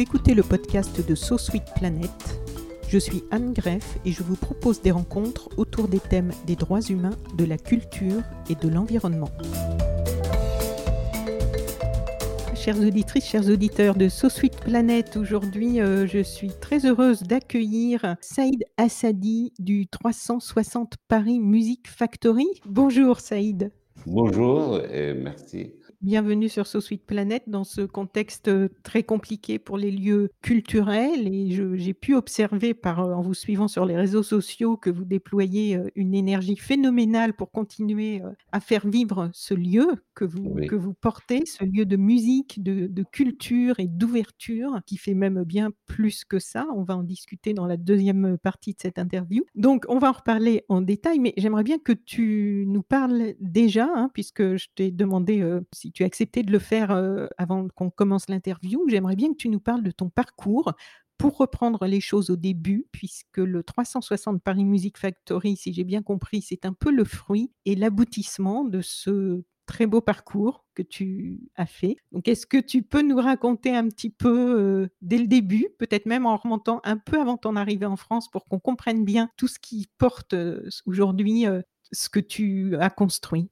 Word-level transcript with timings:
Écoutez 0.00 0.34
le 0.34 0.44
podcast 0.44 1.04
de 1.04 1.14
So 1.16 1.38
Sweet 1.38 1.64
Planet. 1.74 2.08
Je 2.88 2.98
suis 2.98 3.24
Anne 3.32 3.52
Greff 3.52 3.98
et 4.04 4.12
je 4.12 4.22
vous 4.22 4.36
propose 4.36 4.80
des 4.80 4.92
rencontres 4.92 5.48
autour 5.56 5.88
des 5.88 5.98
thèmes 5.98 6.30
des 6.46 6.54
droits 6.54 6.80
humains, 6.82 7.16
de 7.36 7.44
la 7.44 7.58
culture 7.58 8.22
et 8.48 8.54
de 8.54 8.72
l'environnement. 8.72 9.30
Chères 12.54 12.78
auditrices, 12.78 13.26
chers 13.26 13.48
auditeurs 13.48 13.96
de 13.96 14.08
So 14.08 14.28
Sweet 14.28 14.60
Planet, 14.60 15.16
aujourd'hui 15.16 15.80
euh, 15.80 16.06
je 16.06 16.22
suis 16.22 16.52
très 16.60 16.86
heureuse 16.86 17.24
d'accueillir 17.24 18.14
Saïd 18.20 18.62
Assadi 18.76 19.52
du 19.58 19.88
360 19.88 20.94
Paris 21.08 21.40
Music 21.40 21.88
Factory. 21.88 22.46
Bonjour 22.66 23.18
Saïd. 23.18 23.72
Bonjour 24.06 24.78
et 24.78 25.12
merci. 25.12 25.72
Bienvenue 26.00 26.48
sur 26.48 26.68
So 26.68 26.80
Sweet 26.80 27.04
Planet 27.06 27.42
dans 27.48 27.64
ce 27.64 27.80
contexte 27.80 28.46
euh, 28.46 28.68
très 28.84 29.02
compliqué 29.02 29.58
pour 29.58 29.76
les 29.76 29.90
lieux 29.90 30.30
culturels 30.42 31.26
et 31.26 31.50
j'ai 31.76 31.92
pu 31.92 32.14
observer 32.14 32.72
par, 32.72 33.00
euh, 33.00 33.14
en 33.14 33.20
vous 33.20 33.34
suivant 33.34 33.66
sur 33.66 33.84
les 33.84 33.96
réseaux 33.96 34.22
sociaux 34.22 34.76
que 34.76 34.90
vous 34.90 35.04
déployez 35.04 35.76
euh, 35.76 35.88
une 35.96 36.14
énergie 36.14 36.54
phénoménale 36.56 37.34
pour 37.34 37.50
continuer 37.50 38.22
à 38.52 38.60
faire 38.60 38.86
vivre 38.86 39.28
ce 39.32 39.54
lieu 39.54 39.88
que 40.14 40.24
vous, 40.24 40.52
Oui. 40.54 40.68
que 40.68 40.76
vous 40.76 40.94
portez, 40.94 41.44
ce 41.46 41.64
lieu 41.64 41.84
de 41.84 41.96
musique, 41.96 42.62
de, 42.62 42.86
de 42.86 43.02
culture 43.02 43.80
et 43.80 43.88
d'ouverture 43.88 44.78
qui 44.86 44.98
fait 44.98 45.14
même 45.14 45.42
bien 45.42 45.72
plus 45.86 46.24
que 46.24 46.38
ça. 46.38 46.64
On 46.76 46.84
va 46.84 46.96
en 46.96 47.02
discuter 47.02 47.54
dans 47.54 47.66
la 47.66 47.76
deuxième 47.76 48.38
partie 48.38 48.72
de 48.74 48.78
cette 48.80 49.00
interview. 49.00 49.42
Donc, 49.56 49.84
on 49.88 49.98
va 49.98 50.10
en 50.10 50.12
reparler 50.12 50.64
en 50.68 50.80
détail, 50.80 51.18
mais 51.18 51.34
j'aimerais 51.36 51.64
bien 51.64 51.78
que 51.80 51.92
tu 51.92 52.66
nous 52.68 52.82
parles 52.84 53.34
déjà, 53.40 53.88
hein, 53.92 54.10
puisque 54.14 54.54
je 54.54 54.68
t'ai 54.76 54.92
demandé 54.92 55.40
euh, 55.40 55.60
si 55.72 55.87
tu 55.92 56.04
acceptais 56.04 56.42
de 56.42 56.52
le 56.52 56.58
faire 56.58 56.90
avant 57.38 57.68
qu'on 57.68 57.90
commence 57.90 58.28
l'interview. 58.28 58.84
J'aimerais 58.88 59.16
bien 59.16 59.30
que 59.30 59.36
tu 59.36 59.48
nous 59.48 59.60
parles 59.60 59.82
de 59.82 59.90
ton 59.90 60.08
parcours 60.08 60.72
pour 61.16 61.36
reprendre 61.36 61.84
les 61.86 62.00
choses 62.00 62.30
au 62.30 62.36
début, 62.36 62.86
puisque 62.92 63.38
le 63.38 63.64
360 63.64 64.40
Paris 64.40 64.64
Music 64.64 64.96
Factory, 64.98 65.56
si 65.56 65.72
j'ai 65.72 65.82
bien 65.82 66.00
compris, 66.02 66.42
c'est 66.42 66.64
un 66.64 66.72
peu 66.72 66.92
le 66.92 67.04
fruit 67.04 67.50
et 67.64 67.74
l'aboutissement 67.74 68.64
de 68.64 68.80
ce 68.80 69.42
très 69.66 69.86
beau 69.86 70.00
parcours 70.00 70.64
que 70.74 70.82
tu 70.82 71.40
as 71.56 71.66
fait. 71.66 71.96
Donc, 72.12 72.28
est-ce 72.28 72.46
que 72.46 72.56
tu 72.56 72.82
peux 72.84 73.02
nous 73.02 73.16
raconter 73.16 73.76
un 73.76 73.88
petit 73.88 74.10
peu 74.10 74.88
dès 75.02 75.18
le 75.18 75.26
début, 75.26 75.66
peut-être 75.78 76.06
même 76.06 76.24
en 76.24 76.36
remontant 76.36 76.80
un 76.84 76.96
peu 76.96 77.20
avant 77.20 77.36
ton 77.36 77.56
arrivée 77.56 77.84
en 77.86 77.96
France, 77.96 78.30
pour 78.30 78.46
qu'on 78.46 78.60
comprenne 78.60 79.04
bien 79.04 79.28
tout 79.36 79.48
ce 79.48 79.58
qui 79.58 79.88
porte 79.98 80.36
aujourd'hui 80.86 81.46
ce 81.92 82.08
que 82.08 82.20
tu 82.20 82.76
as 82.76 82.90
construit? 82.90 83.50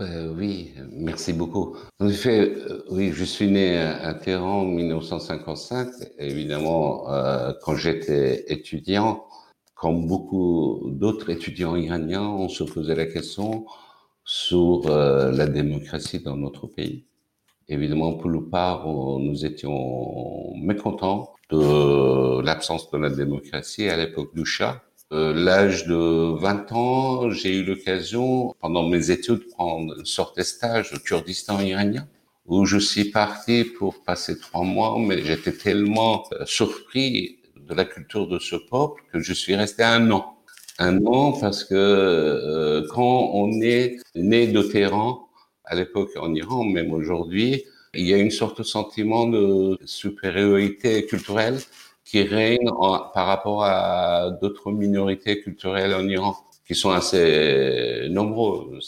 Euh, 0.00 0.32
oui, 0.34 0.72
merci 0.92 1.32
beaucoup. 1.32 1.76
En 1.98 2.08
effet, 2.08 2.40
euh, 2.40 2.82
oui, 2.90 3.12
je 3.12 3.24
suis 3.24 3.48
né 3.48 3.76
à 3.76 4.00
à 4.08 4.14
Téhéran 4.14 4.62
en 4.62 4.64
1955. 4.64 5.88
Évidemment, 6.18 7.10
euh, 7.12 7.52
quand 7.62 7.76
j'étais 7.76 8.50
étudiant, 8.50 9.26
comme 9.74 10.06
beaucoup 10.06 10.90
d'autres 10.90 11.28
étudiants 11.30 11.76
iraniens, 11.76 12.28
on 12.28 12.48
se 12.48 12.64
posait 12.64 12.94
la 12.94 13.06
question 13.06 13.66
sur 14.24 14.88
la 14.88 15.46
démocratie 15.48 16.20
dans 16.20 16.36
notre 16.36 16.66
pays. 16.66 17.06
Évidemment, 17.68 18.14
pour 18.14 18.30
le 18.30 18.44
part, 18.48 18.86
nous 18.86 19.44
étions 19.44 20.54
mécontents 20.56 21.32
de 21.50 22.40
l'absence 22.42 22.90
de 22.90 22.98
la 22.98 23.10
démocratie 23.10 23.88
à 23.88 23.96
l'époque 23.96 24.34
du 24.34 24.44
Shah. 24.44 24.82
Euh, 25.12 25.34
l'âge 25.34 25.86
de 25.86 26.38
20 26.38 26.72
ans, 26.72 27.30
j'ai 27.30 27.56
eu 27.56 27.64
l'occasion, 27.64 28.54
pendant 28.60 28.88
mes 28.88 29.10
études, 29.10 29.40
de 29.40 29.50
prendre 29.50 29.98
une 29.98 30.06
sorte 30.06 30.38
de 30.38 30.44
stage 30.44 30.92
au 30.94 30.98
Kurdistan 30.98 31.60
iranien, 31.60 32.06
où 32.46 32.64
je 32.64 32.78
suis 32.78 33.06
parti 33.10 33.64
pour 33.64 34.04
passer 34.04 34.38
trois 34.38 34.62
mois, 34.62 34.96
mais 35.00 35.22
j'étais 35.24 35.52
tellement 35.52 36.22
euh, 36.32 36.44
surpris 36.46 37.38
de 37.56 37.74
la 37.74 37.84
culture 37.84 38.28
de 38.28 38.38
ce 38.38 38.54
peuple 38.54 39.02
que 39.12 39.18
je 39.18 39.32
suis 39.32 39.56
resté 39.56 39.82
un 39.82 40.08
an. 40.12 40.36
Un 40.78 41.04
an 41.06 41.32
parce 41.32 41.64
que 41.64 41.74
euh, 41.74 42.86
quand 42.90 43.30
on 43.34 43.60
est 43.62 43.96
né 44.14 44.46
de 44.46 44.62
Téhéran, 44.62 45.28
à 45.64 45.74
l'époque 45.74 46.10
en 46.20 46.32
Iran, 46.34 46.64
même 46.64 46.92
aujourd'hui, 46.92 47.64
il 47.94 48.06
y 48.06 48.14
a 48.14 48.16
une 48.16 48.30
sorte 48.30 48.58
de 48.58 48.62
sentiment 48.62 49.26
de 49.26 49.76
supériorité 49.84 51.04
culturelle 51.06 51.58
qui 52.10 52.24
règne 52.24 52.68
par 53.14 53.26
rapport 53.26 53.62
à 53.62 54.30
d'autres 54.42 54.72
minorités 54.72 55.40
culturelles 55.40 55.94
en 55.94 56.08
Iran, 56.08 56.36
qui 56.66 56.74
sont 56.74 56.90
assez 56.90 58.08
nombreux. 58.10 58.80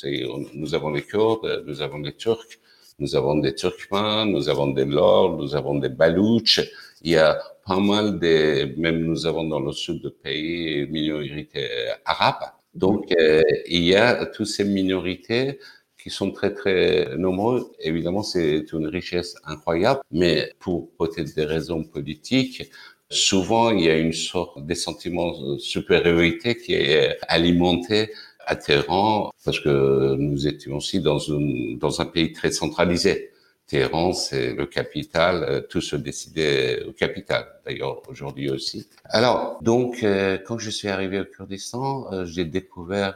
Nous 0.55 0.75
avons 0.75 0.91
les 0.91 1.03
Kurdes, 1.03 1.63
nous 1.65 1.83
avons 1.83 1.99
les 1.99 2.15
Turcs, 2.15 2.59
nous 2.99 3.15
avons 3.15 3.37
des 3.37 3.55
Turkmens, 3.55 4.27
nous 4.27 4.49
avons 4.49 4.69
des 4.73 4.85
Lords, 4.85 5.37
nous 5.37 5.55
avons 5.55 5.77
des 5.77 5.89
Balouches. 5.89 6.63
Il 7.03 7.13
y 7.13 7.17
a 7.17 7.39
pas 7.65 7.79
mal 7.79 8.19
des, 8.19 8.75
même 8.77 9.05
nous 9.05 9.25
avons 9.25 9.45
dans 9.45 9.61
le 9.61 9.71
sud 9.71 10.03
de 10.03 10.09
pays 10.09 10.81
une 10.81 10.91
minorité 10.91 11.69
arabe. 12.05 12.43
Donc, 12.75 13.13
euh, 13.13 13.41
il 13.69 13.85
y 13.85 13.95
a 13.95 14.27
toutes 14.27 14.47
ces 14.47 14.65
minorités 14.65 15.61
qui 16.03 16.11
sont 16.11 16.33
très 16.33 16.53
très 16.53 17.17
nombreux. 17.17 17.71
Évidemment, 17.79 18.25
c'est 18.25 18.65
une 18.73 18.89
richesse 18.89 19.37
incroyable, 19.45 20.01
mais 20.11 20.53
pour 20.59 20.91
peut-être 20.99 21.35
des 21.37 21.45
raisons 21.45 21.85
politiques, 21.85 22.69
souvent 23.13 23.71
il 23.71 23.85
y 23.85 23.91
a 23.91 23.97
une 23.97 24.13
sorte 24.13 24.65
de 24.65 24.75
sentiment 24.75 25.39
de 25.39 25.59
supériorité 25.59 26.57
qui 26.57 26.75
est 26.75 27.19
alimenté 27.29 28.11
à 28.47 28.57
Téhéran 28.57 29.31
parce 29.45 29.61
que 29.61 30.17
nous 30.17 30.47
étions 30.47 30.77
aussi 30.77 31.01
dans, 31.01 31.19
une, 31.19 31.79
dans 31.79 32.01
un 32.01 32.07
pays 32.07 32.33
très 32.33 32.51
centralisé. 32.51 33.31
Téhéran, 33.69 34.13
c'est 34.13 34.55
le 34.55 34.67
capital, 34.67 35.45
euh, 35.45 35.61
tout 35.61 35.81
se 35.81 35.97
décidait 35.97 36.83
au 36.85 36.93
capital, 36.93 37.47
d'ailleurs 37.65 38.03
aujourd'hui 38.09 38.51
aussi. 38.51 38.87
Alors, 39.05 39.59
donc, 39.63 40.03
euh, 40.03 40.37
quand 40.45 40.59
je 40.59 40.69
suis 40.69 40.89
arrivé 40.89 41.21
au 41.21 41.25
Kurdistan, 41.25 42.07
euh, 42.13 42.27
j'ai 42.27 42.45
découvert 42.45 43.15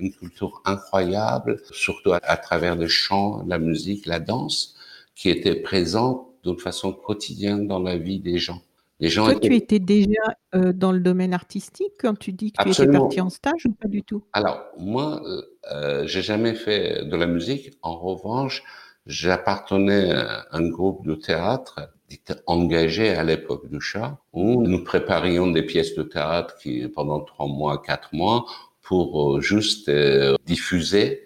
une 0.00 0.12
culture 0.12 0.62
incroyable, 0.64 1.60
surtout 1.70 2.12
à, 2.12 2.20
à 2.24 2.36
travers 2.36 2.76
le 2.76 2.88
chant, 2.88 3.44
la 3.46 3.58
musique, 3.58 4.06
la 4.06 4.18
danse, 4.18 4.74
qui 5.14 5.28
était 5.28 5.54
présente 5.54 6.26
d'une 6.42 6.58
façon 6.58 6.92
quotidienne 6.92 7.68
dans 7.68 7.78
la 7.78 7.96
vie 7.96 8.18
des 8.18 8.38
gens. 8.38 8.62
Les 9.00 9.08
gens 9.08 9.24
Toi, 9.24 9.34
étaient... 9.34 9.48
tu 9.48 9.56
étais 9.56 9.78
déjà 9.78 10.22
euh, 10.54 10.72
dans 10.72 10.92
le 10.92 11.00
domaine 11.00 11.34
artistique 11.34 11.92
quand 11.98 12.18
tu 12.18 12.32
dis 12.32 12.52
que 12.52 12.62
tu 12.62 12.70
étais 12.70 12.86
parti 12.90 13.20
en 13.20 13.30
stage 13.30 13.66
ou 13.66 13.72
pas 13.72 13.88
du 13.88 14.02
tout? 14.02 14.24
Alors, 14.32 14.62
moi, 14.78 15.20
euh, 15.72 16.06
j'ai 16.06 16.22
jamais 16.22 16.54
fait 16.54 17.04
de 17.04 17.16
la 17.16 17.26
musique. 17.26 17.72
En 17.82 17.96
revanche, 17.96 18.62
j'appartenais 19.06 20.12
à 20.12 20.46
un 20.52 20.68
groupe 20.68 21.06
de 21.06 21.14
théâtre 21.14 21.90
qui 22.08 22.16
était 22.16 22.40
engagé 22.46 23.10
à 23.10 23.24
l'époque 23.24 23.68
du 23.68 23.80
chat, 23.80 24.18
où 24.32 24.62
nous 24.62 24.84
préparions 24.84 25.50
des 25.50 25.62
pièces 25.62 25.94
de 25.94 26.02
théâtre 26.02 26.56
qui, 26.58 26.86
pendant 26.88 27.20
trois 27.20 27.48
mois, 27.48 27.82
quatre 27.82 28.10
mois, 28.12 28.44
pour 28.80 29.36
euh, 29.36 29.40
juste 29.40 29.88
euh, 29.88 30.36
diffuser 30.46 31.23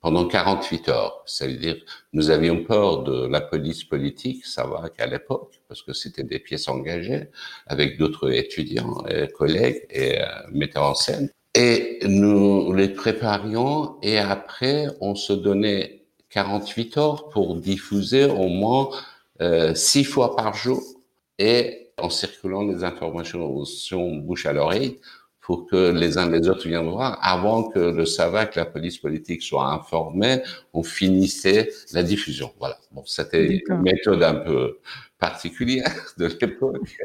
pendant 0.00 0.26
48 0.26 0.88
heures. 0.88 1.22
Ça 1.26 1.46
veut 1.46 1.56
dire, 1.56 1.76
nous 2.12 2.30
avions 2.30 2.64
peur 2.64 3.02
de 3.02 3.26
la 3.26 3.40
police 3.40 3.84
politique, 3.84 4.44
ça 4.44 4.66
va 4.66 4.88
qu'à 4.88 5.06
l'époque, 5.06 5.60
parce 5.68 5.82
que 5.82 5.92
c'était 5.92 6.22
des 6.22 6.38
pièces 6.38 6.68
engagées 6.68 7.28
avec 7.66 7.98
d'autres 7.98 8.30
étudiants, 8.30 9.04
et 9.08 9.28
collègues 9.28 9.86
et 9.90 10.20
euh, 10.20 10.26
metteurs 10.52 10.84
en 10.84 10.94
scène. 10.94 11.30
Et 11.54 12.00
nous 12.06 12.72
les 12.74 12.88
préparions 12.88 13.96
et 14.02 14.18
après, 14.18 14.88
on 15.00 15.14
se 15.14 15.32
donnait 15.32 16.02
48 16.30 16.98
heures 16.98 17.28
pour 17.30 17.56
diffuser 17.56 18.26
au 18.26 18.48
moins 18.48 18.90
euh, 19.40 19.74
six 19.74 20.04
fois 20.04 20.36
par 20.36 20.54
jour 20.54 20.82
et 21.38 21.92
en 21.98 22.10
circulant 22.10 22.62
les 22.62 22.84
informations 22.84 24.16
bouche 24.16 24.44
à 24.44 24.52
l'oreille 24.52 24.98
pour 25.46 25.68
que 25.68 25.92
les 25.92 26.18
uns 26.18 26.28
les 26.28 26.48
autres 26.48 26.66
viennent 26.66 26.90
voir 26.90 27.20
avant 27.22 27.62
que 27.62 27.78
le 27.78 28.04
SAVAC, 28.04 28.56
la 28.56 28.66
police 28.66 28.98
politique, 28.98 29.42
soit 29.42 29.72
informée, 29.72 30.42
on 30.72 30.82
finissait 30.82 31.70
la 31.92 32.02
diffusion. 32.02 32.52
Voilà. 32.58 32.76
Bon, 32.90 33.04
c'était 33.06 33.62
une 33.68 33.80
méthode 33.80 34.24
un 34.24 34.34
peu 34.34 34.80
particulière 35.20 35.88
de 36.18 36.26
l'époque. 36.40 36.98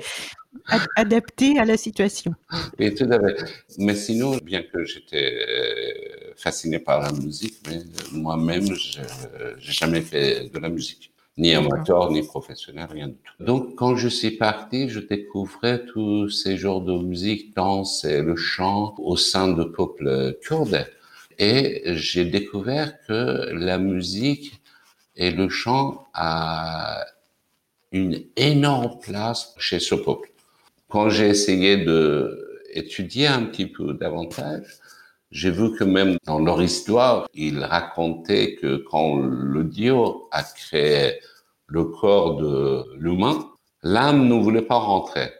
Adapté 0.95 1.59
à 1.59 1.65
la 1.65 1.77
situation. 1.77 2.33
Et 2.79 2.95
tout 2.95 3.07
à 3.11 3.19
fait. 3.19 3.43
Mais 3.77 3.93
sinon, 3.93 4.38
bien 4.38 4.63
que 4.63 4.85
j'étais 4.85 5.33
euh, 5.47 6.33
fasciné 6.35 6.79
par 6.79 6.99
la 6.99 7.11
musique, 7.11 7.59
mais 7.67 7.81
moi-même, 8.11 8.73
je 8.73 9.01
n'ai 9.01 9.05
jamais 9.61 10.01
fait 10.01 10.49
de 10.51 10.57
la 10.57 10.69
musique. 10.69 11.10
Ni 11.38 11.54
amateur, 11.54 12.12
ni 12.12 12.24
professionnel, 12.24 12.88
rien 12.92 13.07
du 13.07 13.16
tout. 13.16 13.44
Donc, 13.44 13.75
quand 13.75 13.95
je 13.95 14.10
suis 14.10 14.31
parti, 14.31 14.89
je 14.89 15.00
découvrais 15.00 15.86
tous 15.86 16.30
ces 16.30 16.57
genres 16.57 16.81
de 16.81 16.98
musique, 17.01 17.56
danse 17.56 18.04
et 18.04 18.22
le 18.22 18.36
chant 18.36 18.95
au 18.98 19.16
sein 19.16 19.48
de 19.48 19.63
peuples 19.63 20.38
kurdes. 20.42 20.86
Et 21.39 21.83
j'ai 21.95 22.25
découvert 22.25 23.00
que 23.07 23.50
la 23.54 23.78
musique 23.78 24.62
et 25.16 25.31
le 25.31 25.48
chant 25.48 26.07
a 26.13 27.06
une 27.92 28.24
énorme 28.36 29.00
place 29.00 29.56
chez 29.57 29.80
ce 29.80 29.95
peuple. 29.95 30.31
Quand 30.89 31.10
j'ai 31.10 31.30
essayé 31.30 31.78
de 31.78 32.60
étudier 32.74 33.28
un 33.28 33.44
petit 33.44 33.68
peu 33.68 33.94
davantage, 33.94 34.81
j'ai 35.31 35.51
vu 35.51 35.74
que 35.75 35.83
même 35.83 36.18
dans 36.25 36.39
leur 36.39 36.62
histoire, 36.62 37.28
ils 37.33 37.63
racontaient 37.63 38.56
que 38.56 38.78
quand 38.78 39.16
le 39.16 39.63
Dieu 39.63 39.95
a 40.31 40.44
créé 40.44 41.19
le 41.68 41.86
corps 41.86 42.36
de 42.36 42.83
l'humain, 42.98 43.50
l'âme 43.81 44.28
ne 44.28 44.36
voulait 44.36 44.62
pas 44.62 44.75
rentrer. 44.78 45.31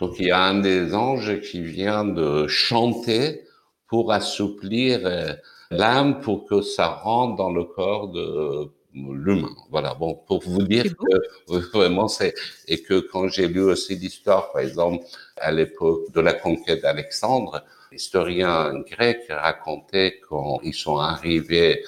Donc 0.00 0.16
il 0.18 0.26
y 0.26 0.30
a 0.30 0.42
un 0.42 0.60
des 0.60 0.94
anges 0.94 1.40
qui 1.40 1.62
vient 1.62 2.04
de 2.04 2.46
chanter 2.48 3.42
pour 3.86 4.12
assouplir 4.12 5.00
euh, 5.04 5.32
l'âme 5.70 6.20
pour 6.20 6.44
que 6.44 6.60
ça 6.60 6.88
rentre 6.88 7.36
dans 7.36 7.52
le 7.52 7.64
corps 7.64 8.08
de 8.08 8.68
l'humain. 8.94 9.54
Voilà, 9.70 9.94
bon, 9.94 10.14
pour 10.26 10.42
vous 10.42 10.62
dire 10.62 10.84
que 10.84 11.56
vraiment 11.72 12.08
c'est, 12.08 12.34
et 12.66 12.82
que 12.82 12.98
quand 12.98 13.28
j'ai 13.28 13.46
lu 13.46 13.62
aussi 13.62 13.94
l'histoire, 13.94 14.52
par 14.52 14.62
exemple, 14.62 15.04
à 15.36 15.52
l'époque 15.52 16.10
de 16.12 16.20
la 16.20 16.32
conquête 16.32 16.82
d'Alexandre, 16.82 17.62
l'historien 17.90 18.74
grec 18.90 19.20
racontait 19.28 20.20
quand 20.28 20.60
ils 20.62 20.74
sont 20.74 20.98
arrivés 20.98 21.82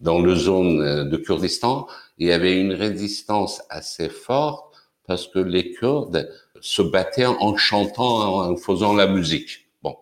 dans 0.00 0.20
le 0.20 0.34
zone 0.34 1.08
de 1.08 1.16
Kurdistan, 1.16 1.86
il 2.18 2.28
y 2.28 2.32
avait 2.32 2.60
une 2.60 2.72
résistance 2.72 3.62
assez 3.70 4.08
forte 4.08 4.74
parce 5.06 5.26
que 5.26 5.38
les 5.38 5.72
Kurdes 5.72 6.30
se 6.60 6.82
battaient 6.82 7.26
en 7.26 7.56
chantant, 7.56 8.40
en 8.40 8.56
faisant 8.56 8.94
la 8.94 9.06
musique. 9.06 9.68
Bon, 9.82 9.96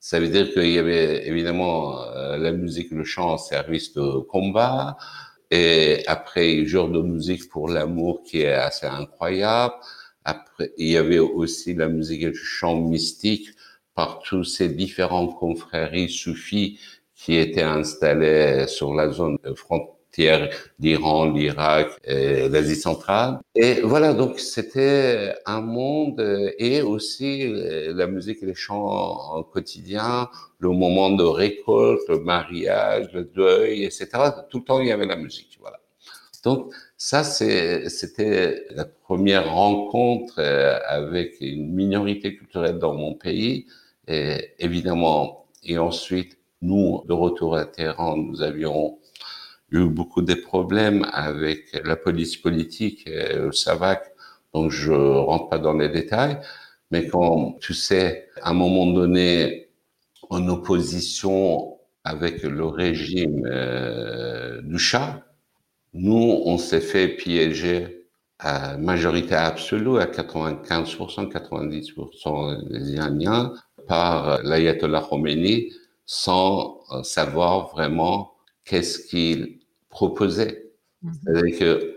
ça 0.00 0.20
veut 0.20 0.28
dire 0.28 0.52
qu'il 0.52 0.70
y 0.70 0.78
avait 0.78 1.26
évidemment 1.26 2.00
euh, 2.02 2.38
la 2.38 2.52
musique, 2.52 2.90
le 2.90 3.04
chant 3.04 3.32
en 3.32 3.38
service 3.38 3.92
de 3.92 4.20
combat, 4.20 4.96
et 5.50 6.02
après, 6.06 6.64
genre 6.64 6.88
de 6.88 7.02
musique 7.02 7.48
pour 7.48 7.68
l'amour 7.68 8.22
qui 8.24 8.40
est 8.42 8.52
assez 8.52 8.86
incroyable. 8.86 9.74
Après, 10.24 10.72
il 10.76 10.88
y 10.88 10.96
avait 10.96 11.18
aussi 11.18 11.74
la 11.74 11.88
musique 11.88 12.22
et 12.22 12.28
le 12.28 12.34
chant 12.34 12.80
mystique 12.80 13.48
par 13.96 14.20
tous 14.20 14.44
ces 14.44 14.68
différents 14.68 15.26
confréries 15.26 16.08
soufis 16.10 16.78
qui 17.16 17.36
étaient 17.36 17.62
installés 17.62 18.66
sur 18.68 18.94
la 18.94 19.10
zone 19.10 19.38
frontalière 19.56 19.96
d'Iran, 20.78 21.32
l'Irak, 21.32 21.88
l'Asie 22.06 22.76
centrale. 22.76 23.38
Et 23.54 23.80
voilà, 23.80 24.14
donc 24.14 24.38
c'était 24.38 25.34
un 25.44 25.60
monde 25.60 26.20
et 26.58 26.82
aussi 26.82 27.52
la 27.52 28.06
musique 28.06 28.42
et 28.42 28.46
les 28.46 28.54
chants 28.54 29.42
quotidiens, 29.52 30.28
le 30.58 30.70
moment 30.70 31.10
de 31.10 31.24
récolte, 31.24 32.02
le 32.08 32.20
mariage, 32.20 33.08
le 33.12 33.24
deuil, 33.24 33.84
etc. 33.84 34.08
Tout 34.48 34.58
le 34.58 34.64
temps, 34.64 34.80
il 34.80 34.88
y 34.88 34.92
avait 34.92 35.06
la 35.06 35.16
musique. 35.16 35.58
Voilà. 35.60 35.80
Donc 36.46 36.72
ça, 36.96 37.24
c'était 37.24 38.66
la 38.70 38.84
première 38.84 39.52
rencontre 39.52 40.34
euh, 40.38 40.78
avec 40.86 41.40
une 41.40 41.74
minorité 41.74 42.36
culturelle 42.36 42.78
dans 42.78 42.94
mon 42.94 43.14
pays. 43.14 43.66
Et 44.08 44.54
évidemment, 44.58 45.46
et 45.62 45.78
ensuite, 45.78 46.38
nous, 46.62 47.02
de 47.06 47.12
retour 47.12 47.56
à 47.56 47.66
Téhéran, 47.66 48.16
nous 48.16 48.42
avions 48.42 48.98
eu 49.70 49.84
beaucoup 49.86 50.22
de 50.22 50.34
problèmes 50.34 51.06
avec 51.12 51.80
la 51.84 51.96
police 51.96 52.36
politique, 52.36 53.06
et 53.06 53.34
le 53.34 53.52
SAVAK, 53.52 54.02
donc 54.54 54.70
je 54.70 54.92
rentre 54.92 55.48
pas 55.48 55.58
dans 55.58 55.74
les 55.74 55.88
détails, 55.88 56.38
mais 56.90 57.08
quand 57.08 57.56
tu 57.60 57.74
sais, 57.74 58.28
à 58.42 58.50
un 58.50 58.54
moment 58.54 58.86
donné, 58.86 59.68
en 60.30 60.48
opposition 60.48 61.78
avec 62.04 62.42
le 62.42 62.64
régime 62.64 63.44
euh, 63.46 64.60
du 64.62 64.78
Shah, 64.78 65.22
nous, 65.94 66.42
on 66.44 66.58
s'est 66.58 66.80
fait 66.80 67.08
piéger 67.08 68.06
à 68.38 68.76
majorité 68.76 69.34
absolue, 69.34 69.98
à 69.98 70.06
95%, 70.06 71.30
90% 71.32 72.68
des 72.68 72.92
Iraniens, 72.92 73.52
par 73.86 74.42
l'ayatollah 74.42 75.06
Khomeini, 75.08 75.72
sans 76.04 76.80
savoir 77.02 77.70
vraiment 77.72 78.34
qu'est-ce 78.64 78.98
qu'il 79.06 79.58
proposait. 79.88 80.70
Mhm. 81.02 81.12
C'est-à-dire 81.22 81.58
que 81.58 81.96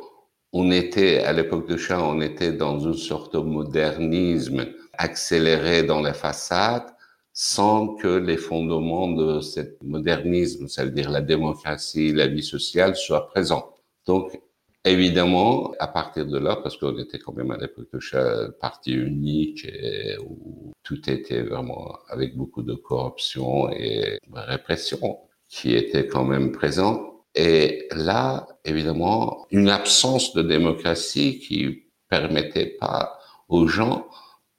on 0.52 0.72
était, 0.72 1.20
à 1.20 1.34
l'époque 1.34 1.68
de 1.68 1.78
Shah, 1.78 2.02
on 2.04 2.22
était 2.22 2.54
dans 2.54 2.80
une 2.80 2.96
sorte 2.96 3.34
de 3.34 3.40
modernisme 3.40 4.66
accéléré 4.94 5.84
dans 5.84 6.02
les 6.02 6.14
façades, 6.14 6.88
sans 7.34 7.96
que 7.96 8.08
les 8.08 8.38
fondements 8.38 9.12
de 9.12 9.42
ce 9.42 9.62
modernisme, 9.84 10.68
ça 10.68 10.84
veut 10.84 10.92
dire 10.92 11.10
la 11.12 11.22
démocratie, 11.22 12.12
la 12.12 12.28
vie 12.28 12.44
sociale, 12.44 12.96
soient 12.96 13.28
présents. 13.28 13.76
Donc, 14.08 14.42
évidemment, 14.86 15.74
à 15.80 15.88
partir 15.88 16.26
de 16.26 16.38
là, 16.38 16.58
parce 16.58 16.78
qu'on 16.78 16.98
était 16.98 17.20
quand 17.20 17.34
même 17.34 17.52
à 17.52 17.58
l'époque 17.58 17.88
de 17.94 18.52
parti 18.60 18.94
unique, 18.94 19.66
et 19.66 20.18
où 20.20 20.72
tout 20.84 21.10
était 21.10 21.42
vraiment 21.42 21.98
avec 22.08 22.36
beaucoup 22.36 22.64
de 22.64 22.74
corruption 22.74 23.70
et 23.72 24.20
répression 24.34 25.20
qui 25.48 25.74
était 25.76 26.08
quand 26.08 26.26
même 26.26 26.52
présent. 26.52 27.24
Et 27.36 27.88
là, 27.92 28.48
évidemment, 28.66 29.46
une 29.52 29.70
absence 29.70 30.34
de 30.34 30.42
démocratie 30.42 31.40
qui 31.40 31.86
permettait 32.10 32.78
pas 32.80 33.20
aux 33.48 33.68
gens 33.68 34.08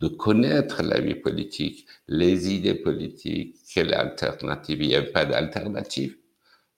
de 0.01 0.09
connaître 0.09 0.83
la 0.83 1.01
vie 1.01 1.15
politique, 1.15 1.87
les 2.09 2.53
idées 2.55 2.75
politiques, 2.75 3.57
quelle 3.73 3.93
alternative. 3.93 4.83
Il 4.83 4.89
n'y 4.89 4.95
avait 4.95 5.13
pas 5.13 5.27
d'alternative. 5.27 6.17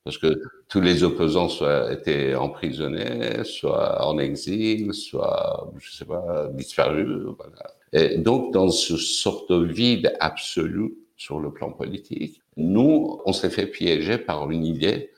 Parce 0.04 0.18
que 0.18 0.42
tous 0.68 0.80
les 0.80 1.04
opposants 1.04 1.48
soit 1.48 1.92
étaient 1.92 2.34
emprisonnés, 2.34 3.44
soit 3.44 4.04
en 4.04 4.18
exil, 4.18 4.92
soit, 4.94 5.72
je 5.78 5.92
sais 5.92 6.04
pas, 6.04 6.48
disparus. 6.52 7.06
Voilà. 7.38 7.74
Et 7.92 8.18
donc, 8.18 8.52
dans 8.52 8.68
ce 8.68 8.96
sorte 8.96 9.52
de 9.52 9.64
vide 9.64 10.12
absolu 10.18 10.94
sur 11.16 11.38
le 11.38 11.52
plan 11.52 11.70
politique, 11.70 12.42
nous, 12.56 13.20
on 13.24 13.32
s'est 13.32 13.50
fait 13.50 13.66
piéger 13.66 14.18
par 14.18 14.50
une 14.50 14.64
idée 14.64 15.10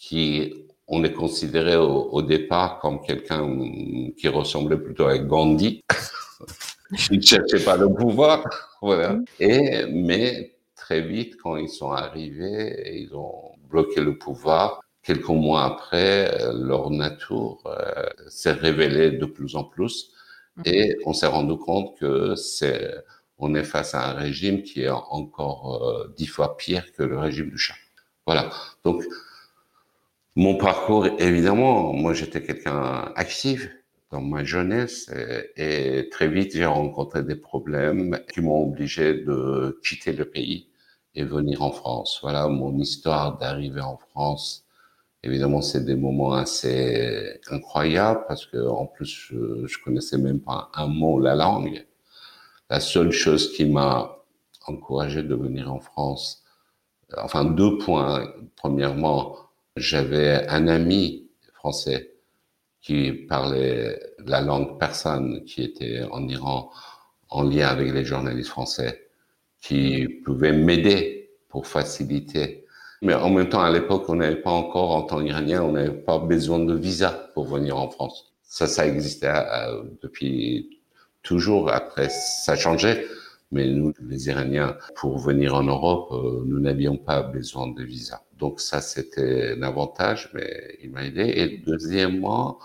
qui, 0.00 0.54
on 0.88 1.04
est 1.04 1.12
considéré 1.12 1.76
au, 1.76 2.22
départ 2.22 2.78
comme 2.78 3.02
quelqu'un 3.02 3.46
qui 4.16 4.28
ressemblait 4.28 4.78
plutôt 4.78 5.06
à 5.06 5.18
Gandhi. 5.18 5.82
Il 7.10 7.18
ne 7.18 7.22
cherchait 7.22 7.64
pas 7.64 7.76
le 7.76 7.92
pouvoir, 7.92 8.44
voilà. 8.80 9.14
Mm. 9.14 9.24
Et, 9.40 9.86
mais 9.92 10.56
très 10.76 11.00
vite, 11.00 11.36
quand 11.42 11.56
ils 11.56 11.68
sont 11.68 11.90
arrivés, 11.90 13.00
ils 13.02 13.12
ont 13.16 13.55
bloqué 13.70 14.00
le 14.00 14.18
pouvoir. 14.18 14.80
Quelques 15.02 15.28
mois 15.28 15.64
après, 15.64 16.36
leur 16.52 16.90
nature 16.90 17.58
euh, 17.66 18.06
s'est 18.28 18.52
révélée 18.52 19.12
de 19.12 19.26
plus 19.26 19.56
en 19.56 19.64
plus. 19.64 20.12
Mm. 20.56 20.62
Et 20.66 20.96
on 21.06 21.12
s'est 21.12 21.26
rendu 21.26 21.56
compte 21.56 21.96
que 21.98 22.34
c'est 22.34 22.94
on 23.38 23.54
est 23.54 23.64
face 23.64 23.94
à 23.94 24.10
un 24.10 24.14
régime 24.14 24.62
qui 24.62 24.82
est 24.82 24.90
encore 24.90 25.84
euh, 25.84 26.14
dix 26.16 26.26
fois 26.26 26.56
pire 26.56 26.92
que 26.92 27.02
le 27.02 27.18
régime 27.18 27.50
du 27.50 27.58
chat. 27.58 27.74
Voilà. 28.26 28.50
Donc, 28.84 29.04
mon 30.34 30.56
parcours, 30.56 31.06
évidemment, 31.18 31.92
moi 31.92 32.12
j'étais 32.14 32.42
quelqu'un 32.42 33.12
actif 33.14 33.70
dans 34.10 34.20
ma 34.20 34.44
jeunesse 34.44 35.10
et, 35.56 35.98
et 35.98 36.08
très 36.10 36.28
vite 36.28 36.52
j'ai 36.54 36.66
rencontré 36.66 37.22
des 37.22 37.36
problèmes 37.36 38.20
qui 38.32 38.40
m'ont 38.40 38.62
obligé 38.62 39.14
de 39.14 39.78
quitter 39.82 40.12
le 40.12 40.24
pays 40.24 40.68
et 41.16 41.24
venir 41.24 41.62
en 41.62 41.72
France. 41.72 42.20
Voilà 42.22 42.46
mon 42.48 42.78
histoire 42.78 43.38
d'arriver 43.38 43.80
en 43.80 43.96
France. 43.96 44.64
Évidemment, 45.22 45.62
c'est 45.62 45.84
des 45.84 45.96
moments 45.96 46.34
assez 46.34 47.40
incroyables 47.50 48.24
parce 48.28 48.46
que 48.46 48.58
en 48.68 48.86
plus 48.86 49.06
je, 49.06 49.66
je 49.66 49.78
connaissais 49.82 50.18
même 50.18 50.40
pas 50.40 50.70
un 50.74 50.86
mot 50.86 51.18
la 51.18 51.34
langue. 51.34 51.84
La 52.70 52.80
seule 52.80 53.12
chose 53.12 53.52
qui 53.52 53.64
m'a 53.64 54.18
encouragé 54.66 55.22
de 55.22 55.34
venir 55.34 55.72
en 55.72 55.80
France, 55.80 56.44
enfin 57.16 57.44
deux 57.44 57.78
points. 57.78 58.32
Premièrement, 58.56 59.36
j'avais 59.76 60.46
un 60.48 60.68
ami 60.68 61.28
français 61.54 62.14
qui 62.80 63.12
parlait 63.12 63.98
la 64.18 64.40
langue 64.42 64.78
persane, 64.78 65.44
qui 65.44 65.62
était 65.62 66.02
en 66.10 66.28
Iran, 66.28 66.70
en 67.28 67.42
lien 67.42 67.68
avec 67.68 67.92
les 67.92 68.04
journalistes 68.04 68.50
français, 68.50 69.05
qui 69.66 70.08
pouvait 70.24 70.52
m'aider 70.52 71.30
pour 71.48 71.66
faciliter. 71.66 72.64
Mais 73.02 73.14
en 73.14 73.30
même 73.30 73.48
temps, 73.48 73.62
à 73.62 73.70
l'époque, 73.70 74.04
on 74.08 74.16
n'avait 74.16 74.36
pas 74.36 74.50
encore, 74.50 74.92
en 74.92 75.02
temps 75.02 75.20
iranien, 75.20 75.62
on 75.62 75.72
n'avait 75.72 75.90
pas 75.90 76.18
besoin 76.18 76.60
de 76.60 76.74
visa 76.74 77.30
pour 77.34 77.46
venir 77.46 77.76
en 77.76 77.90
France. 77.90 78.32
Ça, 78.42 78.66
ça 78.68 78.86
existait 78.86 79.28
euh, 79.28 79.82
depuis 80.02 80.80
toujours. 81.22 81.70
Après, 81.72 82.08
ça 82.08 82.54
changeait. 82.56 83.06
Mais 83.52 83.68
nous, 83.68 83.92
les 84.00 84.28
Iraniens, 84.28 84.76
pour 84.94 85.18
venir 85.18 85.54
en 85.54 85.64
Europe, 85.64 86.10
euh, 86.12 86.42
nous 86.46 86.60
n'avions 86.60 86.96
pas 86.96 87.22
besoin 87.22 87.68
de 87.68 87.82
visa. 87.82 88.22
Donc 88.38 88.60
ça, 88.60 88.80
c'était 88.80 89.54
un 89.58 89.62
avantage, 89.62 90.30
mais 90.32 90.78
il 90.82 90.90
m'a 90.90 91.04
aidé. 91.04 91.32
Et 91.36 91.58
deuxièmement, 91.58 92.58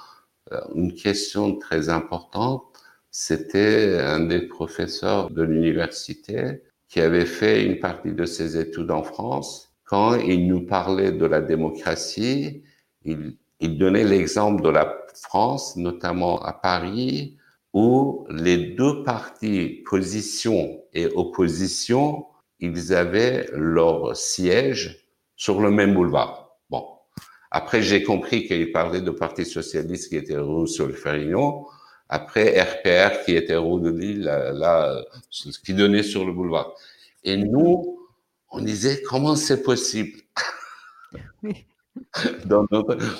euh, 0.51 0.60
une 0.75 0.93
question 0.93 1.55
très 1.58 1.89
importante, 1.89 2.63
c'était 3.10 4.00
un 4.00 4.22
des 4.22 4.41
professeurs 4.41 5.29
de 5.31 5.41
l'université 5.41 6.62
qui 6.91 7.00
avait 7.00 7.25
fait 7.25 7.63
une 7.63 7.79
partie 7.79 8.12
de 8.12 8.25
ses 8.25 8.57
études 8.57 8.91
en 8.91 9.01
France. 9.01 9.74
Quand 9.86 10.15
il 10.15 10.45
nous 10.48 10.65
parlait 10.65 11.13
de 11.13 11.25
la 11.25 11.39
démocratie, 11.39 12.63
il, 13.05 13.38
il 13.62 13.77
donnait 13.77 14.03
l'exemple 14.03 14.62
de 14.62 14.67
la 14.67 14.98
France, 15.15 15.77
notamment 15.77 16.43
à 16.43 16.51
Paris, 16.51 17.38
où 17.74 18.27
les 18.29 18.57
deux 18.57 19.03
partis, 19.03 19.81
position 19.89 20.81
et 20.93 21.07
opposition, 21.07 22.25
ils 22.60 22.93
avaient 22.93 23.48
leur 23.53 24.13
siège 24.17 25.07
sur 25.38 25.62
le 25.62 25.71
même 25.71 25.93
boulevard. 25.93 26.57
Bon. 26.69 26.86
Après, 27.51 27.81
j'ai 27.81 28.03
compris 28.03 28.45
qu'il 28.45 28.74
parlait 28.74 29.01
de 29.01 29.12
Parti 29.12 29.45
socialiste 29.45 30.10
qui 30.10 30.17
était 30.17 30.38
rue 30.38 30.67
sur 30.67 30.88
le 30.88 30.93
Ferignon. 30.93 31.65
Après, 32.13 32.61
RPR 32.61 33.23
qui 33.23 33.37
était 33.37 33.55
rue 33.55 33.79
de 33.79 33.89
Lille, 33.89 34.23
là, 34.23 35.01
qui 35.63 35.73
donnait 35.73 36.03
sur 36.03 36.25
le 36.25 36.33
boulevard. 36.33 36.73
Et 37.23 37.37
nous, 37.37 37.99
on 38.49 38.59
disait, 38.59 39.01
comment 39.01 39.37
c'est 39.37 39.63
possible? 39.63 40.19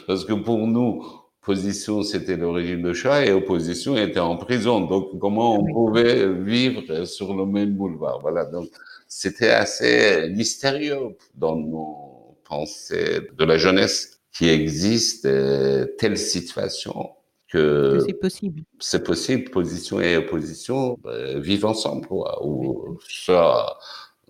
Parce 0.08 0.26
que 0.26 0.34
pour 0.34 0.68
nous, 0.68 1.06
position, 1.40 2.04
c'était 2.04 2.36
le 2.36 2.50
régime 2.50 2.82
de 2.82 2.92
chat 2.92 3.26
et 3.26 3.32
opposition 3.32 3.96
était 3.96 4.20
en 4.20 4.36
prison. 4.36 4.82
Donc, 4.82 5.18
comment 5.20 5.58
on 5.58 5.66
pouvait 5.66 6.28
vivre 6.28 7.06
sur 7.06 7.34
le 7.34 7.46
même 7.46 7.74
boulevard? 7.76 8.20
Voilà. 8.20 8.44
Donc, 8.44 8.68
c'était 9.08 9.52
assez 9.52 10.30
mystérieux 10.36 11.16
dans 11.36 11.56
nos 11.56 12.36
pensées 12.44 13.22
de 13.38 13.46
la 13.46 13.58
jeunesse 13.58 14.20
qui 14.34 14.50
existe 14.50 15.26
euh, 15.26 15.86
telle 15.98 16.18
situation 16.18 17.12
que, 17.52 18.00
c'est 18.06 18.14
possible. 18.14 18.64
C'est 18.80 19.04
possible, 19.04 19.50
position 19.50 20.00
et 20.02 20.18
opposition 20.18 20.98
euh, 21.06 21.40
vivent 21.40 21.66
ensemble, 21.66 22.08
quoi, 22.08 22.46
ou 22.46 22.98
soit 23.08 23.78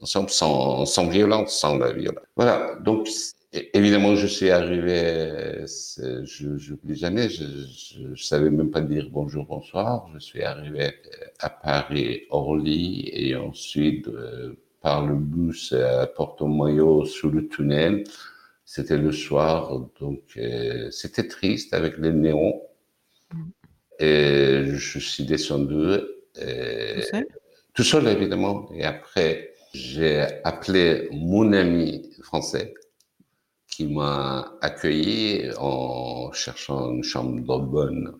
ensemble 0.01 0.29
sans, 0.29 0.85
sans 0.85 1.07
violence, 1.07 1.53
sans 1.57 1.77
la 1.77 1.91
violence. 1.91 2.25
Voilà. 2.35 2.75
Donc, 2.83 3.07
Évidemment, 3.73 4.15
je 4.15 4.27
suis 4.27 4.49
arrivé, 4.49 5.65
je 5.65 6.69
n'oublie 6.71 6.95
jamais, 6.95 7.27
je, 7.27 7.43
je, 8.13 8.23
savais 8.23 8.49
même 8.49 8.71
pas 8.71 8.79
dire 8.79 9.09
bonjour, 9.11 9.45
bonsoir. 9.45 10.07
Je 10.13 10.19
suis 10.19 10.41
arrivé 10.41 10.93
à 11.39 11.49
Paris, 11.49 12.21
Orly, 12.29 13.09
et 13.11 13.35
ensuite 13.35 14.07
euh, 14.07 14.53
par 14.79 15.05
le 15.05 15.15
bus 15.15 15.73
à 15.73 16.07
Porto 16.07 16.47
Mayo 16.47 17.03
sous 17.03 17.29
le 17.29 17.49
tunnel. 17.49 18.05
C'était 18.63 18.97
le 18.97 19.11
soir, 19.11 19.81
donc 19.99 20.21
euh, 20.37 20.89
c'était 20.91 21.27
triste 21.27 21.73
avec 21.73 21.97
les 21.97 22.13
néons. 22.13 22.61
Et 24.01 24.63
je 24.65 24.99
suis 24.99 25.25
descendu. 25.25 25.99
Tout 26.35 27.01
seul? 27.11 27.27
Tout 27.73 27.83
seul, 27.83 28.07
évidemment. 28.07 28.69
Et 28.73 28.83
après, 28.83 29.53
j'ai 29.73 30.25
appelé 30.43 31.07
mon 31.11 31.53
ami 31.53 32.09
français 32.21 32.73
qui 33.67 33.87
m'a 33.87 34.57
accueilli 34.61 35.49
en 35.57 36.31
cherchant 36.33 36.91
une 36.91 37.03
chambre 37.03 37.59
de 37.59 37.65
bonne. 37.65 38.19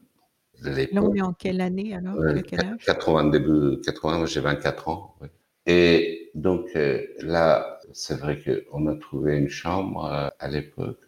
Là, 0.63 1.01
on 1.01 1.13
est 1.13 1.21
en 1.21 1.33
quelle 1.33 1.59
année 1.59 1.93
alors? 1.93 2.19
Euh, 2.21 2.39
quel 2.47 2.61
âge? 2.61 2.85
80, 2.85 3.29
début 3.29 3.81
80, 3.83 4.25
j'ai 4.27 4.39
24 4.39 4.87
ans. 4.89 5.15
Oui. 5.21 5.27
Et 5.65 6.31
donc 6.35 6.67
euh, 6.75 7.03
là, 7.19 7.79
c'est 7.93 8.17
vrai 8.17 8.39
qu'on 8.41 8.87
a 8.87 8.95
trouvé 8.95 9.37
une 9.37 9.49
chambre 9.49 10.05
euh, 10.05 10.29
à 10.39 10.47
l'époque 10.47 11.03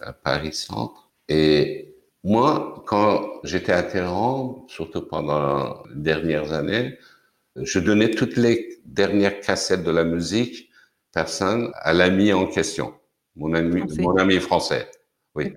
à 0.00 0.12
Paris 0.12 0.52
Centre. 0.52 1.10
Et 1.28 1.89
moi, 2.24 2.82
quand 2.86 3.40
j'étais 3.44 3.72
à 3.72 3.82
Téhéran, 3.82 4.64
surtout 4.68 5.02
pendant 5.02 5.82
les 5.94 6.02
dernières 6.02 6.52
années, 6.52 6.98
je 7.56 7.78
donnais 7.78 8.10
toutes 8.10 8.36
les 8.36 8.80
dernières 8.84 9.40
cassettes 9.40 9.84
de 9.84 9.90
la 9.90 10.04
musique 10.04 10.70
personne 11.12 11.70
à 11.74 11.92
l'ami 11.92 12.32
en 12.32 12.46
question 12.46 12.94
mon 13.36 13.54
ami, 13.54 13.82
mon 13.98 14.16
ami 14.16 14.38
français, 14.38 14.88
oui, 15.34 15.54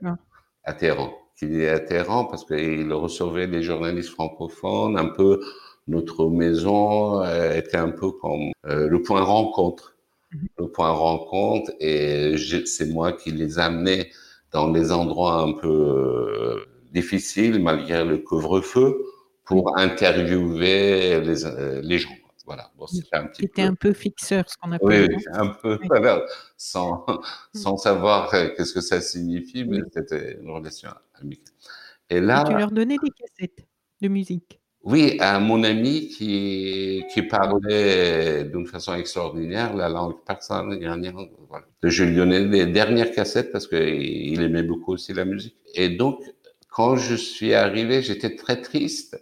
à 0.64 0.74
Téhéran. 0.74 1.14
Il 1.42 1.60
est 1.60 1.70
à 1.70 1.80
Téhéran 1.80 2.26
parce 2.26 2.46
qu'il 2.46 2.92
recevait 2.94 3.48
des 3.48 3.62
journalistes 3.62 4.12
francophones, 4.12 4.98
un 4.98 5.08
peu 5.08 5.42
notre 5.88 6.30
maison 6.30 7.22
euh, 7.22 7.58
était 7.58 7.78
un 7.78 7.90
peu 7.90 8.12
comme 8.12 8.52
euh, 8.66 8.88
le 8.88 9.02
point 9.02 9.22
rencontre. 9.22 9.98
Mhm. 10.32 10.48
Le 10.60 10.68
point 10.68 10.92
rencontre 10.92 11.72
et 11.82 12.36
c'est 12.66 12.86
moi 12.86 13.12
qui 13.12 13.32
les 13.32 13.60
amenais 13.60 14.10
dans 14.54 14.70
des 14.70 14.92
endroits 14.92 15.42
un 15.42 15.54
peu 15.54 15.68
euh, 15.68 16.66
difficiles 16.92 17.62
malgré 17.62 18.06
le 18.06 18.20
couvre-feu 18.20 19.04
pour 19.44 19.78
interviewer 19.78 21.20
les, 21.22 21.82
les 21.82 22.00
gens. 22.00 22.16
Voilà. 22.46 22.72
Bon, 22.78 22.88
c'était 22.88 23.16
un 23.16 23.26
petit 23.26 23.48
peu... 23.48 23.62
un 23.62 23.74
peu 23.74 23.94
fixeur, 23.94 24.50
ce 24.50 24.58
qu'on 24.58 24.74
appelle. 24.74 25.10
Oui, 25.10 25.26
un 25.32 25.48
peu, 25.48 25.80
voilà, 25.88 26.26
sans, 26.58 27.06
sans 27.54 27.78
savoir 27.78 28.34
euh, 28.34 28.50
qu'est-ce 28.56 28.74
que 28.74 28.82
ça 28.82 29.02
signifie, 29.02 29.64
mais 29.64 29.80
c'était 29.94 30.38
une 30.42 30.50
relation 30.50 30.90
amicale. 31.16 31.54
Et 32.10 32.20
là. 32.20 32.44
Et 32.46 32.52
tu 32.52 32.58
leur 32.58 32.72
donnais 32.72 32.98
des 33.02 33.10
cassettes 33.10 33.66
de 34.02 34.08
musique. 34.10 34.60
Oui, 34.84 35.16
à 35.22 35.40
mon 35.40 35.64
ami 35.64 36.10
qui, 36.10 37.04
qui 37.14 37.22
parlait 37.24 38.44
d'une 38.44 38.68
façon 38.68 38.94
extraordinaire 38.96 39.74
la 39.76 39.88
langue 39.88 40.16
persane. 40.26 40.78
Je 41.84 42.04
lui 42.04 42.16
donnais 42.18 42.44
les 42.46 42.66
dernières 42.66 43.12
cassettes 43.12 43.52
parce 43.54 43.68
qu'il 43.68 44.42
aimait 44.42 44.64
beaucoup 44.64 44.92
aussi 44.94 45.14
la 45.14 45.24
musique. 45.24 45.56
Et 45.76 45.88
donc, 45.90 46.20
quand 46.70 46.98
je 46.98 47.16
suis 47.16 47.54
arrivé, 47.54 48.02
j'étais 48.02 48.36
très 48.36 48.62
triste 48.62 49.18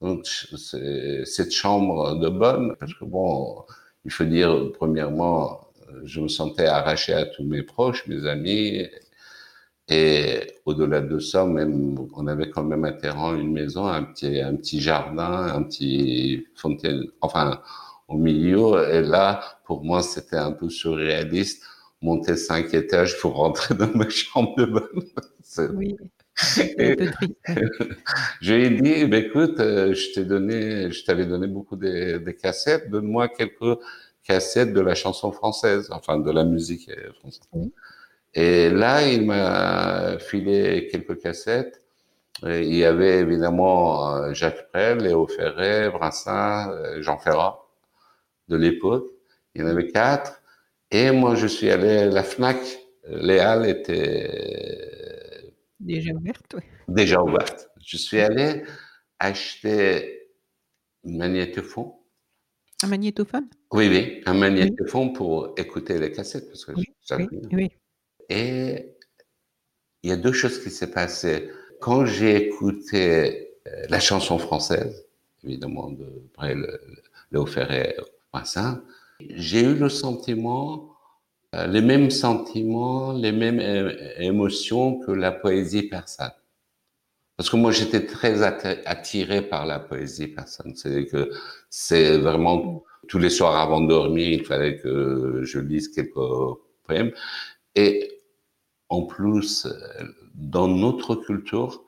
donc, 0.00 0.26
cette 0.26 1.52
chambre 1.52 2.16
de 2.18 2.28
bonne, 2.28 2.76
parce 2.80 2.94
que 2.94 3.04
bon, 3.04 3.64
il 4.04 4.10
faut 4.12 4.24
dire, 4.24 4.70
premièrement, 4.74 5.60
je 6.04 6.20
me 6.20 6.28
sentais 6.28 6.66
arraché 6.66 7.12
à 7.14 7.26
tous 7.26 7.44
mes 7.44 7.62
proches, 7.62 8.06
mes 8.08 8.26
amis, 8.26 8.86
et 9.92 10.54
au-delà 10.64 11.00
de 11.02 11.18
ça, 11.18 11.44
même, 11.44 11.96
on 12.14 12.26
avait 12.26 12.48
quand 12.48 12.64
même 12.64 12.84
à 12.84 12.92
Téhéran 12.92 13.34
une 13.34 13.52
maison, 13.52 13.86
un 13.86 14.04
petit, 14.04 14.40
un 14.40 14.56
petit 14.56 14.80
jardin, 14.80 15.54
un 15.54 15.62
petit 15.64 16.46
fontaine, 16.54 17.04
enfin, 17.20 17.60
au 18.08 18.16
milieu. 18.16 18.88
Et 18.90 19.02
là, 19.02 19.40
pour 19.66 19.84
moi, 19.84 20.02
c'était 20.02 20.36
un 20.36 20.52
peu 20.52 20.70
surréaliste, 20.70 21.62
monter 22.00 22.36
cinq 22.36 22.72
étages 22.72 23.20
pour 23.20 23.34
rentrer 23.34 23.74
dans 23.74 23.90
ma 23.94 24.08
chambre 24.20 24.56
de 24.56 24.64
bonne. 24.64 25.02
Oui. 25.74 25.96
je 28.40 28.54
lui 28.54 28.64
ai 28.64 28.70
dit, 28.70 29.04
bah, 29.04 29.18
écoute, 29.18 29.60
euh, 29.60 29.92
je 29.92 30.14
t'ai 30.14 30.24
donné, 30.24 30.90
je 30.90 31.04
t'avais 31.04 31.26
donné 31.26 31.48
beaucoup 31.48 31.76
de, 31.76 32.30
cassettes, 32.30 32.88
donne-moi 32.88 33.28
quelques 33.28 33.78
cassettes 34.24 34.72
de 34.72 34.80
la 34.80 34.94
chanson 34.94 35.32
française, 35.32 35.88
enfin 35.92 36.18
de 36.18 36.30
la 36.30 36.44
musique 36.44 36.88
euh, 36.88 37.12
française. 37.20 37.42
Et 38.34 38.70
là, 38.70 39.06
il 39.06 39.26
m'a 39.26 40.18
filé 40.18 40.88
quelques 40.90 41.20
cassettes. 41.20 41.82
il 42.42 42.74
y 42.74 42.84
avait 42.84 43.18
évidemment 43.18 44.16
euh, 44.16 44.34
Jacques 44.34 44.68
Brel, 44.72 44.98
Léo 44.98 45.26
Ferré, 45.26 45.90
Brassens, 45.90 47.00
Jean 47.00 47.18
Ferrat 47.18 47.68
de 48.48 48.56
l'époque. 48.56 49.06
Il 49.54 49.62
y 49.62 49.64
en 49.64 49.68
avait 49.68 49.88
quatre. 49.88 50.40
Et 50.90 51.10
moi, 51.10 51.34
je 51.34 51.46
suis 51.46 51.70
allé 51.70 51.98
à 51.98 52.06
la 52.06 52.22
FNAC. 52.22 52.58
Léal 53.08 53.66
était 53.66 54.72
Déjà 55.82 56.12
ouverte, 56.12 56.54
oui. 56.54 56.62
Déjà 56.86 57.22
ouverte. 57.22 57.68
Je 57.84 57.96
suis 57.96 58.20
allé 58.20 58.62
acheter 59.18 60.28
un 61.04 61.16
magnétophone. 61.16 61.90
Un 62.84 62.86
magnétophone? 62.86 63.48
Oui, 63.72 63.88
oui, 63.88 64.22
un 64.26 64.34
magnétophone 64.34 65.12
pour 65.12 65.54
écouter 65.56 65.98
les 65.98 66.12
cassettes. 66.12 66.48
Parce 66.48 66.64
que 66.64 66.72
oui, 66.72 66.86
oui, 67.52 67.68
Et 68.32 68.96
il 70.02 70.08
y 70.08 70.12
a 70.12 70.16
deux 70.16 70.32
choses 70.32 70.62
qui 70.62 70.70
s'est 70.70 70.90
passées. 70.90 71.50
Quand 71.80 72.06
j'ai 72.06 72.46
écouté 72.46 73.50
euh, 73.68 73.70
la 73.90 74.00
chanson 74.00 74.38
française, 74.38 75.04
évidemment, 75.44 75.90
de 75.90 76.06
Léo 77.30 77.44
Ferré, 77.44 77.94
ça, 78.44 78.80
j'ai 79.20 79.60
eu 79.60 79.74
le 79.74 79.90
sentiment 79.90 80.96
euh, 81.54 81.66
les 81.66 81.82
mêmes 81.82 82.10
sentiments, 82.10 83.12
les 83.12 83.32
mêmes 83.32 83.60
émotions 84.16 84.98
que 85.00 85.12
la 85.12 85.30
poésie 85.30 85.82
persane. 85.82 86.32
Parce 87.36 87.50
que 87.50 87.56
moi, 87.56 87.70
j'étais 87.70 88.06
très 88.06 88.42
attiré 88.42 89.42
par 89.42 89.66
la 89.66 89.78
poésie 89.78 90.28
persane. 90.28 90.72
C'est 90.74 91.04
que 91.06 91.30
c'est 91.68 92.16
vraiment 92.16 92.82
tous 93.08 93.18
les 93.18 93.30
soirs 93.30 93.56
avant 93.56 93.82
de 93.82 93.88
dormir, 93.88 94.28
il 94.28 94.44
fallait 94.44 94.78
que 94.78 95.42
je 95.42 95.58
lise 95.58 95.88
quelques 95.88 96.14
poèmes. 96.86 97.12
Et 97.74 98.11
en 98.92 99.02
plus, 99.02 99.66
dans 100.34 100.68
notre 100.68 101.14
culture, 101.14 101.82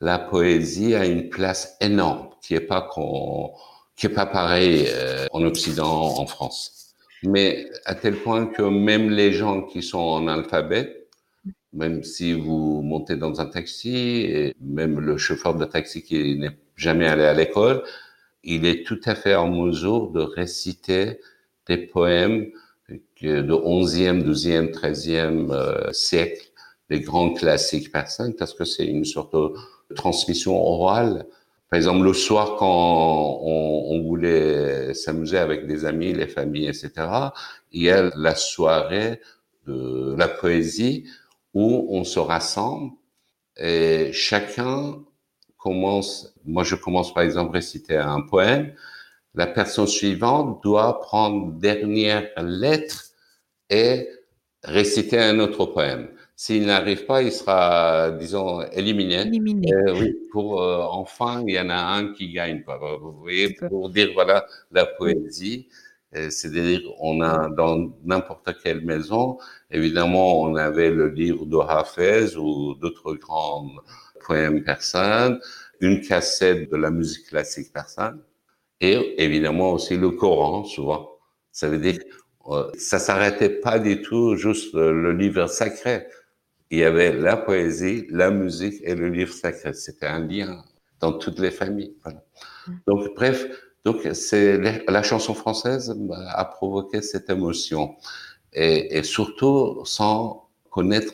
la 0.00 0.20
poésie 0.20 0.94
a 0.94 1.04
une 1.04 1.28
place 1.28 1.76
énorme, 1.80 2.28
qui 2.40 2.54
est 2.54 2.60
pas 2.60 2.80
qu'on, 2.80 3.52
qui 3.96 4.06
est 4.06 4.10
pas 4.10 4.26
pareil 4.26 4.86
euh, 4.88 5.26
en 5.32 5.42
Occident, 5.42 6.16
en 6.16 6.26
France. 6.26 6.94
Mais 7.24 7.68
à 7.86 7.96
tel 7.96 8.14
point 8.14 8.46
que 8.46 8.62
même 8.62 9.10
les 9.10 9.32
gens 9.32 9.62
qui 9.62 9.82
sont 9.82 9.98
en 9.98 10.28
alphabet, 10.28 11.08
même 11.72 12.04
si 12.04 12.32
vous 12.34 12.82
montez 12.82 13.16
dans 13.16 13.40
un 13.40 13.46
taxi, 13.46 14.54
même 14.60 15.00
le 15.00 15.16
chauffeur 15.16 15.56
de 15.56 15.64
taxi 15.64 16.04
qui 16.04 16.38
n'est 16.38 16.56
jamais 16.76 17.08
allé 17.08 17.24
à 17.24 17.34
l'école, 17.34 17.82
il 18.44 18.64
est 18.64 18.86
tout 18.86 19.00
à 19.06 19.16
fait 19.16 19.34
en 19.34 19.50
mesure 19.50 20.10
de 20.10 20.20
réciter 20.20 21.18
des 21.66 21.78
poèmes 21.78 22.46
de 22.88 23.52
11e, 23.52 24.22
12e, 24.22 24.70
13e 24.72 25.92
siècle, 25.92 26.50
des 26.90 27.00
grands 27.00 27.32
classiques 27.32 27.90
persans, 27.90 28.32
parce 28.38 28.54
que 28.54 28.64
c'est 28.64 28.86
une 28.86 29.04
sorte 29.04 29.34
de 29.34 29.94
transmission 29.94 30.54
orale. 30.54 31.26
Par 31.70 31.78
exemple, 31.78 32.04
le 32.04 32.12
soir, 32.12 32.56
quand 32.58 33.40
on, 33.42 33.86
on 33.90 34.02
voulait 34.02 34.92
s'amuser 34.94 35.38
avec 35.38 35.66
des 35.66 35.84
amis, 35.84 36.12
les 36.12 36.28
familles, 36.28 36.68
etc., 36.68 36.92
il 37.72 37.82
y 37.82 37.90
a 37.90 38.10
la 38.16 38.34
soirée 38.34 39.20
de 39.66 40.14
la 40.16 40.28
poésie 40.28 41.06
où 41.54 41.86
on 41.90 42.04
se 42.04 42.18
rassemble 42.18 42.92
et 43.56 44.10
chacun 44.12 45.02
commence, 45.56 46.34
moi 46.44 46.64
je 46.64 46.74
commence 46.74 47.14
par 47.14 47.22
exemple 47.22 47.50
à 47.50 47.54
réciter 47.54 47.96
un 47.96 48.20
poème, 48.20 48.74
la 49.34 49.46
personne 49.46 49.86
suivante 49.86 50.62
doit 50.62 51.00
prendre 51.00 51.52
dernière 51.52 52.30
lettre 52.38 53.04
et 53.70 54.08
réciter 54.62 55.18
un 55.18 55.38
autre 55.40 55.66
poème. 55.66 56.08
S'il 56.36 56.66
n'arrive 56.66 57.06
pas, 57.06 57.22
il 57.22 57.32
sera, 57.32 58.10
disons, 58.12 58.62
éliminé. 58.72 59.20
Éliminé. 59.20 59.72
Euh, 59.72 59.94
oui, 60.00 60.16
pour 60.32 60.62
euh, 60.62 60.82
enfin, 60.90 61.44
il 61.46 61.54
y 61.54 61.60
en 61.60 61.70
a 61.70 61.76
un 61.76 62.12
qui 62.12 62.32
gagne. 62.32 62.62
Quoi. 62.64 62.78
Vous 63.00 63.12
voyez, 63.12 63.54
pour 63.68 63.90
dire 63.90 64.10
voilà 64.14 64.44
la 64.72 64.84
poésie, 64.84 65.68
euh, 66.16 66.30
c'est-à-dire 66.30 66.80
on 66.98 67.20
a 67.20 67.48
dans 67.50 67.92
n'importe 68.04 68.50
quelle 68.62 68.84
maison, 68.84 69.38
évidemment, 69.70 70.42
on 70.42 70.56
avait 70.56 70.90
le 70.90 71.08
livre 71.08 71.46
de 71.46 71.56
Hafez 71.56 72.36
ou 72.36 72.74
d'autres 72.74 73.14
grands 73.14 73.70
poèmes 74.26 74.64
persans, 74.64 75.36
une 75.80 76.00
cassette 76.00 76.70
de 76.70 76.76
la 76.76 76.90
musique 76.90 77.28
classique 77.28 77.72
persane 77.72 78.20
et 78.80 79.22
évidemment 79.22 79.72
aussi 79.72 79.96
le 79.96 80.10
Coran 80.10 80.64
souvent. 80.64 81.10
Ça 81.52 81.68
veut 81.68 81.78
dire 81.78 81.98
euh, 82.48 82.70
ça 82.76 82.98
s'arrêtait 82.98 83.48
pas 83.48 83.78
du 83.78 84.02
tout 84.02 84.36
juste 84.36 84.74
le 84.74 85.12
livre 85.12 85.46
sacré. 85.46 86.06
Il 86.70 86.78
y 86.78 86.84
avait 86.84 87.12
la 87.12 87.36
poésie, 87.36 88.06
la 88.10 88.30
musique 88.30 88.80
et 88.82 88.94
le 88.94 89.08
livre 89.08 89.32
sacré. 89.32 89.72
C'était 89.72 90.06
un 90.06 90.26
lien 90.26 90.62
dans 91.00 91.12
toutes 91.12 91.38
les 91.38 91.50
familles. 91.50 91.94
Voilà. 92.02 92.22
Donc 92.86 93.14
bref, 93.14 93.46
donc 93.84 94.08
c'est 94.12 94.58
la 94.88 95.02
chanson 95.02 95.34
française 95.34 95.94
a 96.28 96.44
provoqué 96.44 97.02
cette 97.02 97.30
émotion 97.30 97.96
et, 98.52 98.98
et 98.98 99.02
surtout 99.02 99.84
sans 99.84 100.48
connaître 100.70 101.12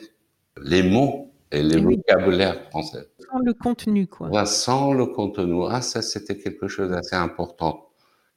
les 0.61 0.83
mots 0.83 1.30
et 1.51 1.61
les 1.63 1.77
Et 1.77 1.85
oui. 1.85 1.97
vocabulaires 1.97 2.63
français. 2.69 3.07
Sans 3.31 3.39
le 3.39 3.53
contenu, 3.53 4.07
quoi. 4.07 4.45
Sans 4.45 4.93
le 4.93 5.05
contenu. 5.07 5.63
Ah, 5.69 5.81
ça, 5.81 6.01
c'était 6.01 6.37
quelque 6.37 6.67
chose 6.67 6.89
d'assez 6.89 7.15
important 7.15 7.87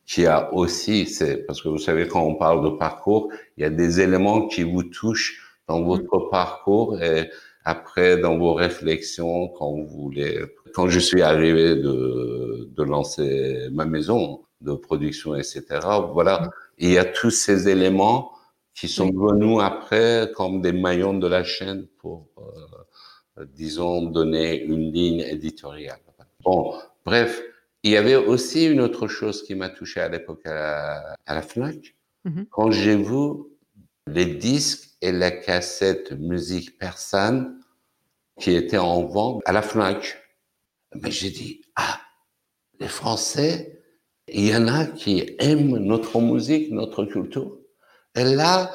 qui 0.06 0.26
a 0.26 0.52
aussi, 0.52 1.06
c'est 1.06 1.38
parce 1.46 1.62
que 1.62 1.68
vous 1.68 1.78
savez, 1.78 2.06
quand 2.06 2.22
on 2.22 2.34
parle 2.34 2.62
de 2.64 2.76
parcours, 2.76 3.30
il 3.56 3.62
y 3.62 3.64
a 3.64 3.70
des 3.70 4.00
éléments 4.00 4.46
qui 4.48 4.62
vous 4.62 4.82
touchent 4.82 5.40
dans 5.66 5.82
votre 5.82 6.28
parcours 6.30 7.00
et 7.02 7.30
après 7.64 8.18
dans 8.18 8.36
vos 8.36 8.52
réflexions 8.52 9.48
quand 9.48 9.70
vous 9.72 9.86
voulez. 9.86 10.44
Quand 10.74 10.88
je 10.88 10.98
suis 10.98 11.22
arrivé 11.22 11.76
de, 11.76 12.68
de 12.70 12.82
lancer 12.82 13.68
ma 13.72 13.86
maison 13.86 14.42
de 14.60 14.74
production, 14.74 15.34
etc. 15.34 15.62
Voilà, 16.12 16.50
il 16.78 16.90
y 16.90 16.98
a 16.98 17.04
tous 17.04 17.30
ces 17.30 17.68
éléments 17.68 18.32
qui 18.74 18.88
sont 18.88 19.10
venus 19.10 19.58
après 19.62 20.30
comme 20.34 20.60
des 20.60 20.72
maillons 20.72 21.14
de 21.14 21.28
la 21.28 21.44
chaîne 21.44 21.86
pour, 21.98 22.26
euh, 22.38 22.42
disons, 23.42 24.02
donner 24.02 24.62
une 24.62 24.92
ligne 24.92 25.20
éditoriale. 25.20 26.00
Bon, 26.44 26.74
bref, 27.04 27.42
il 27.82 27.92
y 27.92 27.96
avait 27.96 28.16
aussi 28.16 28.66
une 28.66 28.80
autre 28.80 29.08
chose 29.08 29.42
qui 29.42 29.54
m'a 29.54 29.68
touché 29.68 30.00
à 30.00 30.08
l'époque 30.08 30.46
à, 30.46 31.16
à, 31.26 31.34
la 31.34 31.42
FNAC. 31.42 31.94
Mhm. 32.24 32.46
Quand 32.50 32.70
j'ai 32.70 32.96
vu 32.96 33.44
les 34.06 34.26
disques 34.26 34.90
et 35.00 35.12
la 35.12 35.30
cassette 35.30 36.12
musique 36.12 36.78
persane 36.78 37.60
qui 38.38 38.52
étaient 38.52 38.78
en 38.78 39.04
vente 39.04 39.42
à 39.46 39.52
la 39.52 39.62
FNAC, 39.62 40.16
mais 40.94 41.10
j'ai 41.10 41.30
dit, 41.30 41.62
ah, 41.76 42.00
les 42.80 42.88
Français, 42.88 43.82
il 44.28 44.48
y 44.48 44.56
en 44.56 44.68
a 44.68 44.86
qui 44.86 45.34
aiment 45.38 45.78
notre 45.78 46.20
musique, 46.20 46.70
notre 46.70 47.04
culture. 47.04 47.58
Et 48.14 48.24
là, 48.24 48.72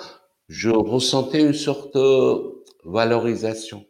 je 0.48 0.70
ressentais 0.70 1.42
une 1.42 1.54
sorte 1.54 1.96
de 1.96 2.64
valorisation, 2.86 3.86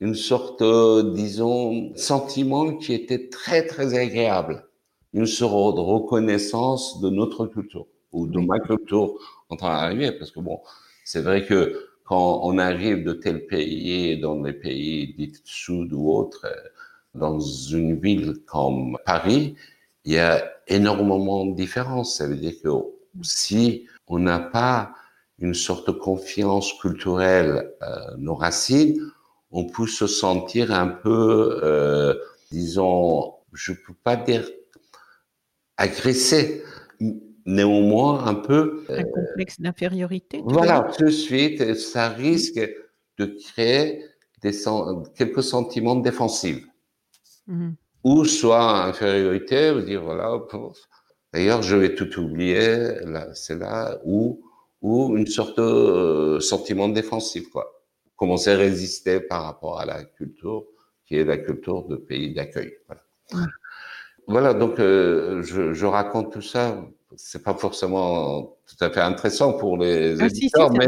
une 0.00 0.14
sorte, 0.14 0.60
de, 0.60 1.14
disons, 1.14 1.94
sentiment 1.96 2.76
qui 2.76 2.92
était 2.92 3.28
très, 3.28 3.66
très 3.66 3.94
agréable. 3.94 4.66
Une 5.12 5.26
sorte 5.26 5.76
de 5.76 5.80
reconnaissance 5.80 7.00
de 7.00 7.08
notre 7.08 7.46
culture 7.46 7.86
ou 8.12 8.26
de 8.26 8.38
ma 8.40 8.58
culture 8.60 9.14
en 9.48 9.56
train 9.56 9.68
d'arriver. 9.68 10.12
Parce 10.12 10.30
que 10.30 10.40
bon, 10.40 10.60
c'est 11.04 11.22
vrai 11.22 11.46
que 11.46 11.88
quand 12.04 12.40
on 12.44 12.58
arrive 12.58 13.04
de 13.04 13.12
tel 13.12 13.46
pays, 13.46 14.20
dans 14.20 14.42
les 14.42 14.52
pays 14.52 15.14
dits 15.16 15.40
sud 15.44 15.92
ou 15.92 16.10
autres, 16.10 16.46
dans 17.14 17.40
une 17.40 17.98
ville 17.98 18.34
comme 18.46 18.98
Paris, 19.06 19.56
il 20.04 20.12
y 20.12 20.18
a 20.18 20.44
énormément 20.68 21.46
de 21.46 21.54
différences. 21.54 22.18
Ça 22.18 22.28
veut 22.28 22.36
dire 22.36 22.52
que 22.62 22.68
si 23.22 23.86
on 24.06 24.18
n'a 24.18 24.38
pas 24.38 24.92
une 25.38 25.54
sorte 25.54 25.88
de 25.88 25.92
confiance 25.92 26.72
culturelle, 26.74 27.72
euh, 27.82 28.16
nos 28.18 28.34
racines, 28.34 29.00
on 29.56 29.64
peut 29.64 29.86
se 29.86 30.06
sentir 30.06 30.70
un 30.70 30.88
peu, 30.88 31.60
euh, 31.62 32.14
disons, 32.52 33.32
je 33.54 33.72
peux 33.72 33.94
pas 34.04 34.14
dire 34.14 34.46
agressé, 35.78 36.62
néanmoins 37.46 38.26
un 38.26 38.34
peu. 38.34 38.84
Un 38.90 39.04
complexe 39.04 39.58
d'infériorité. 39.58 40.42
Voilà, 40.44 40.92
tout 40.94 41.04
de 41.04 41.10
suite, 41.10 41.74
ça 41.74 42.10
risque 42.10 42.60
de 43.16 43.24
créer 43.24 44.04
des, 44.42 44.52
quelques 45.14 45.42
sentiments 45.42 45.96
défensifs. 45.96 46.66
Mhm. 47.46 47.76
Ou 48.04 48.26
soit 48.26 48.84
infériorité, 48.84 49.72
vous 49.72 49.80
dire 49.80 50.02
voilà, 50.02 50.38
d'ailleurs 51.32 51.62
je 51.62 51.76
vais 51.76 51.94
tout 51.94 52.20
oublier, 52.20 52.66
là, 53.06 53.32
c'est 53.32 53.58
là, 53.58 53.98
ou, 54.04 54.42
ou 54.82 55.16
une 55.16 55.26
sorte 55.26 55.56
de 55.56 55.62
euh, 55.62 56.40
sentiment 56.40 56.90
défensif, 56.90 57.48
quoi. 57.48 57.75
Commencer 58.16 58.50
à 58.50 58.56
résister 58.56 59.20
par 59.20 59.44
rapport 59.44 59.78
à 59.80 59.84
la 59.86 60.04
culture, 60.04 60.64
qui 61.04 61.16
est 61.16 61.24
la 61.24 61.38
culture 61.38 61.84
de 61.86 61.96
pays 61.96 62.32
d'accueil. 62.34 62.72
Voilà. 62.86 63.02
Ouais. 63.34 63.50
Voilà, 64.28 64.54
donc 64.54 64.80
euh, 64.80 65.42
je, 65.42 65.72
je 65.72 65.86
raconte 65.86 66.32
tout 66.32 66.42
ça. 66.42 66.84
C'est 67.16 67.42
pas 67.44 67.54
forcément 67.54 68.56
tout 68.66 68.84
à 68.84 68.90
fait 68.90 69.00
intéressant 69.00 69.52
pour 69.52 69.78
les 69.78 70.20
Ah, 70.20 70.28
si, 70.28 70.38
éditeurs, 70.38 70.72
mais, 70.72 70.86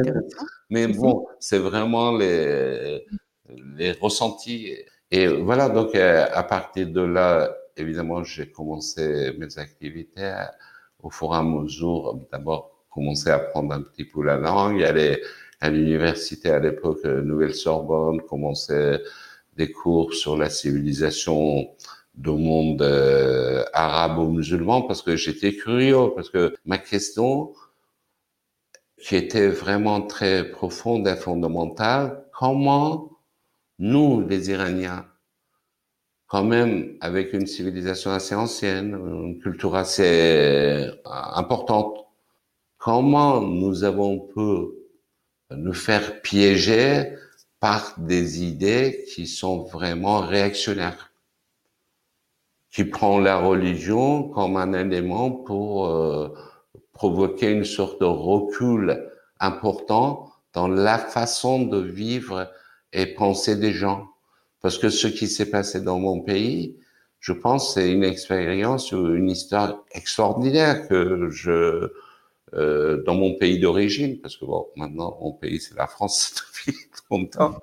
mais 0.71 0.87
bon, 0.89 1.27
c'est 1.39 1.59
vraiment 1.59 2.17
les, 2.17 3.07
les 3.77 3.93
ressentis. 3.93 4.75
Et 5.11 5.29
voilà, 5.29 5.69
donc 5.69 5.95
euh, 5.95 6.27
à 6.33 6.43
partir 6.43 6.89
de 6.89 7.01
là, 7.01 7.55
évidemment, 7.77 8.25
j'ai 8.25 8.51
commencé 8.51 9.33
mes 9.39 9.59
activités 9.59 10.35
au 11.01 11.11
fur 11.11 11.33
et 11.33 11.37
à 11.37 11.43
mesure. 11.43 12.19
D'abord, 12.33 12.85
commencer 12.91 13.31
à 13.31 13.37
apprendre 13.37 13.73
un 13.75 13.83
petit 13.83 14.05
peu 14.05 14.25
la 14.25 14.37
langue, 14.37 14.83
aller 14.83 15.23
à 15.61 15.71
l'université 15.71 16.51
à 16.51 16.59
l'époque, 16.59 17.01
euh, 17.05 17.23
Nouvelle 17.23 17.55
Sorbonne, 17.55 18.21
commencer 18.23 18.99
des 19.57 19.71
cours 19.73 20.15
sur 20.15 20.37
la 20.37 20.51
civilisation 20.51 21.71
du 22.15 22.31
monde 22.31 22.83
euh, 22.83 23.65
arabo-musulman 23.73 24.83
parce 24.83 25.03
que 25.03 25.17
j'étais 25.17 25.55
curieux, 25.55 26.13
parce 26.15 26.31
que 26.31 26.55
ma 26.65 26.79
question 26.79 27.53
qui 29.01 29.17
était 29.17 29.49
vraiment 29.49 30.03
très 30.03 30.51
profonde 30.51 31.07
et 31.07 31.17
fondamentale, 31.17 32.25
comment 32.37 33.11
nous, 33.79 34.27
les 34.27 34.51
Iraniens, 34.51 35.07
quand 36.27 36.45
même 36.45 36.97
avec 37.01 37.33
une 37.33 37.47
civilisation 37.47 38.11
assez 38.11 38.35
ancienne, 38.35 38.95
une 38.95 39.39
culture 39.39 39.75
assez 39.77 40.05
euh, 40.05 40.93
importante, 41.05 42.07
comment 42.77 43.41
nous 43.41 43.85
avons 43.85 44.21
pu 44.21 44.78
nous 45.57 45.75
faire 45.75 46.21
piéger 46.21 47.15
par 47.61 47.95
des 47.99 48.45
idées 48.45 49.05
qui 49.13 49.27
sont 49.27 49.65
vraiment 49.65 50.21
réactionnaires, 50.21 51.11
qui 52.71 52.85
prend 52.85 53.19
la 53.19 53.39
religion 53.39 54.29
comme 54.29 54.57
un 54.57 54.73
élément 54.75 55.31
pour 55.31 55.87
euh, 55.87 56.29
provoquer 56.93 57.51
une 57.51 57.65
sorte 57.65 58.01
de 58.01 58.07
recul 58.07 59.11
important 59.41 60.33
dans 60.53 60.69
la 60.69 60.99
façon 60.99 61.63
de 61.63 61.79
vivre 61.79 62.51
et 62.93 63.07
penser 63.07 63.57
des 63.57 63.73
gens. 63.73 64.09
Parce 64.61 64.79
que 64.79 64.91
ce 64.91 65.07
qui 65.07 65.29
s'est 65.29 65.51
passé 65.51 65.81
dans 65.81 65.99
mon 65.99 66.21
pays, 66.21 66.77
je 67.21 67.33
pense, 67.33 67.75
c'est 67.75 67.91
une 67.91 68.05
expérience 68.05 68.93
ou 68.93 69.15
une 69.15 69.31
histoire 69.31 69.85
extraordinaire 69.93 70.89
que 70.89 71.29
je, 71.31 71.91
euh, 72.55 73.03
dans 73.05 73.15
mon 73.15 73.35
pays 73.35 73.59
d'origine, 73.59 74.21
parce 74.21 74.37
que 74.37 74.45
bon, 74.45 74.69
maintenant 74.77 75.19
mon 75.21 75.33
pays 75.33 75.61
c'est 75.61 75.77
la 75.77 75.87
France 75.87 76.35
depuis 76.67 76.79
longtemps, 77.11 77.59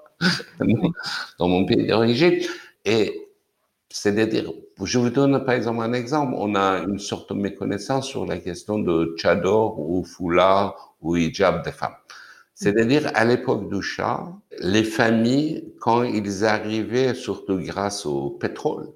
dans 1.40 1.48
mon 1.48 1.66
pays 1.66 1.88
d'origine, 1.88 2.40
et 2.86 3.26
c'est-à-dire, 3.90 4.52
je 4.84 5.00
vous 5.00 5.10
donne 5.10 5.46
par 5.46 5.56
exemple 5.56 5.82
un 5.82 5.94
exemple, 5.94 6.34
on 6.36 6.54
a 6.56 6.80
une 6.80 7.00
sorte 7.00 7.34
de 7.34 7.40
méconnaissance 7.40 8.08
sur 8.08 8.26
la 8.26 8.38
question 8.40 8.80
de 8.80 9.16
tchador 9.18 9.80
ou 9.80 10.04
foulard 10.04 10.96
ou 11.02 11.16
hijab 11.16 11.64
des 11.64 11.72
femmes. 11.72 11.96
C'est-à-dire, 12.56 13.12
à 13.16 13.26
l'époque 13.26 13.70
du 13.70 13.82
Shah, 13.82 14.32
les 14.60 14.84
familles, 14.84 15.74
quand 15.80 16.04
ils 16.04 16.46
arrivaient, 16.46 17.14
surtout 17.14 17.58
grâce 17.58 18.06
au 18.06 18.32
pétrole, 18.32 18.88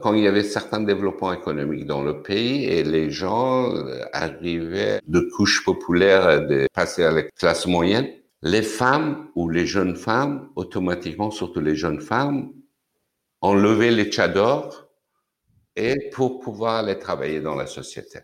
quand 0.00 0.14
il 0.14 0.24
y 0.24 0.26
avait 0.26 0.42
certains 0.42 0.80
développements 0.80 1.32
économiques 1.32 1.86
dans 1.86 2.02
le 2.02 2.22
pays 2.22 2.64
et 2.64 2.82
les 2.82 3.10
gens 3.10 3.74
euh, 3.74 4.04
arrivaient 4.12 5.00
de 5.06 5.20
couches 5.20 5.64
populaires 5.64 6.46
de 6.46 6.66
passer 6.72 7.04
à 7.04 7.12
la 7.12 7.22
classe 7.22 7.66
moyenne, 7.66 8.10
les 8.42 8.62
femmes 8.62 9.30
ou 9.34 9.48
les 9.48 9.66
jeunes 9.66 9.96
femmes, 9.96 10.50
automatiquement, 10.56 11.30
surtout 11.30 11.60
les 11.60 11.76
jeunes 11.76 12.00
femmes, 12.00 12.52
enlevaient 13.40 13.92
les 13.92 14.10
tchadors 14.10 14.88
et 15.76 16.10
pour 16.12 16.40
pouvoir 16.40 16.76
aller 16.76 16.98
travailler 16.98 17.40
dans 17.40 17.54
la 17.54 17.66
société. 17.66 18.20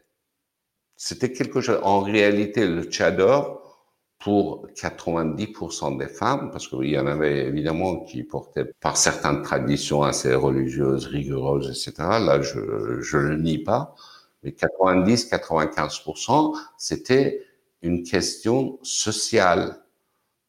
C'était 0.96 1.33
quelque 1.33 1.61
chose. 1.61 1.80
En 1.83 2.00
réalité, 2.00 2.66
le 2.66 2.85
tchador, 2.85 3.59
pour 4.20 4.68
90% 4.74 5.98
des 5.98 6.06
femmes, 6.06 6.50
parce 6.52 6.68
qu'il 6.68 6.90
y 6.90 6.98
en 6.98 7.06
avait 7.06 7.46
évidemment 7.46 8.00
qui 8.00 8.22
portaient 8.22 8.66
par 8.80 8.98
certaines 8.98 9.40
traditions 9.42 10.02
assez 10.02 10.35
religieuses, 10.35 11.06
rigoureuses, 11.06 11.70
etc. 11.70 11.92
Là, 11.98 12.42
je, 12.42 13.00
je 13.00 13.16
le 13.16 13.38
nie 13.38 13.59
pas. 13.59 13.94
Mais 14.42 14.50
90-95%, 14.50 16.54
c'était 16.76 17.46
une 17.83 18.02
question 18.02 18.78
sociale. 18.83 19.76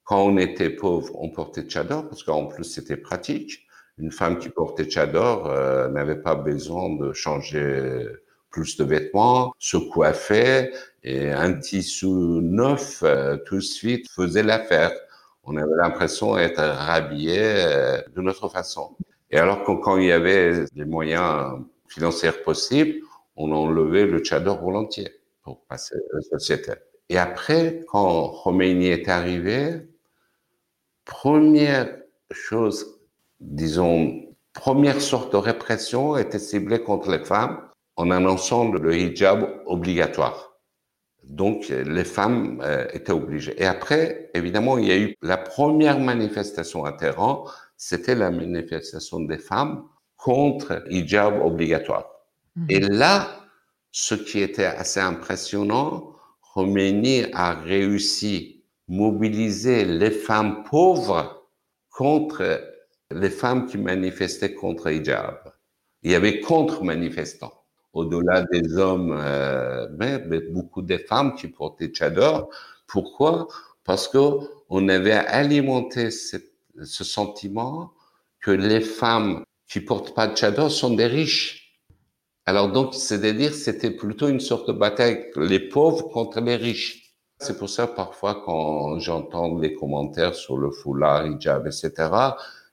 Quand 0.03 0.25
on 0.25 0.35
était 0.37 0.69
pauvre, 0.69 1.13
on 1.15 1.29
portait 1.29 1.63
tchador, 1.63 2.09
parce 2.09 2.23
qu'en 2.23 2.47
plus, 2.47 2.65
c'était 2.65 2.97
pratique. 2.97 3.67
Une 3.97 4.11
femme 4.11 4.37
qui 4.37 4.49
portait 4.49 4.85
tchador 4.85 5.47
euh, 5.47 5.87
n'avait 5.87 6.21
pas 6.21 6.35
besoin 6.35 6.93
de 6.97 7.13
changer 7.13 8.05
plus 8.49 8.75
de 8.75 8.83
vêtements, 8.83 9.53
se 9.59 9.77
coiffer, 9.77 10.73
et 11.03 11.31
un 11.31 11.53
tissu 11.53 12.07
neuf 12.07 13.01
euh, 13.03 13.37
tout 13.45 13.55
de 13.55 13.61
suite 13.61 14.09
faisait 14.09 14.43
l'affaire. 14.43 14.91
On 15.43 15.57
avait 15.57 15.75
l'impression 15.77 16.35
d'être 16.35 16.61
rhabillé 16.61 17.39
euh, 17.39 18.01
de 18.15 18.21
notre 18.21 18.49
façon. 18.49 18.95
Et 19.31 19.37
alors 19.37 19.63
que 19.63 19.71
quand 19.81 19.97
il 19.97 20.07
y 20.07 20.11
avait 20.11 20.65
des 20.73 20.85
moyens 20.85 21.59
financiers 21.87 22.31
possibles, 22.31 22.99
on 23.35 23.51
enlevait 23.51 24.05
le 24.05 24.19
tchador 24.19 24.61
volontiers 24.61 25.09
pour 25.43 25.61
passer 25.65 25.95
à 25.95 26.15
la 26.15 26.21
société. 26.21 26.73
Et 27.09 27.17
après, 27.17 27.83
quand 27.87 28.29
Khomeini 28.43 28.87
est 28.87 29.09
arrivé, 29.09 29.87
première 31.05 31.97
chose, 32.31 32.99
disons, 33.39 34.21
première 34.53 35.01
sorte 35.01 35.31
de 35.31 35.37
répression 35.37 36.17
était 36.17 36.39
ciblée 36.39 36.81
contre 36.81 37.09
les 37.09 37.23
femmes 37.23 37.67
en 37.95 38.11
annonçant 38.11 38.71
le 38.71 38.95
hijab 38.95 39.61
obligatoire. 39.65 40.50
Donc, 41.23 41.69
les 41.69 42.03
femmes 42.03 42.61
euh, 42.63 42.87
étaient 42.93 43.11
obligées. 43.11 43.53
Et 43.61 43.65
après, 43.65 44.31
évidemment, 44.33 44.77
il 44.77 44.87
y 44.87 44.91
a 44.91 44.97
eu 44.97 45.15
la 45.21 45.37
première 45.37 45.99
manifestation 45.99 46.83
à 46.83 46.93
Téhéran, 46.93 47.45
c'était 47.77 48.15
la 48.15 48.31
manifestation 48.31 49.19
des 49.21 49.37
femmes 49.37 49.83
contre 50.17 50.83
hijab 50.89 51.41
obligatoire. 51.43 52.05
Mhm. 52.55 52.65
Et 52.69 52.79
là, 52.79 53.27
ce 53.91 54.15
qui 54.15 54.39
était 54.39 54.65
assez 54.65 54.99
impressionnant, 54.99 56.15
Khomeini 56.53 57.25
a 57.33 57.53
réussi 57.53 58.63
à 58.89 58.93
mobiliser 58.93 59.85
les 59.85 60.11
femmes 60.11 60.63
pauvres 60.63 61.47
contre 61.89 62.61
les 63.11 63.29
femmes 63.29 63.67
qui 63.67 63.77
manifestaient 63.77 64.53
contre 64.53 64.87
hijab. 64.87 65.37
Il 66.03 66.11
y 66.11 66.15
avait 66.15 66.39
contre-manifestants 66.39 67.60
au-delà 67.93 68.43
des 68.43 68.77
hommes, 68.77 69.17
euh, 69.19 69.87
mais, 69.97 70.19
beaucoup 70.49 70.81
de 70.81 70.97
femmes 70.97 71.35
qui 71.35 71.47
portaient 71.47 71.87
tchador. 71.87 72.49
Pourquoi? 72.87 73.47
Parce 73.83 74.07
que 74.07 74.17
on 74.69 74.87
avait 74.89 75.11
alimenté 75.11 76.11
ce, 76.11 76.37
ce 76.83 77.03
sentiment 77.03 77.91
que 78.39 78.51
les 78.51 78.81
femmes 78.81 79.43
qui 79.67 79.81
portent 79.81 80.15
pas 80.15 80.27
de 80.27 80.35
tchador 80.35 80.71
sont 80.71 80.93
des 80.93 81.05
riches. 81.05 81.79
Alors 82.45 82.71
donc, 82.71 82.95
c'est-à-dire, 82.95 83.53
c'était 83.53 83.91
plutôt 83.91 84.27
une 84.27 84.39
sorte 84.39 84.67
de 84.67 84.73
bataille 84.73 85.29
les 85.35 85.59
pauvres 85.59 86.09
contre 86.09 86.41
les 86.41 86.55
riches. 86.55 87.15
C'est 87.39 87.57
pour 87.57 87.69
ça 87.69 87.87
parfois 87.87 88.41
quand 88.45 88.99
j'entends 88.99 89.57
des 89.57 89.73
commentaires 89.73 90.35
sur 90.35 90.57
le 90.57 90.71
foulard, 90.71 91.25
hijab, 91.25 91.67
etc., 91.67 91.91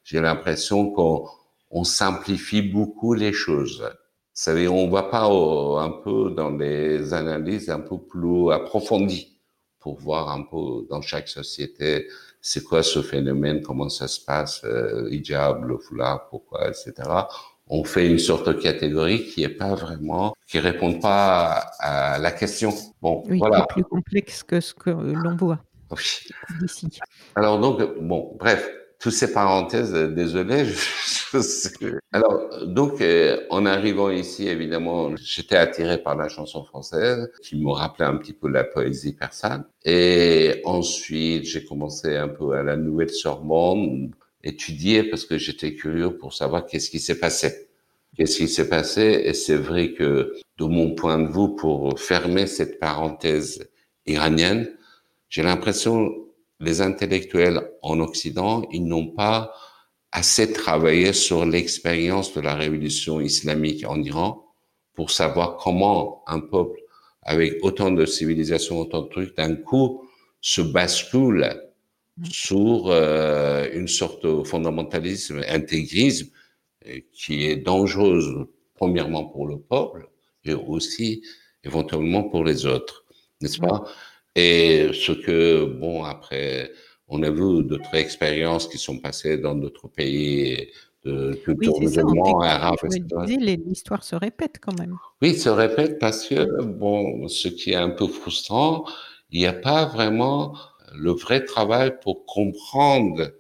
j'ai 0.05 0.21
l'impression 0.21 0.91
qu'on 0.91 1.27
on 1.71 1.85
simplifie 1.85 2.63
beaucoup 2.63 3.15
les 3.15 3.33
choses 3.33 3.89
savez, 4.41 4.69
on 4.69 4.89
va 4.89 5.05
pas 5.05 5.25
un 5.25 5.91
peu 5.91 6.31
dans 6.37 6.53
des 6.53 7.13
analyses 7.13 7.71
un 7.71 7.81
peu 7.81 7.99
plus 7.99 8.53
approfondies 8.53 9.41
pour 9.79 9.99
voir 9.99 10.31
un 10.31 10.43
peu 10.43 10.87
dans 10.91 11.01
chaque 11.03 11.29
société 11.29 12.09
c'est 12.41 12.65
quoi 12.65 12.83
ce 12.83 13.03
phénomène, 13.03 13.63
comment 13.63 13.89
ça 13.89 14.09
se 14.09 14.21
passe, 14.25 14.63
euh, 14.65 15.09
hijab, 15.11 15.65
le 15.65 15.79
foulard, 15.79 16.29
pourquoi, 16.29 16.69
etc. 16.69 16.95
On 17.69 17.85
fait 17.85 18.07
une 18.07 18.19
sorte 18.19 18.49
de 18.49 18.53
catégorie 18.55 19.25
qui 19.25 19.43
est 19.43 19.49
pas 19.49 19.75
vraiment, 19.75 20.35
qui 20.47 20.59
répond 20.59 20.99
pas 20.99 21.73
à, 21.81 22.19
la 22.19 22.31
question. 22.31 22.73
Bon, 23.03 23.23
oui, 23.29 23.39
voilà. 23.39 23.67
plus 23.67 23.85
complexe 23.85 24.43
que 24.43 24.61
ce 24.61 24.73
que 24.73 24.91
l'on 24.91 25.37
voit. 25.37 25.59
Alors 27.35 27.59
donc, 27.59 27.83
bon, 28.01 28.37
bref, 28.39 28.71
toutes 28.99 29.13
ces 29.13 29.33
parenthèses, 29.33 29.95
euh, 29.95 30.09
désolé. 30.09 30.65
Je, 31.33 31.99
Alors, 32.13 32.67
donc, 32.67 33.01
euh, 33.01 33.45
en 33.51 33.67
arrivant 33.67 34.11
ici, 34.11 34.49
évidemment, 34.49 35.15
j'étais 35.17 35.57
attiré 35.57 35.99
par 35.99 36.17
la 36.17 36.29
chanson 36.29 36.65
française, 36.65 37.31
qui 37.43 37.57
me 37.57 37.71
rappelait 37.71 38.07
un 38.07 38.17
petit 38.17 38.33
peu 38.33 38.49
la 38.49 38.65
poésie 38.65 39.13
persane. 39.13 39.65
Et 39.85 40.63
ensuite, 40.65 41.45
j'ai 41.45 41.65
commencé 41.65 42.17
un 42.17 42.29
peu 42.29 42.53
à 42.53 42.63
la 42.63 42.77
Nouvelle 42.77 43.11
Sorbonne, 43.11 44.11
étudier 44.43 45.05
parce 45.05 45.25
que 45.27 45.37
j'étais 45.37 45.75
curieux 45.75 46.17
pour 46.17 46.33
savoir 46.33 46.65
qu'est-ce 46.67 46.91
qui 46.91 46.99
s'est 46.99 47.19
passé. 47.19 47.69
Qu'est-ce 48.17 48.39
qui 48.39 48.49
s'est 48.49 48.69
passé? 48.69 49.23
Et 49.25 49.35
c'est 49.35 49.57
vrai 49.57 49.93
que, 49.93 50.35
de 50.57 50.65
mon 50.65 50.95
point 50.95 51.19
de 51.19 51.29
vue, 51.29 51.55
pour 51.57 52.01
fermer 52.01 52.47
cette 52.47 52.81
parenthèse 52.81 53.69
iranienne, 54.07 54.69
j'ai 55.29 55.43
l'impression 55.43 56.28
les 56.61 56.81
intellectuels 56.81 57.71
en 57.83 58.01
Occident, 58.01 58.67
ils 58.73 58.85
n'ont 58.85 59.09
pas 59.09 59.53
assez 60.13 60.53
travaillé 60.53 61.13
sur 61.13 61.45
l'expérience 61.45 62.35
de 62.35 62.41
la 62.41 62.55
révolution 62.55 63.21
islamique 63.21 63.85
en 63.87 64.03
Iran 64.03 64.45
pour 64.95 65.11
savoir 65.11 65.57
comment 65.57 66.23
un 66.27 66.41
peuple 66.41 66.81
avec 67.23 67.59
autant 67.63 67.91
de 67.91 68.07
civilisation, 68.07 68.81
autant 68.81 69.03
de 69.03 69.09
trucs, 69.09 69.37
d'un 69.37 69.55
coup 69.55 70.03
se 70.41 70.63
bascule 70.63 71.63
sur 72.25 72.89
euh, 72.89 73.69
une 73.73 73.87
sorte 73.87 74.25
de 74.27 74.43
fondamentalisme, 74.43 75.43
intégrisme 75.49 76.29
euh, 76.87 77.01
qui 77.13 77.45
est 77.45 77.57
dangereuse 77.57 78.47
premièrement 78.75 79.27
pour 79.27 79.47
le 79.47 79.59
peuple 79.59 80.09
et 80.45 80.55
aussi 80.55 81.23
éventuellement 81.65 82.25
pour 82.25 82.45
les 82.45 82.67
autres, 82.67 83.05
n'est-ce 83.41 83.59
pas? 83.59 83.85
Et 84.39 84.93
ce 84.93 85.11
que, 85.11 85.65
bon, 85.65 86.05
après, 86.05 86.71
on 87.09 87.25
a 87.25 87.31
vu 87.31 87.65
d'autres 87.65 87.95
expériences 87.95 88.69
qui 88.69 88.79
sont 88.79 89.01
passées 89.01 89.37
dans 89.37 89.57
d'autres 89.57 89.89
pays 89.89 90.69
de 91.05 91.35
culture 91.45 91.77
oui, 91.77 91.87
musulmane, 91.87 92.45
arabe, 92.45 92.77
L'histoire 93.27 94.05
se 94.05 94.15
répète 94.15 94.59
quand 94.61 94.79
même. 94.79 94.97
Oui, 95.23 95.35
se 95.35 95.49
répète 95.49 95.99
parce 95.99 96.29
que, 96.29 96.63
bon, 96.63 97.27
ce 97.27 97.49
qui 97.49 97.73
est 97.73 97.83
un 97.89 97.91
peu 97.91 98.07
frustrant, 98.07 98.85
il 99.31 99.41
n'y 99.41 99.47
a 99.47 99.53
pas 99.53 99.87
vraiment 99.87 100.55
le 100.95 101.11
vrai 101.11 101.45
travail 101.45 101.99
pour 102.01 102.25
comprendre 102.25 103.33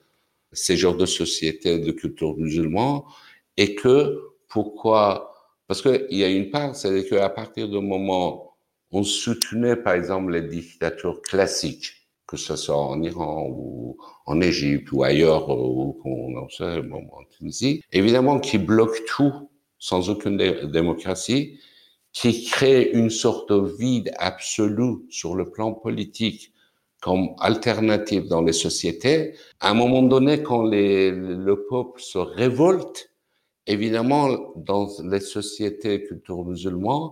ces 0.50 0.76
genres 0.76 0.96
de 0.96 1.06
sociétés 1.06 1.78
de 1.78 1.92
culture 1.92 2.36
musulmane 2.36 3.02
et 3.56 3.76
que 3.76 4.18
pourquoi, 4.48 5.32
parce 5.68 5.80
qu'il 5.80 6.18
y 6.18 6.24
a 6.24 6.28
une 6.28 6.50
part, 6.50 6.74
c'est 6.74 7.08
qu'à 7.08 7.28
partir 7.28 7.68
du 7.68 7.78
moment 7.78 8.47
on 8.90 9.02
soutenait 9.02 9.76
par 9.76 9.94
exemple 9.94 10.32
les 10.32 10.42
dictatures 10.42 11.20
classiques, 11.22 12.08
que 12.26 12.36
ce 12.36 12.56
soit 12.56 12.76
en 12.76 13.02
Iran 13.02 13.48
ou 13.50 13.96
en 14.26 14.40
Égypte 14.40 14.92
ou 14.92 15.02
ailleurs, 15.02 15.48
ou 15.48 15.98
en 16.04 17.24
Tunisie, 17.36 17.82
évidemment 17.92 18.38
qui 18.38 18.58
bloquent 18.58 19.02
tout 19.06 19.50
sans 19.78 20.10
aucune 20.10 20.36
démocratie, 20.36 21.60
qui 22.12 22.44
crée 22.46 22.90
une 22.92 23.10
sorte 23.10 23.52
de 23.52 23.76
vide 23.78 24.12
absolu 24.18 25.06
sur 25.10 25.34
le 25.36 25.50
plan 25.50 25.72
politique 25.72 26.52
comme 27.00 27.28
alternative 27.38 28.26
dans 28.26 28.42
les 28.42 28.52
sociétés. 28.52 29.34
À 29.60 29.70
un 29.70 29.74
moment 29.74 30.02
donné, 30.02 30.42
quand 30.42 30.64
le 30.64 31.54
peuple 31.70 32.00
se 32.00 32.18
révolte, 32.18 33.10
évidemment, 33.66 34.52
dans 34.56 34.88
les 35.04 35.20
sociétés 35.20 36.02
culturelles 36.02 36.46
musulmanes, 36.46 37.10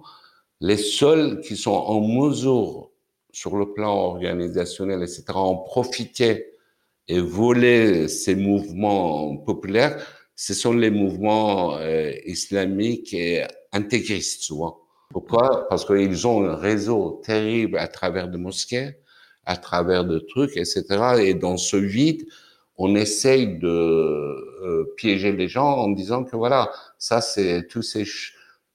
les 0.61 0.77
seuls 0.77 1.40
qui 1.40 1.57
sont 1.57 1.73
en 1.73 2.01
mesure, 2.01 2.90
sur 3.33 3.57
le 3.57 3.73
plan 3.73 3.92
organisationnel, 3.92 5.03
etc., 5.03 5.25
en 5.35 5.57
profiter 5.57 6.53
et 7.09 7.21
voler 7.21 8.09
ces 8.09 8.35
mouvements 8.35 9.37
populaires, 9.37 10.05
ce 10.35 10.55
sont 10.55 10.73
les 10.73 10.90
mouvements 10.90 11.77
euh, 11.77 12.12
islamiques 12.25 13.12
et 13.14 13.45
intégristes 13.73 14.42
souvent. 14.42 14.79
Pourquoi? 15.11 15.69
Parce 15.69 15.85
qu'ils 15.85 16.27
ont 16.27 16.45
un 16.45 16.57
réseau 16.57 17.21
terrible 17.25 17.79
à 17.79 17.88
travers 17.88 18.29
des 18.29 18.38
mosquées, 18.38 18.97
à 19.45 19.57
travers 19.57 20.05
de 20.05 20.19
trucs, 20.19 20.57
etc. 20.57 20.85
Et 21.21 21.35
dans 21.35 21.57
ce 21.57 21.77
vide, 21.77 22.27
on 22.77 22.95
essaye 22.97 23.59
de 23.59 23.69
euh, 23.69 24.95
piéger 24.97 25.33
les 25.33 25.49
gens 25.49 25.77
en 25.77 25.90
disant 25.90 26.25
que 26.25 26.37
voilà, 26.37 26.71
ça 26.99 27.21
c'est 27.21 27.66
tous 27.69 27.83
ces 27.83 28.05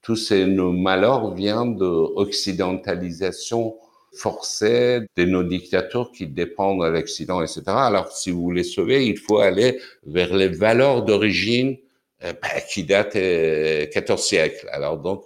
tous 0.02 0.16
ces 0.16 0.46
nos 0.46 0.72
malheurs 0.72 1.34
viennent 1.34 1.76
de 1.76 1.86
occidentalisation 1.86 3.76
forcée 4.14 5.00
de 5.16 5.24
nos 5.24 5.42
dictatures 5.42 6.12
qui 6.12 6.26
dépendent 6.26 6.84
de 6.84 6.90
l'Occident, 6.90 7.40
etc. 7.40 7.62
Alors 7.68 8.12
si 8.12 8.30
vous 8.30 8.42
voulez 8.42 8.64
sauver, 8.64 9.06
il 9.06 9.18
faut 9.18 9.38
aller 9.38 9.80
vers 10.04 10.36
les 10.36 10.48
valeurs 10.48 11.02
d'origine 11.04 11.76
euh, 12.24 12.32
bah, 12.42 12.60
qui 12.60 12.84
date 12.84 13.16
euh, 13.16 13.86
14 13.86 14.22
siècles. 14.22 14.68
Alors 14.70 14.98
donc, 14.98 15.22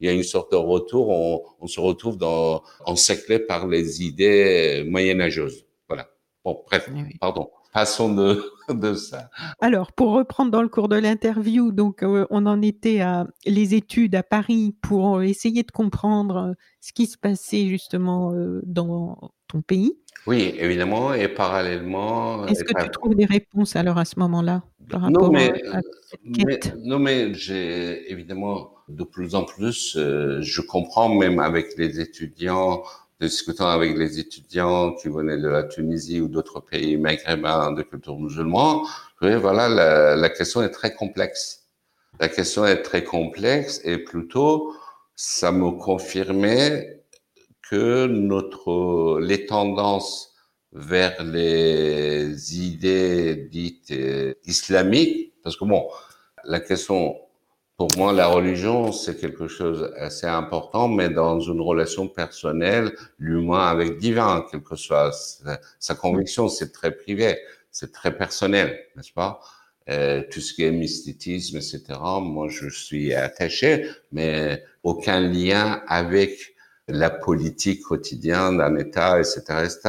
il 0.00 0.06
y 0.06 0.10
a 0.10 0.12
une 0.12 0.24
sorte 0.24 0.52
de 0.52 0.56
retour, 0.56 1.10
on, 1.10 1.42
on 1.60 1.66
se 1.66 1.80
retrouve 1.80 2.18
dans, 2.18 2.62
encerclé 2.86 3.38
par 3.38 3.68
les 3.68 4.02
idées 4.02 4.84
moyenâgeuses. 4.86 5.64
Voilà. 5.88 6.08
Bon, 6.44 6.62
bref, 6.66 6.88
pardon. 7.20 7.50
Passons 7.74 8.14
de, 8.14 8.40
de 8.72 8.94
ça. 8.94 9.28
Alors, 9.60 9.92
pour 9.92 10.12
reprendre 10.12 10.50
dans 10.52 10.62
le 10.62 10.68
cours 10.68 10.88
de 10.88 10.96
l'interview, 10.96 11.72
donc 11.72 12.02
euh, 12.02 12.24
on 12.30 12.46
en 12.46 12.62
était 12.62 13.00
à 13.00 13.26
les 13.46 13.74
études 13.74 14.14
à 14.14 14.22
Paris 14.22 14.76
pour 14.80 15.22
essayer 15.22 15.64
de 15.64 15.72
comprendre 15.72 16.54
ce 16.80 16.92
qui 16.92 17.06
se 17.06 17.18
passait 17.18 17.66
justement 17.66 18.32
euh, 18.32 18.62
dans 18.64 19.32
ton 19.48 19.60
pays. 19.60 19.98
Oui, 20.26 20.54
évidemment, 20.56 21.12
et 21.12 21.28
parallèlement. 21.28 22.46
Est-ce 22.46 22.64
que 22.64 22.82
tu 22.82 22.88
trouves 22.90 23.14
des 23.14 23.26
réponses 23.26 23.76
alors 23.76 23.98
à 23.98 24.04
ce 24.04 24.18
moment-là 24.20 24.62
non, 25.10 25.30
mais, 25.30 25.50
à, 25.70 25.78
à 25.78 25.80
cette 26.10 26.20
quête 26.32 26.74
mais- 26.76 26.82
non, 26.84 26.98
mais 26.98 27.34
j'ai 27.34 28.10
évidemment 28.10 28.74
de 28.88 29.02
plus 29.04 29.34
en 29.34 29.44
plus, 29.44 29.96
euh, 29.96 30.40
je 30.42 30.60
comprends 30.60 31.08
même 31.08 31.38
avec 31.38 31.76
les 31.78 32.00
étudiants, 32.00 32.82
discutant 33.20 33.68
avec 33.68 33.96
les 33.96 34.18
étudiants 34.18 34.94
qui 34.94 35.08
venaient 35.08 35.38
de 35.38 35.48
la 35.48 35.64
Tunisie 35.64 36.20
ou 36.20 36.28
d'autres 36.28 36.60
pays 36.60 36.96
maghrébins 36.96 37.72
de 37.72 37.82
culture 37.82 38.18
musulmane, 38.18 38.80
voilà, 39.20 39.68
la, 39.68 40.16
la 40.16 40.28
question 40.30 40.62
est 40.62 40.70
très 40.70 40.94
complexe. 40.94 41.68
La 42.20 42.28
question 42.28 42.64
est 42.64 42.82
très 42.82 43.02
complexe 43.02 43.80
et 43.84 43.98
plutôt, 43.98 44.72
ça 45.16 45.50
me 45.50 45.70
confirmait 45.72 47.02
que 47.70 48.06
notre, 48.06 49.18
les 49.20 49.46
tendances 49.46 50.34
vers 50.72 51.22
les 51.22 52.56
idées 52.56 53.48
dites 53.50 53.90
euh, 53.92 54.34
islamiques, 54.44 55.32
parce 55.42 55.56
que 55.56 55.64
bon, 55.64 55.88
la 56.44 56.60
question, 56.60 57.16
pour 57.76 57.88
moi, 57.96 58.12
la 58.12 58.28
religion, 58.28 58.92
c'est 58.92 59.16
quelque 59.18 59.48
chose 59.48 59.92
assez 59.96 60.26
important, 60.26 60.86
mais 60.88 61.08
dans 61.08 61.40
une 61.40 61.60
relation 61.60 62.06
personnelle, 62.08 62.92
l'humain 63.18 63.66
avec 63.66 63.98
divin, 63.98 64.46
quelle 64.50 64.62
que 64.62 64.76
soit 64.76 65.10
sa, 65.12 65.60
sa 65.80 65.94
conviction, 65.96 66.48
c'est 66.48 66.70
très 66.72 66.92
privé, 66.96 67.36
c'est 67.72 67.92
très 67.92 68.16
personnel, 68.16 68.78
n'est-ce 68.96 69.12
pas? 69.12 69.40
Euh, 69.90 70.22
tout 70.30 70.40
ce 70.40 70.54
qui 70.54 70.62
est 70.64 70.70
mysticisme, 70.70 71.56
etc. 71.58 71.82
Moi, 72.22 72.48
je 72.48 72.68
suis 72.70 73.12
attaché, 73.12 73.86
mais 74.12 74.64
aucun 74.84 75.20
lien 75.20 75.82
avec 75.88 76.54
la 76.88 77.10
politique 77.10 77.82
quotidienne 77.82 78.58
d'un 78.58 78.76
État, 78.76 79.18
etc., 79.18 79.40
etc. 79.64 79.80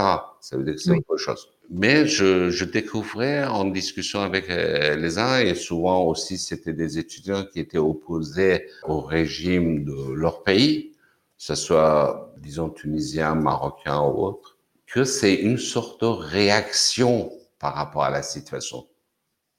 Ça 0.42 0.58
veut 0.58 0.64
dire 0.64 0.76
que 0.76 0.82
c'est 0.82 0.92
Oui. 0.92 1.00
autre 1.08 1.18
chose. 1.18 1.50
Mais 1.70 2.06
je, 2.06 2.50
je 2.50 2.66
découvrais 2.66 3.46
en 3.46 3.66
discussion 3.66 4.22
avec 4.22 4.50
euh, 4.50 4.96
les 4.96 5.18
uns, 5.18 5.40
et 5.40 5.56
souvent 5.56 6.04
aussi 6.06 6.38
c'était 6.38 6.74
des 6.74 7.00
étudiants 7.00 7.44
qui 7.46 7.60
étaient 7.60 7.78
opposés 7.78 8.68
au 8.84 9.02
régime 9.02 9.84
de 9.84 10.14
leur 10.14 10.44
pays, 10.44 10.92
que 11.38 11.44
ce 11.44 11.56
soit, 11.56 12.34
disons, 12.38 12.70
tunisien, 12.70 13.36
marocain 13.36 14.00
ou 14.00 14.26
autre, 14.26 14.58
que 14.86 15.04
c'est 15.04 15.36
une 15.36 15.58
sorte 15.58 16.02
de 16.02 16.08
réaction 16.08 17.32
par 17.60 17.74
rapport 17.74 18.04
à 18.04 18.10
la 18.10 18.24
situation. 18.24 18.88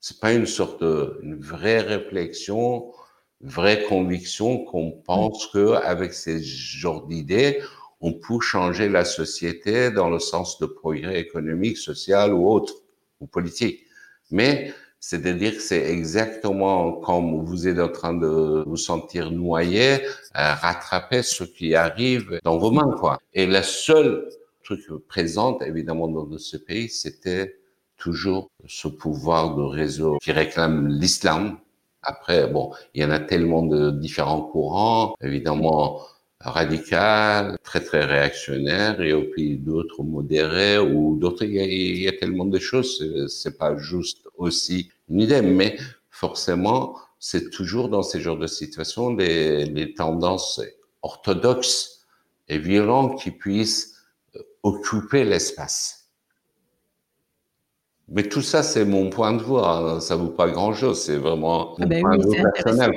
C'est 0.00 0.20
pas 0.20 0.32
une 0.32 0.46
sorte 0.46 0.82
de, 0.82 1.18
une 1.22 1.36
vraie 1.36 1.80
réflexion, 1.80 2.92
vraie 3.40 3.82
conviction 3.84 4.64
qu'on 4.64 4.92
pense 4.92 5.46
que 5.48 5.72
avec 5.72 6.14
ces 6.14 6.42
genres 6.42 7.06
d'idées, 7.06 7.60
on 8.00 8.12
peut 8.12 8.40
changer 8.40 8.88
la 8.88 9.04
société 9.04 9.90
dans 9.90 10.10
le 10.10 10.18
sens 10.18 10.58
de 10.58 10.66
progrès 10.66 11.20
économique, 11.20 11.78
social 11.78 12.32
ou 12.32 12.48
autre, 12.48 12.74
ou 13.20 13.26
politique. 13.26 13.84
Mais 14.30 14.72
c'est-à-dire 15.00 15.54
que 15.54 15.60
c'est 15.60 15.90
exactement 15.90 16.92
comme 16.92 17.44
vous 17.44 17.68
êtes 17.68 17.78
en 17.78 17.88
train 17.88 18.14
de 18.14 18.64
vous 18.66 18.76
sentir 18.76 19.30
noyé, 19.30 20.02
euh, 20.02 20.54
rattraper 20.54 21.22
ce 21.22 21.44
qui 21.44 21.74
arrive 21.74 22.40
dans 22.44 22.58
vos 22.58 22.70
mains, 22.70 22.94
quoi. 22.98 23.18
Et 23.32 23.46
la 23.46 23.62
seule 23.62 24.28
truc 24.64 24.80
présente, 25.06 25.62
évidemment, 25.62 26.08
dans 26.08 26.26
ce 26.38 26.56
pays, 26.56 26.88
c'était 26.88 27.56
toujours 27.96 28.50
ce 28.66 28.88
pouvoir 28.88 29.54
de 29.54 29.62
réseau 29.62 30.18
qui 30.20 30.32
réclame 30.32 30.88
l'islam. 30.88 31.58
Après, 32.02 32.46
bon, 32.48 32.72
il 32.94 33.02
y 33.02 33.04
en 33.04 33.10
a 33.10 33.20
tellement 33.20 33.62
de 33.62 33.90
différents 33.90 34.42
courants, 34.42 35.14
évidemment 35.22 36.00
radical, 36.50 37.58
très 37.62 37.80
très 37.82 38.04
réactionnaire, 38.04 39.00
et 39.00 39.14
puis 39.30 39.56
d'autres 39.58 40.02
modérés 40.02 40.78
ou 40.78 41.16
d'autres. 41.18 41.44
Il 41.44 41.54
y, 41.54 41.60
a, 41.60 41.64
il 41.64 41.98
y 42.02 42.08
a 42.08 42.12
tellement 42.12 42.44
de 42.46 42.58
choses. 42.58 43.02
c'est- 43.28 43.56
pas 43.58 43.76
juste 43.76 44.28
aussi 44.36 44.90
une 45.08 45.20
idée, 45.20 45.42
mais 45.42 45.76
forcément, 46.10 46.96
c'est 47.18 47.50
toujours 47.50 47.88
dans 47.88 48.02
ces 48.02 48.20
genres 48.20 48.38
de 48.38 48.46
situations 48.46 49.14
les, 49.14 49.64
les 49.66 49.94
tendances 49.94 50.60
orthodoxes 51.02 52.06
et 52.48 52.58
violentes 52.58 53.20
qui 53.20 53.30
puissent 53.30 53.94
euh, 54.36 54.40
occuper 54.62 55.24
l'espace. 55.24 56.10
Mais 58.08 58.22
tout 58.28 58.42
ça, 58.42 58.62
c'est 58.62 58.84
mon 58.84 59.10
point 59.10 59.32
de 59.32 59.42
vue. 59.42 59.56
hein. 59.58 60.00
Ça 60.00 60.16
vaut 60.16 60.28
pas 60.30 60.48
grand-chose. 60.48 61.00
C'est 61.02 61.16
vraiment 61.16 61.74
mon 61.78 61.84
Ah 61.84 61.86
ben 61.86 62.00
point 62.00 62.16
oui, 62.16 62.24
de 62.24 62.28
vue 62.36 62.42
personnel. 62.54 62.92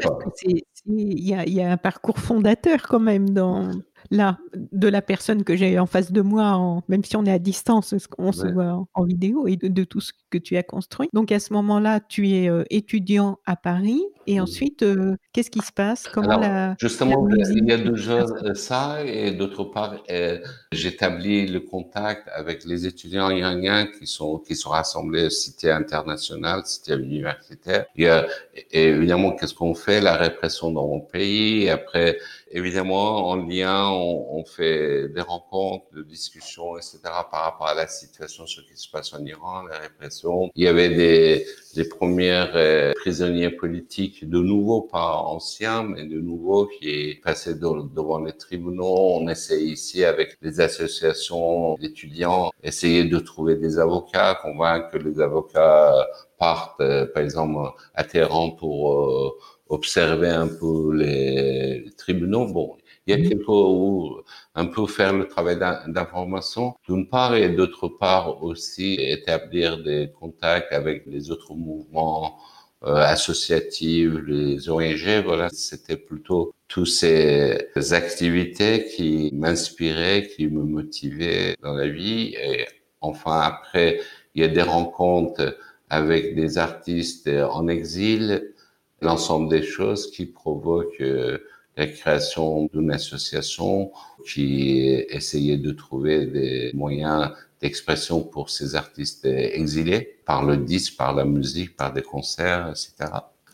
Il 0.90 1.20
y 1.28 1.34
a, 1.36 1.46
il 1.46 1.54
y 1.54 1.62
a 1.62 1.72
un 1.72 1.78
parcours 1.78 2.18
fondateur 2.20 2.82
quand 2.88 3.00
même 3.00 3.30
dans 3.32 3.72
là 4.12 4.40
de 4.56 4.88
la 4.88 5.02
personne 5.02 5.44
que 5.44 5.56
j'ai 5.56 5.78
en 5.80 5.86
face 5.86 6.12
de 6.12 6.22
moi, 6.22 6.54
en- 6.56 6.84
même 6.88 7.04
si 7.04 7.16
on 7.18 7.26
est 7.26 7.32
à 7.32 7.40
distance, 7.40 7.94
qu'on 8.08 8.32
se 8.32 8.48
voit 8.48 8.74
en, 8.74 8.88
en 8.94 9.04
vidéo 9.06 9.48
et 9.48 9.56
de, 9.58 9.68
de 9.68 9.84
tout 9.84 10.02
ce 10.02 10.12
que 10.30 10.38
tu 10.38 10.58
as 10.58 10.64
construit. 10.64 11.10
Donc 11.14 11.32
à 11.32 11.40
ce 11.40 11.54
moment-là, 11.54 12.00
tu 12.00 12.30
es 12.30 12.50
euh, 12.50 12.64
étudiant 12.70 13.40
à 13.46 13.56
Paris 13.56 14.02
et 14.28 14.40
ensuite, 14.40 14.84
euh, 14.84 15.16
qu'est-ce 15.34 15.50
qui 15.50 15.62
se 15.62 15.72
passe? 15.72 16.08
Comment 16.08 16.30
Alors, 16.30 16.42
la, 16.42 16.76
justement, 16.80 17.28
il 17.30 17.38
y 17.38 17.42
a- 17.42 17.48
musique 17.48 17.64
il 17.64 17.70
y 17.70 17.72
a 17.72 17.78
et 17.78 17.84
deux 17.84 17.96
choses, 17.96 18.32
euh, 18.44 18.54
ça, 18.54 19.04
et 19.04 19.32
d'autre 19.32 19.64
part, 19.64 19.96
euh, 20.12 20.40
j'établis 20.72 21.48
le 21.48 21.62
contact 21.62 22.28
avec 22.34 22.64
les 22.64 22.86
étudiants 22.86 23.32
iraniens 23.32 23.88
qui 23.88 24.06
sont, 24.06 24.38
qui 24.38 24.56
sont 24.56 24.70
rassemblés 24.70 25.26
au 25.26 25.30
cité 25.32 25.72
international, 25.72 26.62
cité 26.66 26.94
universitaire. 26.94 27.86
Et 27.98 28.84
évidemment, 28.90 29.32
qu'est-ce 29.36 29.54
qu'on 29.56 29.74
fait? 29.74 30.00
La 30.02 30.16
répression 30.16 30.72
dans 30.72 30.88
mon 30.88 31.00
pays. 31.02 31.64
Et 31.64 31.70
après, 31.72 32.20
évidemment, 32.52 33.30
en 33.30 33.36
lien, 33.36 33.88
on, 33.90 34.38
on 34.40 34.46
fait 34.46 35.10
des 35.10 35.22
rencontres, 35.22 35.86
de 35.96 36.04
discussions, 36.04 36.78
etc. 36.78 37.00
par 37.32 37.44
rapport 37.46 37.68
à 37.68 37.74
la 37.74 37.88
situation, 37.88 38.46
ce 38.46 38.62
qui 38.62 38.76
se 38.76 38.90
passe 38.90 39.14
en 39.14 39.24
Iran, 39.26 39.64
la 39.64 39.78
répression. 39.80 40.19
Il 40.56 40.64
y 40.64 40.68
avait 40.68 40.90
des, 40.90 41.46
des 41.76 41.86
premières 41.88 42.52
euh, 42.56 42.94
prisonniers 42.96 43.50
politiques, 43.52 44.28
de 44.30 44.40
nouveau, 44.40 44.82
pas 44.82 45.16
anciens, 45.18 45.84
mais 45.84 46.04
de 46.06 46.20
nouveau, 46.20 46.68
qui 46.68 47.16
passaient 47.24 47.56
de- 47.56 47.94
devant 47.96 48.20
les 48.20 48.34
tribunaux. 48.34 48.86
On 49.22 49.28
essaie 49.30 49.64
ici, 49.64 50.04
avec 50.04 50.38
les 50.42 50.60
associations 50.62 51.76
d'étudiants, 51.76 52.52
essayer 52.64 53.06
de 53.06 53.20
trouver 53.20 53.56
des 53.56 53.80
avocats, 53.80 54.40
convaincre 54.42 54.90
que 54.92 54.98
les 54.98 55.20
avocats 55.22 56.08
partent, 56.38 56.82
euh, 56.82 57.06
par 57.14 57.24
exemple, 57.24 57.58
à 57.96 58.04
Téhéran 58.04 58.52
pour 58.52 58.94
euh, 58.94 59.32
observer 59.70 60.30
un 60.30 60.48
peu 60.48 60.94
les, 60.96 61.86
tribunaux. 61.98 62.46
Bon, 62.48 62.78
il 63.08 63.12
y 63.12 63.14
a 63.14 63.18
Mhm. 63.18 63.30
quelques 63.30 63.48
où 63.50 64.18
un 64.62 64.66
peu 64.74 64.86
faire 64.88 65.14
le 65.14 65.26
travail 65.34 65.58
d'in- 65.58 65.82
d'information 65.88 66.66
d'une 66.88 67.08
part 67.16 67.34
et 67.36 67.50
d'autre 67.58 67.88
part 67.88 68.44
aussi 68.44 68.88
établir 69.00 69.82
des 69.84 70.12
contacts 70.20 70.72
avec 70.74 70.98
les 71.06 71.32
autres 71.32 71.54
mouvements 71.56 72.38
euh, 72.84 72.96
associatifs, 73.16 74.14
les 74.28 74.70
ONG. 74.70 75.06
Voilà, 75.26 75.50
c'était 75.52 75.98
plutôt 75.98 76.54
toutes 76.68 76.88
ces 76.88 77.68
activités 78.02 78.86
qui 78.96 79.32
m'inspiraient, 79.34 80.28
qui 80.36 80.48
me 80.48 80.64
motivaient 80.64 81.56
dans 81.62 81.74
la 81.74 81.88
vie. 81.88 82.36
Et 82.42 82.66
enfin 83.02 83.40
après, 83.42 84.00
il 84.36 84.42
y 84.42 84.46
a 84.46 84.48
des 84.48 84.62
rencontres 84.62 85.58
avec 85.90 86.36
des 86.36 86.58
artistes 86.58 87.30
en 87.30 87.68
exil, 87.68 88.54
l'ensemble 89.02 89.50
des 89.50 89.64
choses 89.64 90.12
qui 90.12 90.26
provoquent 90.26 91.02
euh, 91.02 91.40
la 91.80 91.88
création 91.88 92.70
d'une 92.74 92.92
association 92.92 93.92
qui 94.26 94.80
essayait 95.10 95.58
de 95.58 95.72
trouver 95.72 96.26
des 96.26 96.72
moyens 96.74 97.32
d'expression 97.62 98.22
pour 98.22 98.50
ces 98.50 98.76
artistes 98.76 99.26
exilés, 99.26 100.20
par 100.26 100.46
le 100.46 100.58
disque, 100.58 100.98
par 100.98 101.16
la 101.16 101.26
musique, 101.26 101.76
par 101.76 101.94
des 101.94 102.02
concerts, 102.02 102.70
etc. 102.70 103.12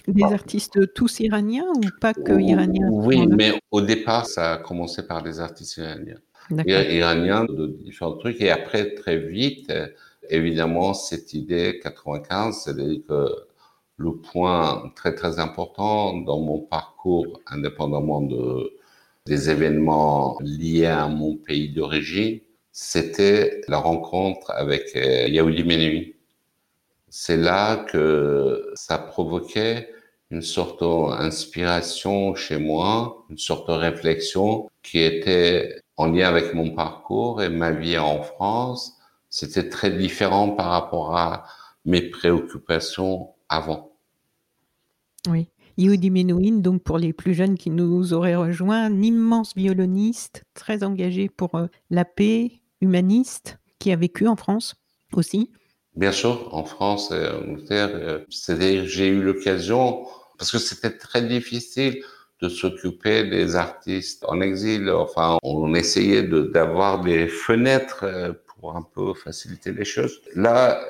Des 0.08 0.24
artistes 0.24 0.94
tous 0.94 1.20
iraniens 1.20 1.72
ou 1.76 1.82
pas 2.00 2.14
que 2.14 2.40
iraniens 2.40 2.90
Oui, 2.92 3.26
mais 3.28 3.54
au 3.72 3.82
départ, 3.82 4.26
ça 4.26 4.54
a 4.54 4.58
commencé 4.58 5.06
par 5.08 5.24
des 5.24 5.40
artistes 5.40 5.78
iraniens. 5.78 6.22
Iraniens 6.68 7.46
de 7.46 7.68
différents 7.68 8.18
trucs. 8.18 8.40
Et 8.42 8.52
après, 8.52 8.94
très 8.94 9.18
vite, 9.18 9.72
évidemment, 10.30 10.94
cette 10.94 11.34
idée 11.34 11.80
95, 11.82 12.62
c'est-à-dire 12.64 13.02
que 13.08 13.30
le 13.98 14.14
point 14.18 14.92
très 14.96 15.16
très 15.16 15.40
important 15.40 16.18
dans 16.18 16.40
mon 16.40 16.60
parcours, 16.60 17.42
indépendamment 17.48 18.22
de, 18.22 18.74
des 19.26 19.50
événements 19.50 20.38
liés 20.42 20.86
à 20.86 21.08
mon 21.08 21.36
pays 21.38 21.70
d'origine, 21.70 22.40
c'était 22.72 23.62
la 23.68 23.78
rencontre 23.78 24.52
avec 24.52 24.96
euh, 24.96 25.28
Yahudi 25.30 25.64
Menuhin. 25.64 26.12
C'est 27.10 27.38
là 27.38 27.78
que 27.78 28.72
ça 28.76 28.98
provoquait 28.98 29.90
une 30.32 30.42
sorte 30.42 30.82
d'inspiration 30.84 32.36
chez 32.36 32.58
moi, 32.58 33.26
une 33.30 33.38
sorte 33.38 33.70
de 33.70 33.74
réflexion 33.74 34.70
qui 34.84 35.00
était 35.00 35.82
en 35.98 36.08
lien 36.08 36.28
avec 36.28 36.54
mon 36.54 36.72
parcours 36.72 37.42
et 37.42 37.50
ma 37.50 37.72
vie 37.72 37.98
en 37.98 38.22
France. 38.22 38.98
C'était 39.30 39.70
très 39.70 39.92
différent 39.92 40.50
par 40.50 40.72
rapport 40.72 41.16
à 41.16 41.46
mes 41.86 42.02
préoccupations 42.02 43.30
avant. 43.50 43.98
Oui. 45.30 45.50
Yehudi 45.78 46.10
Menuhin, 46.10 46.60
donc 46.60 46.84
pour 46.84 46.98
les 46.98 47.12
plus 47.12 47.34
jeunes 47.34 47.58
qui 47.58 47.70
nous 47.70 48.14
auraient 48.14 48.36
rejoints, 48.36 48.86
un 48.86 49.02
immense 49.02 49.54
violoniste, 49.56 50.44
très 50.54 50.84
engagé 50.84 51.28
pour 51.28 51.56
euh, 51.56 51.68
la 51.90 52.06
paix, 52.06 52.52
humaniste, 52.80 53.58
qui 53.80 53.92
a 53.92 53.98
vécu 53.98 54.28
en 54.28 54.38
France 54.38 54.76
aussi. 55.14 55.52
Bien 55.96 56.14
sûr, 56.14 56.54
en 56.54 56.64
France 56.64 57.12
et 57.12 57.28
en 57.28 57.52
Angleterre, 57.52 57.92
euh, 57.94 58.20
c'est-à-dire 58.30 58.86
j'ai 58.86 59.08
eu 59.08 59.22
l'occasion, 59.22 60.06
parce 60.38 60.52
que 60.52 60.60
c'était 60.60 60.98
très 60.98 61.22
difficile 61.22 62.02
de 62.42 62.50
s'occuper 62.50 63.30
des 63.30 63.56
artistes 63.56 64.24
en 64.28 64.40
exil. 64.42 64.90
Enfin, 64.90 65.38
on 65.44 65.74
essayait 65.74 66.24
d'avoir 66.24 67.02
des 67.02 67.28
fenêtres 67.28 68.04
euh, 68.04 68.34
pour 68.48 68.78
un 68.78 68.82
peu 68.82 69.14
faciliter 69.14 69.74
les 69.74 69.86
choses. 69.86 70.22
Là, 70.36 70.82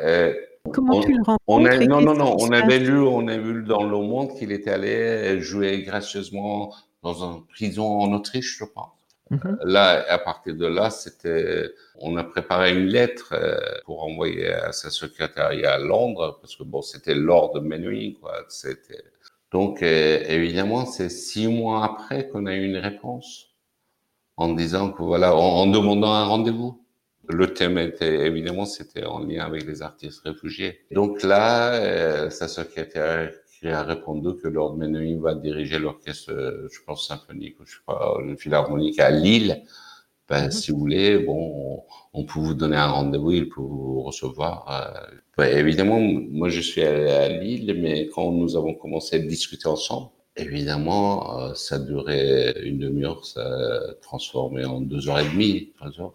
Comment 0.73 0.99
tu 1.01 1.13
le 1.13 1.21
on 1.47 1.59
Non, 1.59 2.01
non, 2.01 2.13
non. 2.13 2.37
On 2.39 2.51
avait 2.51 2.79
lu, 2.79 2.99
on 2.99 3.27
a 3.27 3.37
vu 3.37 3.63
dans 3.63 3.83
Le 3.83 3.97
Monde 3.97 4.33
qu'il 4.37 4.51
était 4.51 4.71
allé 4.71 5.39
jouer 5.41 5.83
gracieusement 5.83 6.73
dans 7.03 7.23
une 7.23 7.45
prison 7.45 7.99
en 7.99 8.11
Autriche, 8.13 8.57
je 8.57 8.65
pense. 8.65 8.89
Mhm. 9.31 9.57
Là, 9.63 10.05
à 10.07 10.19
partir 10.19 10.55
de 10.55 10.67
là, 10.67 10.89
c'était, 10.89 11.71
on 11.99 12.15
a 12.17 12.23
préparé 12.23 12.77
une 12.77 12.85
lettre 12.85 13.33
euh, 13.33 13.57
pour 13.85 14.03
envoyer 14.03 14.51
à 14.51 14.71
sa 14.71 14.91
secrétariat 14.91 15.73
à 15.73 15.79
Londres, 15.79 16.37
parce 16.41 16.55
que 16.55 16.63
bon, 16.63 16.81
c'était 16.81 17.15
Lord 17.15 17.59
Menuhin, 17.61 18.13
quoi. 18.21 18.45
C'était 18.49 19.03
donc 19.51 19.81
euh, 19.83 20.21
évidemment, 20.27 20.85
c'est 20.85 21.09
six 21.09 21.47
mois 21.47 21.85
après 21.85 22.27
qu'on 22.27 22.45
a 22.45 22.53
eu 22.53 22.65
une 22.65 22.77
réponse 22.77 23.47
en 24.37 24.53
disant 24.53 24.91
que 24.91 25.01
voilà, 25.01 25.35
en 25.35 25.65
demandant 25.67 26.11
un 26.13 26.25
rendez-vous. 26.25 26.84
Le 27.29 27.53
thème 27.53 27.77
était 27.77 28.27
évidemment 28.27 28.65
c'était 28.65 29.05
en 29.05 29.19
lien 29.19 29.45
avec 29.45 29.65
les 29.65 29.81
artistes 29.81 30.21
réfugiés. 30.25 30.79
Donc 30.91 31.23
là, 31.23 31.73
euh, 31.75 32.29
sa 32.29 32.47
secrétaire 32.47 33.31
qui 33.59 33.67
a 33.67 33.83
répondu 33.83 34.35
que 34.41 34.47
Lord 34.47 34.77
Menuhin 34.77 35.19
va 35.21 35.35
diriger 35.35 35.79
l'orchestre, 35.79 36.31
euh, 36.31 36.67
je 36.71 36.79
pense 36.85 37.07
symphonique, 37.07 37.55
je 37.65 37.71
sais 37.71 37.81
pas, 37.85 38.17
le 38.23 38.35
philharmonique 38.35 38.99
à 38.99 39.11
Lille. 39.11 39.63
Ben, 40.27 40.45
mhm. 40.45 40.51
Si 40.51 40.71
vous 40.71 40.79
voulez, 40.79 41.19
bon, 41.19 41.83
on, 42.13 42.23
peut 42.25 42.39
vous 42.39 42.53
donner 42.55 42.77
un 42.77 42.87
rendez-vous, 42.87 43.31
il 43.31 43.49
peut 43.49 43.61
vous 43.61 44.01
recevoir. 44.01 44.65
Euh. 44.69 45.15
Ben, 45.37 45.57
évidemment, 45.57 45.99
moi 45.99 46.49
je 46.49 46.61
suis 46.61 46.81
allé 46.81 47.09
à 47.09 47.29
Lille, 47.29 47.77
mais 47.81 48.07
quand 48.07 48.31
nous 48.31 48.55
avons 48.55 48.73
commencé 48.73 49.17
à 49.17 49.19
discuter 49.19 49.67
ensemble, 49.67 50.09
évidemment, 50.35 51.39
euh, 51.39 51.53
ça 51.53 51.79
durait 51.79 52.55
une 52.63 52.79
demi-heure, 52.79 53.25
ça 53.25 53.79
transformé 54.01 54.65
en 54.65 54.81
deux 54.81 55.09
heures 55.09 55.19
et 55.19 55.29
demie, 55.29 55.71
trois 55.77 55.99
heures. 56.01 56.13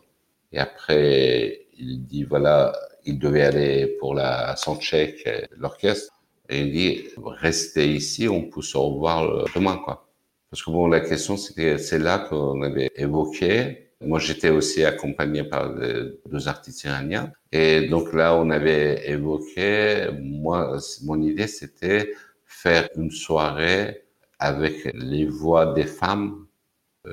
Et 0.52 0.58
après, 0.58 1.66
il 1.78 2.04
dit, 2.04 2.24
voilà, 2.24 2.72
il 3.04 3.18
devait 3.18 3.42
aller 3.42 3.86
pour 3.98 4.14
la 4.14 4.56
soundcheck, 4.56 5.28
l'orchestre. 5.56 6.12
Et 6.48 6.62
il 6.62 6.72
dit, 6.72 7.04
restez 7.24 7.88
ici, 7.94 8.28
on 8.28 8.42
peut 8.50 8.62
se 8.62 8.76
revoir 8.76 9.44
demain, 9.54 9.80
quoi. 9.84 10.08
Parce 10.50 10.64
que 10.64 10.70
bon, 10.70 10.88
la 10.88 11.00
question, 11.00 11.36
c'était, 11.36 11.78
c'est 11.78 12.00
là 12.00 12.18
qu'on 12.18 12.62
avait 12.62 12.90
évoqué. 12.96 13.90
Moi, 14.00 14.18
j'étais 14.18 14.50
aussi 14.50 14.84
accompagné 14.84 15.44
par 15.44 15.72
deux 15.74 16.48
artistes 16.48 16.82
iraniens. 16.84 17.32
Et 17.52 17.88
donc 17.88 18.12
là, 18.12 18.34
on 18.34 18.50
avait 18.50 19.08
évoqué, 19.08 20.08
moi, 20.20 20.78
mon 21.04 21.22
idée, 21.22 21.46
c'était 21.46 22.12
faire 22.46 22.88
une 22.96 23.12
soirée 23.12 24.02
avec 24.40 24.90
les 24.94 25.26
voix 25.26 25.72
des 25.72 25.84
femmes 25.86 26.46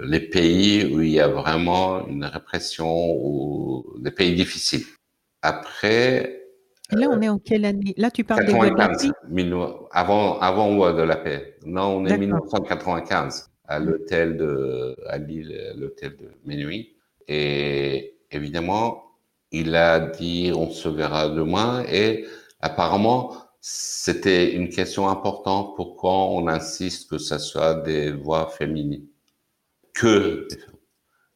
les 0.04 0.20
pays 0.20 0.94
où 0.94 1.02
il 1.02 1.12
y 1.12 1.20
a 1.20 1.28
vraiment 1.28 2.08
une 2.08 2.26
répression 2.26 3.12
ou 3.12 3.86
des 4.00 4.12
pays 4.12 4.36
difficiles. 4.36 4.86
Après. 5.42 6.44
là, 6.92 7.08
on 7.10 7.22
est 7.22 7.30
en 7.30 7.40
quelle 7.40 7.66
année? 7.66 7.94
Là, 7.98 8.12
tu 8.12 8.24
parles 8.24 8.46
95, 8.46 9.14
des 9.30 9.52
avant, 9.92 10.40
avant 10.40 10.94
de 10.94 11.02
la 11.02 11.16
paix? 11.16 11.58
Non, 11.66 11.98
on 11.98 12.06
est 12.06 12.18
1995 12.18 13.50
à 13.68 13.80
l'hôtel 13.80 14.38
de, 14.38 14.96
à 15.08 15.18
Lille, 15.18 15.74
l'hôtel 15.76 16.16
de 16.18 16.32
Menuhin. 16.46 16.84
Et 17.28 18.18
évidemment, 18.32 19.04
il 19.52 19.76
a 19.76 20.00
dit 20.00 20.52
on 20.56 20.70
se 20.70 20.90
verra 20.90 21.30
demain 21.30 21.84
et 21.90 22.26
apparemment, 22.62 23.34
c'était 23.60 24.54
une 24.54 24.70
question 24.70 25.10
importante. 25.10 25.76
Pourquoi 25.76 26.26
on 26.28 26.48
insiste 26.48 27.10
que 27.10 27.18
ce 27.18 27.38
soit 27.38 27.76
des 27.76 28.12
voix 28.12 28.48
féminines? 28.48 29.08
Que 29.98 30.48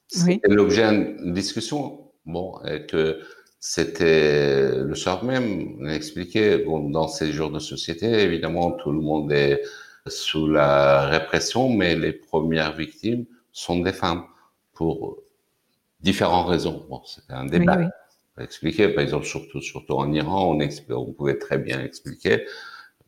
c'était 0.08 0.50
l'objet 0.50 0.88
d'une 0.90 1.34
discussion. 1.34 2.12
Bon, 2.26 2.60
et 2.66 2.86
que 2.86 3.20
c'était 3.60 4.76
le 4.76 4.94
soir 4.96 5.24
même, 5.24 5.78
on 5.80 5.86
a 5.86 5.94
expliqué, 5.94 6.58
bon, 6.58 6.90
dans 6.90 7.08
ces 7.08 7.32
jours 7.32 7.52
de 7.52 7.60
société, 7.60 8.06
évidemment, 8.06 8.72
tout 8.72 8.92
le 8.92 9.02
monde 9.02 9.32
est 9.32 9.62
sous 10.08 10.48
la 10.48 11.08
répression, 11.08 11.70
mais 11.70 11.96
les 11.96 12.14
premières 12.14 12.76
victimes 12.76 13.26
sont 13.52 13.80
des 13.80 13.94
femmes 13.94 14.24
pour 14.74 15.18
différentes 16.00 16.48
raisons. 16.48 16.86
Bon, 16.90 17.02
c'était 17.06 17.34
un 17.34 17.46
débat. 17.46 17.78
Oui, 17.78 17.86
oui. 18.38 18.44
Expliquer, 18.44 18.90
par 18.90 19.04
exemple, 19.04 19.26
surtout, 19.26 19.62
surtout 19.62 19.94
en 19.94 20.12
Iran, 20.14 20.56
on, 20.56 20.96
on 20.96 21.14
pouvait 21.14 21.38
très 21.38 21.58
bien 21.58 21.84
expliquer, 21.84 22.46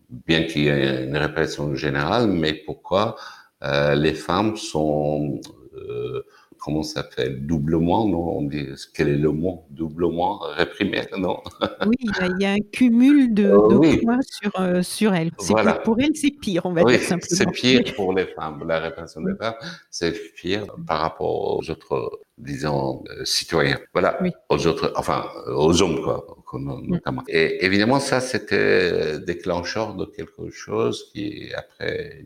bien 0.10 0.44
qu'il 0.44 0.64
y 0.64 0.68
ait 0.68 1.06
une 1.06 1.18
répression 1.18 1.76
générale, 1.76 2.28
mais 2.28 2.54
pourquoi 2.54 3.16
les 3.64 4.14
femmes 4.14 4.58
sont, 4.58 5.40
euh, 5.76 6.24
comment 6.64 6.84
ça 6.84 7.02
s'appelle, 7.02 7.46
doublement, 7.46 8.08
non? 8.08 8.38
On 8.38 8.42
dit, 8.44 8.68
quel 8.94 9.10
est 9.10 9.18
le 9.18 9.32
mot 9.32 9.66
Doublement 9.70 10.40
réprimées, 10.40 11.04
non? 11.18 11.40
Oui, 11.86 11.96
il 12.00 12.42
y, 12.42 12.46
a 12.46 12.52
un 12.52 12.60
cumul 12.72 13.34
de, 13.34 13.52
oh, 13.52 13.80
de 13.80 14.00
sur, 14.22 14.60
euh, 14.60 14.82
sur 14.82 15.14
elles. 15.14 15.32
Voilà. 15.40 15.74
Pour 15.74 16.00
elles, 16.00 16.16
c'est 16.16 16.32
pire, 16.32 16.66
on 16.66 16.74
va 16.74 16.84
dire 16.84 17.02
simplement. 17.02 17.38
C'est 17.38 17.52
pire 17.52 17.84
pour 17.96 18.14
les 18.14 18.28
femmes. 18.28 18.64
La 18.68 18.80
répression 18.80 19.22
des 19.22 19.36
femmes, 19.36 19.56
c'est 19.90 20.14
pire 20.36 20.66
par 20.88 21.02
rapport 21.02 21.58
aux 21.58 21.70
autres, 21.70 22.22
disons, 22.38 23.04
citoyens. 23.26 23.80
Voilà, 23.94 24.20
aux 24.50 24.68
autres, 24.68 24.94
enfin, 24.96 25.26
aux 25.48 25.82
hommes, 25.82 26.02
quoi, 26.02 26.26
mm. 26.54 26.88
notamment. 26.88 27.24
Et 27.28 27.66
évidemment, 27.66 28.00
ça, 28.00 28.22
c'était 28.22 29.20
déclencheur 29.20 29.96
de 29.96 30.06
quelque 30.06 30.50
chose 30.50 31.10
qui, 31.12 31.50
après, 31.54 32.26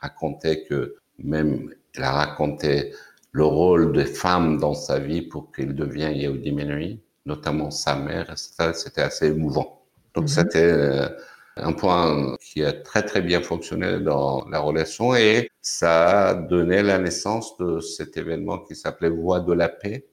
racontait 0.00 0.64
que 0.64 0.96
même, 1.18 1.74
elle 1.94 2.04
a 2.04 2.12
raconté 2.12 2.92
le 3.32 3.44
rôle 3.44 3.92
des 3.92 4.06
femmes 4.06 4.58
dans 4.58 4.74
sa 4.74 4.98
vie 4.98 5.22
pour 5.22 5.52
qu'il 5.52 5.74
devienne 5.74 6.14
Yehudi 6.16 6.52
Menuhin, 6.52 6.96
notamment 7.26 7.70
sa 7.70 7.96
mère, 7.96 8.32
C'était 8.36 9.02
assez 9.02 9.26
émouvant. 9.26 9.82
Donc 10.14 10.24
mhm. 10.24 10.28
c'était 10.28 10.72
euh, 10.72 11.08
un 11.56 11.72
point 11.72 12.36
qui 12.40 12.64
a 12.64 12.72
très 12.72 13.02
très 13.02 13.20
bien 13.20 13.42
fonctionné 13.42 14.00
dans 14.00 14.48
la 14.48 14.60
relation 14.60 15.14
et 15.14 15.50
ça 15.60 16.28
a 16.28 16.34
donné 16.34 16.82
la 16.82 16.98
naissance 16.98 17.56
de 17.58 17.80
cet 17.80 18.16
événement 18.16 18.58
qui 18.58 18.74
s'appelait 18.74 19.10
Voix 19.10 19.40
de 19.40 19.52
la 19.52 19.68
paix, 19.68 20.06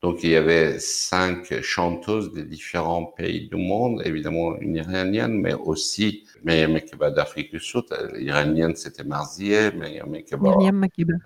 donc 0.00 0.22
il 0.22 0.30
y 0.30 0.36
avait 0.36 0.78
cinq 0.78 1.60
chanteuses 1.60 2.32
des 2.32 2.44
différents 2.44 3.04
pays 3.04 3.48
du 3.48 3.56
monde, 3.56 4.00
évidemment 4.04 4.56
une 4.60 4.76
iranienne, 4.76 5.40
mais 5.40 5.54
aussi 5.54 6.24
Myriam 6.44 6.72
Makeba 6.72 7.10
d'Afrique 7.10 7.50
du 7.50 7.58
Sud. 7.58 7.84
L'iranienne 8.14 8.76
c'était 8.76 9.02
Marzieh, 9.02 9.72
Myriam 9.72 10.08
Makeba. 10.08 10.54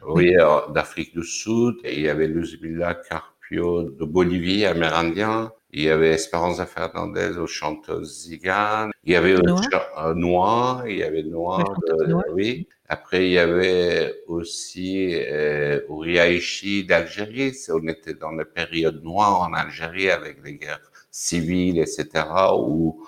Oui, 0.07 0.35
d'Afrique 0.75 1.15
du 1.15 1.23
Sud. 1.23 1.75
Et 1.85 1.97
il 1.99 2.03
y 2.03 2.09
avait 2.09 2.29
Luzmila 2.29 2.95
Carpio 2.95 3.91
de 3.91 4.05
Bolivie, 4.05 4.65
amérindien. 4.65 5.53
Il 5.75 5.83
y 5.83 5.89
avait 5.89 6.11
Esperanza 6.11 6.67
Fernandez 6.67 7.39
aux 7.39 7.47
chanteuses 7.47 8.25
Zigane. 8.25 8.91
Il 9.05 9.13
y 9.13 9.17
avait 9.17 9.35
Noir, 9.35 10.15
Noir 10.15 10.87
il 10.87 10.99
y 10.99 11.03
avait 11.03 11.23
Noir, 11.23 11.65
oui. 12.33 12.69
Après, 12.89 13.27
il 13.27 13.33
y 13.33 13.39
avait 13.39 14.23
aussi 14.27 15.15
euh, 15.15 15.81
Uriaichi 15.89 16.85
d'Algérie. 16.85 17.55
On 17.71 17.89
était 17.89 18.13
dans 18.13 18.33
la 18.33 18.45
période 18.45 19.03
noire 19.03 19.41
en 19.41 19.55
Algérie 19.55 20.11
avec 20.11 20.45
les 20.45 20.57
guerres 20.57 20.93
civiles, 21.11 21.79
etc., 21.79 22.27
où 22.55 23.03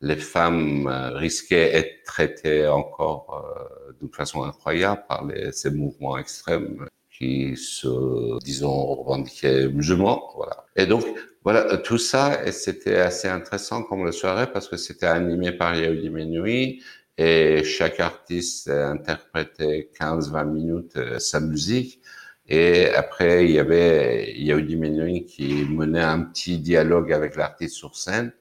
les 0.00 0.16
femmes 0.16 0.88
euh, 0.88 1.10
risquaient 1.10 1.70
d'être 1.70 2.02
traitées 2.04 2.66
encore 2.66 3.44
euh, 3.46 3.92
d'une 4.00 4.12
façon 4.12 4.42
incroyable 4.42 5.04
par 5.08 5.24
les, 5.24 5.52
ces 5.52 5.70
mouvements 5.70 6.18
extrêmes 6.18 6.88
qui 7.16 7.56
se, 7.56 8.42
disons, 8.42 8.86
revendiquaient 8.96 9.68
musulmans. 9.68 10.32
Voilà. 10.34 10.64
Et 10.74 10.86
donc, 10.86 11.04
voilà, 11.44 11.76
tout 11.78 11.98
ça, 11.98 12.44
et 12.46 12.52
c'était 12.52 12.96
assez 12.96 13.28
intéressant 13.28 13.82
comme 13.82 14.04
le 14.04 14.12
soirée 14.12 14.50
parce 14.52 14.68
que 14.68 14.76
c'était 14.76 15.06
animé 15.06 15.52
par 15.52 15.74
Yehudi 15.74 16.08
Menuhi 16.10 16.82
et 17.18 17.64
chaque 17.64 18.00
artiste 18.00 18.68
interprétait 18.68 19.90
15-20 19.98 20.50
minutes 20.50 20.96
euh, 20.96 21.18
sa 21.18 21.40
musique. 21.40 22.00
Et 22.46 22.88
après, 22.90 23.44
il 23.44 23.52
y 23.52 23.58
avait 23.58 24.32
Yehudi 24.36 24.76
Menuhi 24.76 25.24
qui 25.24 25.64
menait 25.64 26.00
un 26.00 26.20
petit 26.22 26.58
dialogue 26.58 27.12
avec 27.12 27.36
l'artiste 27.36 27.74
sur 27.74 27.96
scène 27.96 28.32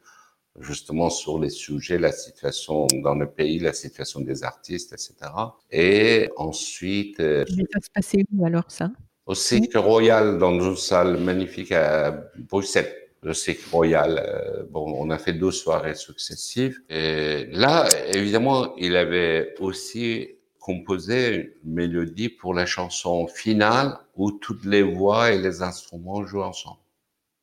justement 0.60 1.10
sur 1.10 1.40
les 1.40 1.50
sujets, 1.50 1.98
la 1.98 2.12
situation 2.12 2.88
dans 3.04 3.16
le 3.16 3.30
pays, 3.30 3.60
la 3.60 3.74
situation 3.74 4.22
des 4.22 4.44
artistes, 4.44 4.94
etc. 4.94 5.32
Et 5.72 6.30
ensuite... 6.36 7.20
Euh, 7.20 7.46
ça 7.48 7.80
se 7.82 7.90
passait 7.94 8.26
où 8.34 8.46
alors 8.46 8.70
ça? 8.70 8.92
Au 9.32 9.34
Cirque 9.34 9.76
Royal, 9.76 10.38
dans 10.40 10.60
une 10.60 10.76
salle 10.76 11.16
magnifique 11.16 11.72
à 11.72 12.12
Bruxelles. 12.38 12.94
Le 13.24 13.34
Cirque 13.34 13.64
Royal, 13.72 14.22
euh, 14.22 14.64
bon, 14.70 14.94
on 14.98 15.10
a 15.10 15.18
fait 15.18 15.32
deux 15.32 15.52
soirées 15.52 15.96
successives. 15.96 16.82
Et 16.90 17.46
là, 17.50 17.88
évidemment, 18.10 18.76
il 18.76 18.98
avait 18.98 19.56
aussi 19.62 20.36
composé 20.60 21.54
une 21.64 21.74
mélodie 21.74 22.28
pour 22.28 22.54
la 22.54 22.66
chanson 22.66 23.26
finale 23.28 23.98
où 24.18 24.34
toutes 24.34 24.66
les 24.66 24.84
voix 24.84 25.32
et 25.32 25.38
les 25.38 25.62
instruments 25.62 26.26
jouent 26.26 26.44
ensemble. 26.44 26.82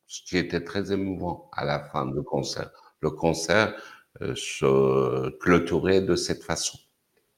Ce 0.07 0.20
qui 0.20 0.36
était 0.36 0.62
très 0.62 0.93
émouvant 0.93 1.49
à 1.57 1.64
la 1.64 1.80
fin 1.80 2.05
du 2.05 2.22
concert 2.22 2.68
le 3.01 3.09
concert 3.09 3.72
euh, 4.20 4.34
se 4.36 5.30
clôturait 5.39 6.03
de 6.03 6.16
cette 6.16 6.43
façon. 6.45 6.78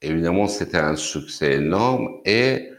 Évidemment, 0.02 0.48
c'était 0.48 0.78
un 0.78 0.96
succès 0.96 1.52
énorme 1.52 2.20
et 2.24 2.70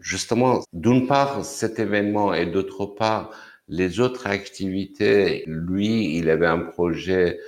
justement, 0.00 0.62
d'une 0.72 1.06
part, 1.06 1.44
cet 1.44 1.78
événement 1.78 2.34
et 2.34 2.46
d'autre 2.46 2.86
part, 2.86 3.30
les 3.68 4.00
autres 4.00 4.26
activités, 4.26 5.44
lui, 5.46 6.16
il 6.16 6.28
avait 6.30 6.46
un 6.46 6.58
projet 6.58 7.38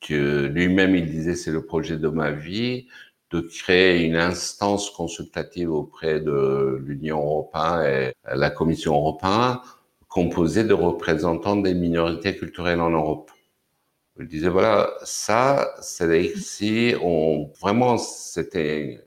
que 0.00 0.46
lui-même, 0.46 0.94
il 0.94 1.06
disait, 1.06 1.34
c'est 1.34 1.50
le 1.50 1.64
projet 1.64 1.96
de 1.98 2.08
ma 2.08 2.30
vie, 2.30 2.86
de 3.30 3.40
créer 3.40 4.04
une 4.04 4.16
instance 4.16 4.90
consultative 4.90 5.72
auprès 5.72 6.20
de 6.20 6.78
l'Union 6.84 7.18
européenne 7.18 8.12
et 8.26 8.36
la 8.36 8.50
Commission 8.50 8.94
européenne, 8.94 9.58
composée 10.08 10.64
de 10.64 10.74
représentants 10.74 11.56
des 11.56 11.74
minorités 11.74 12.36
culturelles 12.36 12.80
en 12.80 12.90
Europe. 12.90 13.30
Je 14.18 14.24
disais, 14.24 14.48
voilà, 14.48 14.94
ça, 15.04 15.74
c'est 15.82 16.36
si 16.36 16.94
on, 17.02 17.50
vraiment, 17.60 17.98
c'était 17.98 19.05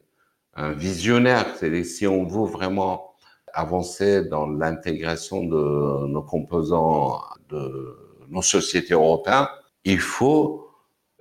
un 0.59 0.73
visionnaire, 0.73 1.55
c'est 1.55 1.83
si 1.85 2.05
on 2.05 2.25
veut 2.25 2.45
vraiment 2.49 3.15
avancer 3.53 4.25
dans 4.25 4.45
l'intégration 4.45 5.43
de 5.45 6.07
nos 6.07 6.21
composants 6.21 7.21
de 7.49 7.95
nos 8.29 8.41
sociétés 8.41 8.93
européennes, 8.93 9.47
il 9.85 9.99
faut 9.99 10.69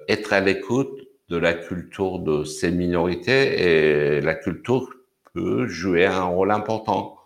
être 0.08 0.32
à 0.32 0.40
l'écoute 0.40 0.90
de 1.28 1.36
la 1.36 1.54
culture 1.54 2.18
de 2.18 2.42
ces 2.42 2.72
minorités 2.72 4.16
et 4.16 4.20
la 4.20 4.34
culture 4.34 4.90
peut 5.32 5.68
jouer 5.68 6.06
un 6.06 6.24
rôle 6.24 6.50
important 6.50 7.16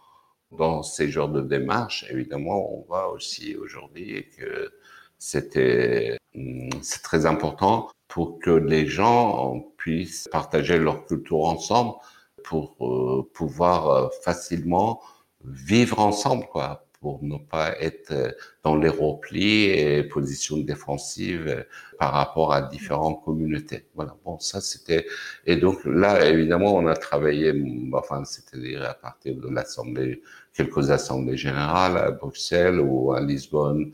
dans 0.50 0.82
ces 0.82 1.08
genres 1.08 1.30
de 1.30 1.40
démarches. 1.40 2.04
Évidemment, 2.10 2.74
on 2.74 2.84
voit 2.86 3.10
aussi 3.10 3.56
aujourd'hui 3.56 4.26
que 4.36 4.70
c'était 5.18 6.18
hum, 6.34 6.68
c'est 6.82 7.02
très 7.02 7.24
important 7.24 7.88
pour 8.12 8.38
que 8.40 8.50
les 8.50 8.86
gens 8.86 9.64
puissent 9.78 10.28
partager 10.30 10.76
leur 10.76 11.06
culture 11.06 11.44
ensemble 11.46 11.94
pour 12.44 12.76
euh, 12.82 13.22
pouvoir 13.32 13.88
euh, 13.88 14.08
facilement 14.22 15.00
vivre 15.46 15.98
ensemble 15.98 16.44
quoi 16.52 16.84
pour 17.00 17.24
ne 17.24 17.38
pas 17.38 17.74
être 17.80 18.36
dans 18.62 18.76
les 18.76 18.90
replis 18.90 19.64
et 19.64 20.04
positions 20.04 20.58
défensives 20.58 21.64
par 21.98 22.12
rapport 22.12 22.52
à 22.52 22.62
différentes 22.62 23.24
communautés. 23.24 23.86
Voilà. 23.94 24.14
Bon, 24.24 24.38
ça 24.38 24.60
c'était 24.60 25.06
et 25.46 25.56
donc 25.56 25.78
là 25.86 26.28
évidemment 26.28 26.74
on 26.76 26.86
a 26.86 26.94
travaillé 26.94 27.52
enfin 27.94 28.24
c'est-à-dire 28.24 28.84
à 28.84 28.94
partir 28.94 29.34
de 29.36 29.48
l'assemblée 29.48 30.22
quelques 30.52 30.90
assemblées 30.90 31.38
générales 31.38 31.96
à 31.96 32.10
Bruxelles 32.10 32.78
ou 32.78 33.12
à 33.14 33.20
Lisbonne 33.20 33.92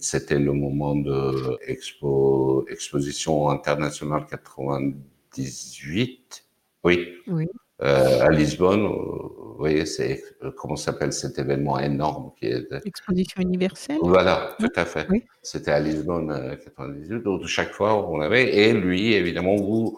c'était 0.00 0.38
le 0.38 0.52
moment 0.52 0.94
de 0.94 1.58
expo, 1.66 2.66
exposition 2.68 3.48
internationale 3.48 4.26
98. 4.28 6.44
Oui. 6.84 7.08
oui. 7.26 7.48
Euh, 7.80 8.26
à 8.26 8.30
Lisbonne, 8.30 8.86
vous 8.86 9.54
voyez, 9.56 9.86
c'est 9.86 10.24
comment 10.56 10.74
s'appelle 10.74 11.12
cet 11.12 11.38
événement 11.38 11.78
énorme 11.78 12.32
qui 12.36 12.46
est 12.46 12.66
exposition 12.84 13.40
universelle. 13.40 13.98
Voilà, 14.02 14.56
tout 14.58 14.72
à 14.74 14.84
fait. 14.84 15.06
Oui. 15.10 15.22
C'était 15.42 15.70
à 15.70 15.78
Lisbonne 15.78 16.58
98. 16.64 17.12
Euh, 17.12 17.18
Donc 17.20 17.46
chaque 17.46 17.72
fois 17.72 18.04
on 18.08 18.20
avait 18.20 18.56
et 18.56 18.72
lui 18.72 19.14
évidemment 19.14 19.54
vous 19.56 19.96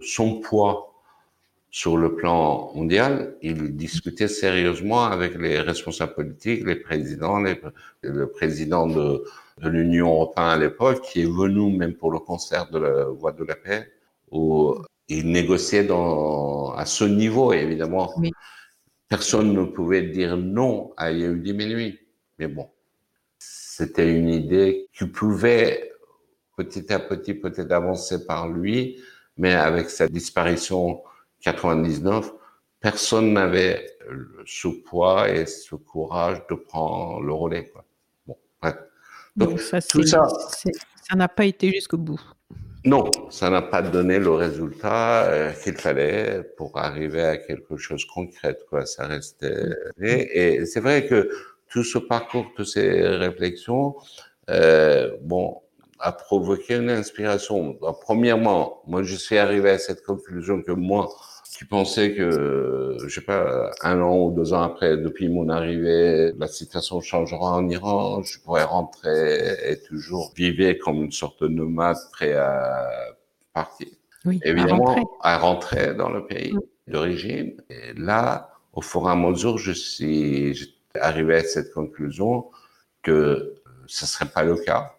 son 0.00 0.40
poids 0.40 0.91
sur 1.74 1.96
le 1.96 2.14
plan 2.14 2.70
mondial, 2.74 3.34
il 3.40 3.74
discutait 3.74 4.28
sérieusement 4.28 5.04
avec 5.04 5.34
les 5.38 5.58
responsables 5.58 6.12
politiques, 6.12 6.66
les 6.66 6.76
présidents, 6.76 7.40
les, 7.40 7.58
le 8.02 8.30
président 8.30 8.86
de, 8.86 9.24
de 9.56 9.68
l'Union 9.70 10.12
européenne 10.12 10.48
à 10.48 10.58
l'époque, 10.58 11.00
qui 11.00 11.22
est 11.22 11.32
venu 11.40 11.74
même 11.74 11.94
pour 11.94 12.10
le 12.12 12.18
concert 12.18 12.70
de 12.70 12.78
la 12.78 13.04
Voix 13.06 13.32
de 13.32 13.42
la 13.44 13.56
Paix, 13.56 13.90
où 14.30 14.76
il 15.08 15.32
négociait 15.32 15.84
dans, 15.84 16.74
à 16.74 16.84
ce 16.84 17.04
niveau, 17.04 17.54
évidemment. 17.54 18.12
Personne 19.08 19.54
ne 19.54 19.64
pouvait 19.64 20.02
dire 20.02 20.36
non 20.36 20.92
à 20.98 21.10
Yehudi 21.10 21.54
Menuhi. 21.54 21.98
Mais 22.38 22.48
bon, 22.48 22.68
c'était 23.38 24.14
une 24.14 24.28
idée 24.28 24.88
qui 24.92 25.06
pouvait 25.06 25.90
petit 26.54 26.92
à 26.92 26.98
petit 26.98 27.32
peut-être 27.32 27.72
avancer 27.72 28.26
par 28.26 28.50
lui, 28.50 29.00
mais 29.38 29.54
avec 29.54 29.88
sa 29.88 30.06
disparition 30.06 31.02
99, 31.42 32.32
personne 32.80 33.32
n'avait 33.32 33.86
ce 34.46 34.68
poids 34.68 35.28
et 35.28 35.46
ce 35.46 35.74
courage 35.74 36.42
de 36.50 36.54
prendre 36.54 37.20
le 37.22 37.32
relais. 37.32 37.70
Quoi. 37.72 37.84
Bon, 38.26 38.36
Donc, 39.36 39.60
ça, 39.60 39.80
tout 39.80 40.02
ça, 40.02 40.26
ça 40.28 41.16
n'a 41.16 41.28
pas 41.28 41.44
été 41.44 41.70
jusqu'au 41.70 41.98
bout. 41.98 42.20
Non, 42.84 43.08
ça 43.30 43.48
n'a 43.48 43.62
pas 43.62 43.80
donné 43.80 44.18
le 44.18 44.30
résultat 44.30 45.26
euh, 45.26 45.52
qu'il 45.52 45.74
fallait 45.74 46.42
pour 46.56 46.76
arriver 46.76 47.22
à 47.22 47.36
quelque 47.36 47.76
chose 47.76 48.04
de 48.04 48.10
concret. 48.12 48.58
Quoi. 48.68 48.86
Ça 48.86 49.06
restait. 49.06 49.68
Et, 50.00 50.66
c'est 50.66 50.80
vrai 50.80 51.06
que 51.06 51.30
tout 51.68 51.84
ce 51.84 51.98
parcours, 51.98 52.46
toutes 52.56 52.66
ces 52.66 53.06
réflexions, 53.06 53.94
euh, 54.50 55.16
bon, 55.22 55.62
a 56.00 56.10
provoqué 56.10 56.74
une 56.74 56.90
inspiration. 56.90 57.78
premièrement, 58.00 58.82
moi, 58.88 59.04
je 59.04 59.14
suis 59.14 59.38
arrivé 59.38 59.70
à 59.70 59.78
cette 59.78 60.02
conclusion 60.02 60.60
que 60.60 60.72
moi, 60.72 61.08
qui 61.62 61.68
pensais 61.68 62.14
que, 62.14 62.96
je 62.98 63.08
sais 63.08 63.20
pas, 63.20 63.70
un 63.82 64.00
an 64.00 64.16
ou 64.18 64.30
deux 64.32 64.52
ans 64.52 64.62
après, 64.62 64.96
depuis 64.96 65.28
mon 65.28 65.48
arrivée, 65.48 66.32
la 66.36 66.48
situation 66.48 67.00
changera 67.00 67.52
en 67.52 67.68
Iran, 67.68 68.22
je 68.22 68.40
pourrais 68.40 68.64
rentrer 68.64 69.70
et 69.70 69.80
toujours 69.80 70.32
vivre 70.34 70.72
comme 70.84 71.04
une 71.04 71.12
sorte 71.12 71.40
de 71.44 71.48
nomade 71.48 71.98
prêt 72.10 72.32
à 72.32 72.88
partir. 73.52 73.86
Oui, 74.24 74.40
Évidemment, 74.42 75.18
à 75.20 75.38
rentrer. 75.38 75.94
dans 75.94 76.10
le 76.10 76.26
pays 76.26 76.52
d'origine. 76.88 77.52
Et 77.70 77.92
là, 77.96 78.50
au 78.72 78.82
fur 78.82 79.06
et 79.06 79.12
à 79.12 79.14
mesure, 79.14 79.56
je 79.58 79.72
suis 79.72 80.76
arrivé 81.00 81.36
à 81.36 81.44
cette 81.44 81.72
conclusion 81.72 82.46
que 83.02 83.54
ce 83.86 84.04
serait 84.04 84.26
pas 84.26 84.42
le 84.42 84.56
cas. 84.56 84.96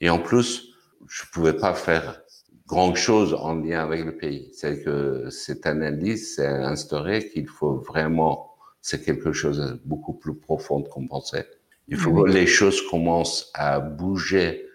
Et 0.00 0.08
en 0.08 0.20
plus, 0.20 0.70
je 1.06 1.24
pouvais 1.32 1.54
pas 1.54 1.74
faire 1.74 2.22
grand 2.66 2.94
chose 2.94 3.34
en 3.34 3.54
lien 3.54 3.80
avec 3.80 4.04
le 4.04 4.16
pays. 4.16 4.50
C'est 4.52 4.82
que 4.82 5.28
cette 5.30 5.66
analyse 5.66 6.34
s'est 6.34 6.46
instaurée 6.46 7.28
qu'il 7.28 7.48
faut 7.48 7.76
vraiment, 7.76 8.54
c'est 8.80 9.04
quelque 9.04 9.32
chose 9.32 9.58
de 9.58 9.80
beaucoup 9.84 10.14
plus 10.14 10.34
profond 10.34 10.82
qu'on 10.82 11.06
pensait. 11.06 11.46
Il 11.88 11.96
faut 11.96 12.24
que 12.24 12.30
les 12.30 12.46
choses 12.46 12.82
commencent 12.82 13.50
à 13.54 13.78
bouger 13.78 14.66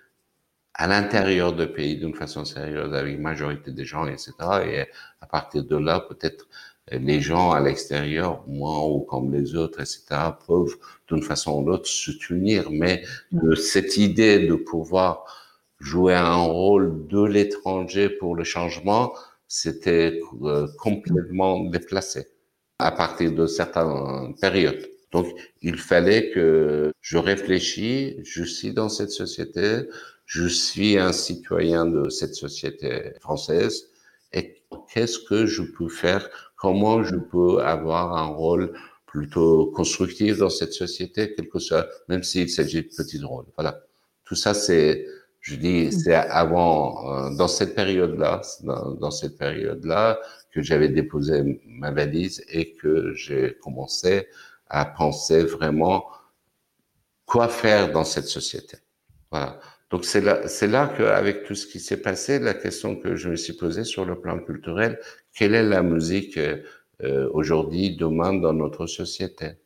à 0.73 0.87
l'intérieur 0.87 1.53
du 1.53 1.67
pays 1.67 1.97
d'une 1.97 2.15
façon 2.15 2.45
sérieuse 2.45 2.93
avec 2.93 3.13
une 3.13 3.21
majorité 3.21 3.71
des 3.71 3.83
gens, 3.83 4.07
etc. 4.07 4.31
Et 4.65 4.85
à 5.19 5.27
partir 5.27 5.65
de 5.65 5.75
là, 5.75 5.99
peut-être 5.99 6.47
les 6.89 7.19
gens 7.19 7.51
à 7.51 7.59
l'extérieur, 7.59 8.43
moi 8.47 8.87
ou 8.87 9.01
comme 9.01 9.33
les 9.33 9.55
autres, 9.55 9.81
etc., 9.81 10.05
peuvent 10.47 10.75
d'une 11.09 11.21
façon 11.21 11.61
ou 11.61 11.65
d'autre 11.65 11.87
se 11.87 12.11
tenir. 12.11 12.71
Mais 12.71 13.03
cette 13.55 13.97
idée 13.97 14.47
de 14.47 14.55
pouvoir 14.55 15.40
jouer 15.81 16.13
un 16.15 16.35
rôle 16.35 17.07
de 17.07 17.23
l'étranger 17.23 18.09
pour 18.09 18.35
le 18.35 18.43
changement, 18.43 19.13
c'était 19.47 20.19
euh, 20.43 20.67
complètement 20.77 21.65
déplacé 21.65 22.27
à 22.79 22.91
partir 22.91 23.33
de 23.33 23.45
certaines 23.47 24.35
périodes. 24.39 24.87
Donc, 25.11 25.27
il 25.61 25.77
fallait 25.77 26.31
que 26.31 26.91
je 27.01 27.17
réfléchisse, 27.17 28.15
je 28.23 28.43
suis 28.43 28.73
dans 28.73 28.89
cette 28.89 29.11
société, 29.11 29.81
je 30.25 30.47
suis 30.47 30.97
un 30.97 31.11
citoyen 31.11 31.85
de 31.85 32.09
cette 32.09 32.35
société 32.35 33.11
française, 33.19 33.89
et 34.31 34.63
qu'est-ce 34.93 35.19
que 35.19 35.45
je 35.45 35.63
peux 35.63 35.89
faire, 35.89 36.29
comment 36.55 37.03
je 37.03 37.17
peux 37.17 37.61
avoir 37.61 38.15
un 38.15 38.27
rôle 38.27 38.73
plutôt 39.05 39.65
constructif 39.75 40.37
dans 40.37 40.49
cette 40.49 40.71
société, 40.71 41.35
quelque 41.35 41.59
soit, 41.59 41.89
même 42.07 42.23
s'il 42.23 42.49
s'agit 42.49 42.83
de 42.83 42.89
petits 42.95 43.21
rôles? 43.21 43.47
Voilà. 43.57 43.81
Tout 44.23 44.35
ça, 44.35 44.53
c'est, 44.53 45.05
je 45.41 45.55
dis, 45.55 45.91
c'est 45.91 46.13
avant, 46.13 47.11
euh, 47.11 47.35
dans 47.35 47.47
cette 47.47 47.75
période-là, 47.75 48.41
dans, 48.63 48.91
dans, 48.91 49.11
cette 49.11 49.37
période-là, 49.37 50.19
que 50.51 50.61
j'avais 50.61 50.89
déposé 50.89 51.61
ma 51.65 51.91
valise 51.91 52.43
et 52.47 52.75
que 52.75 53.13
j'ai 53.13 53.57
commencé 53.61 54.27
à 54.67 54.85
penser 54.85 55.43
vraiment 55.43 56.05
quoi 57.25 57.47
faire 57.47 57.91
dans 57.91 58.03
cette 58.03 58.27
société. 58.27 58.77
Voilà. 59.31 59.59
Donc 59.89 60.05
c'est 60.05 60.21
là, 60.21 60.47
c'est 60.47 60.67
là 60.67 60.93
qu'avec 60.95 61.43
tout 61.43 61.55
ce 61.55 61.65
qui 61.67 61.79
s'est 61.79 62.01
passé, 62.01 62.39
la 62.39 62.53
question 62.53 62.95
que 62.95 63.15
je 63.15 63.29
me 63.29 63.35
suis 63.35 63.53
posée 63.53 63.83
sur 63.83 64.05
le 64.05 64.19
plan 64.19 64.39
culturel, 64.39 64.99
quelle 65.33 65.55
est 65.55 65.63
la 65.63 65.81
musique 65.81 66.37
euh, 66.37 67.29
aujourd'hui, 67.33 67.97
demain 67.97 68.33
dans 68.33 68.53
notre 68.53 68.85
société? 68.85 69.57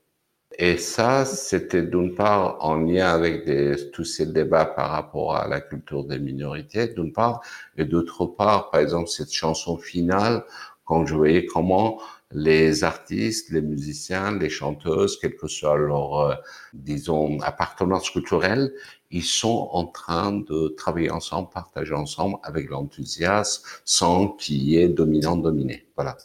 Et 0.57 0.77
ça, 0.77 1.25
c'était 1.25 1.83
d'une 1.83 2.15
part 2.15 2.57
en 2.61 2.75
lien 2.75 3.07
avec 3.07 3.45
des, 3.45 3.91
tous 3.91 4.05
ces 4.05 4.25
débats 4.27 4.65
par 4.65 4.91
rapport 4.91 5.35
à 5.35 5.47
la 5.47 5.59
culture 5.59 6.05
des 6.05 6.19
minorités, 6.19 6.87
d'une 6.87 7.11
part, 7.11 7.41
et 7.77 7.85
d'autre 7.85 8.25
part, 8.25 8.69
par 8.71 8.79
exemple, 8.79 9.09
cette 9.09 9.33
chanson 9.33 9.77
finale, 9.77 10.45
quand 10.85 11.05
je 11.05 11.15
voyais 11.15 11.45
comment 11.45 11.99
les 12.31 12.83
artistes, 12.83 13.49
les 13.51 13.61
musiciens, 13.61 14.37
les 14.37 14.49
chanteuses, 14.49 15.17
quelle 15.19 15.35
que 15.35 15.47
soit 15.47 15.77
leur, 15.77 16.19
euh, 16.19 16.35
disons, 16.73 17.39
appartenance 17.41 18.09
culturelle, 18.09 18.73
ils 19.11 19.23
sont 19.23 19.69
en 19.71 19.85
train 19.85 20.31
de 20.31 20.69
travailler 20.77 21.11
ensemble, 21.11 21.49
partager 21.49 21.93
ensemble 21.93 22.37
avec 22.43 22.69
l'enthousiasme, 22.69 23.63
sans 23.85 24.29
qu'il 24.29 24.63
y 24.63 24.77
ait 24.77 24.89
dominant-dominé. 24.89 25.87
Voilà. 25.95 26.17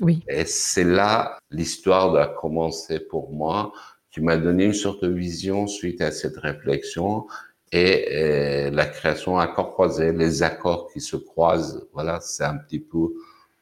Oui. 0.00 0.22
Et 0.28 0.44
c'est 0.44 0.84
là 0.84 1.38
l'histoire 1.50 2.14
a 2.16 2.26
commencé 2.26 3.00
pour 3.00 3.32
moi, 3.32 3.72
qui 4.10 4.20
m'a 4.20 4.36
donné 4.36 4.64
une 4.64 4.74
sorte 4.74 5.04
de 5.04 5.08
vision 5.10 5.66
suite 5.66 6.00
à 6.00 6.10
cette 6.10 6.36
réflexion 6.36 7.26
et, 7.72 8.66
et 8.66 8.70
la 8.70 8.86
création 8.86 9.38
accords 9.38 9.72
croisés, 9.72 10.12
les 10.12 10.42
accords 10.42 10.88
qui 10.92 11.00
se 11.00 11.16
croisent. 11.16 11.86
Voilà, 11.92 12.20
c'est 12.20 12.44
un 12.44 12.56
petit 12.56 12.80
peu 12.80 13.14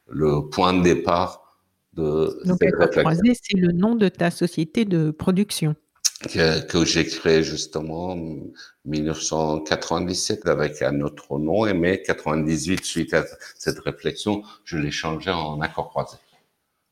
le 0.08 0.48
point 0.48 0.72
de 0.72 0.82
départ 0.82 1.44
de 1.94 2.40
Donc, 2.44 2.58
Croisé, 2.90 3.34
c'est 3.34 3.56
le 3.56 3.72
nom 3.72 3.94
de 3.94 4.08
ta 4.08 4.30
société 4.30 4.84
de 4.84 5.10
production. 5.10 5.76
Que, 6.32 6.64
que 6.64 6.84
j'ai 6.84 7.04
créé 7.04 7.42
justement 7.42 8.12
en 8.12 8.38
1997 8.86 10.46
avec 10.48 10.80
un 10.80 11.00
autre 11.00 11.38
nom, 11.38 11.66
et 11.66 11.74
mais 11.74 12.00
98 12.02 12.84
suite 12.84 13.14
à 13.14 13.24
cette 13.56 13.78
réflexion, 13.80 14.42
je 14.64 14.78
l'ai 14.78 14.90
changé 14.90 15.30
en 15.30 15.60
accord 15.60 15.90
croisé. 15.90 16.16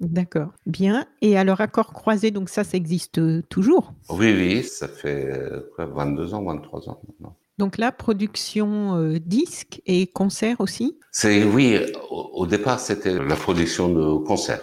D'accord, 0.03 0.53
bien. 0.67 1.07
Et 1.21 1.39
alors 1.39 1.61
accord 1.61 1.93
croisé, 1.93 2.31
donc 2.31 2.49
ça, 2.49 2.65
ça 2.65 2.77
existe 2.77 3.21
toujours? 3.49 3.95
Oui, 4.11 4.33
oui, 4.33 4.63
ça 4.65 4.89
fait 4.89 5.33
quoi, 5.75 5.87
22 5.87 6.35
ans, 6.35 6.43
23 6.43 6.89
ans 6.89 7.01
maintenant. 7.09 7.37
Donc 7.59 7.79
là, 7.79 7.93
production 7.93 8.97
euh, 8.97 9.21
disque 9.21 9.81
et 9.87 10.09
concert 10.09 10.61
aussi? 10.61 10.99
C'est 11.13 11.45
oui. 11.45 11.79
Au, 12.11 12.31
au 12.35 12.47
départ, 12.47 12.81
c'était 12.81 13.17
la 13.17 13.37
production 13.37 13.89
de 13.91 14.25
concerts. 14.25 14.63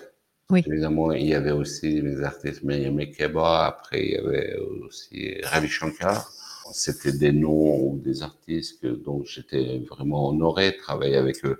Oui. 0.49 0.63
Évidemment, 0.65 1.11
il 1.13 1.27
y 1.27 1.35
avait 1.35 1.51
aussi 1.51 2.01
les 2.01 2.21
artistes 2.23 2.63
Mayame 2.63 3.05
Keba, 3.11 3.67
après 3.67 4.03
il 4.03 4.11
y 4.13 4.17
avait 4.17 4.57
aussi 4.85 5.35
Ravi 5.43 5.67
Shankar. 5.67 6.31
C'était 6.73 7.11
des 7.11 7.31
noms 7.31 7.77
ou 7.81 7.99
des 8.03 8.23
artistes 8.23 8.81
que, 8.81 8.87
dont 8.87 9.23
j'étais 9.23 9.79
vraiment 9.89 10.29
honoré 10.29 10.71
de 10.71 10.77
travailler 10.77 11.17
avec 11.17 11.45
eux. 11.45 11.57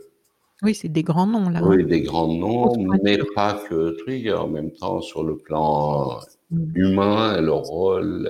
Oui, 0.61 0.75
c'est 0.75 0.89
des 0.89 1.03
grands 1.03 1.27
noms 1.27 1.49
là. 1.49 1.63
Oui, 1.63 1.85
des 1.85 2.01
grands 2.01 2.27
noms, 2.27 2.75
mais 3.03 3.17
pas 3.33 3.53
que 3.69 3.91
truc. 4.01 4.27
En 4.27 4.47
même 4.47 4.71
temps, 4.71 5.01
sur 5.01 5.23
le 5.23 5.37
plan 5.37 6.19
mm. 6.51 6.71
humain 6.75 7.37
et 7.37 7.41
leur 7.41 7.61
rôle, 7.61 8.29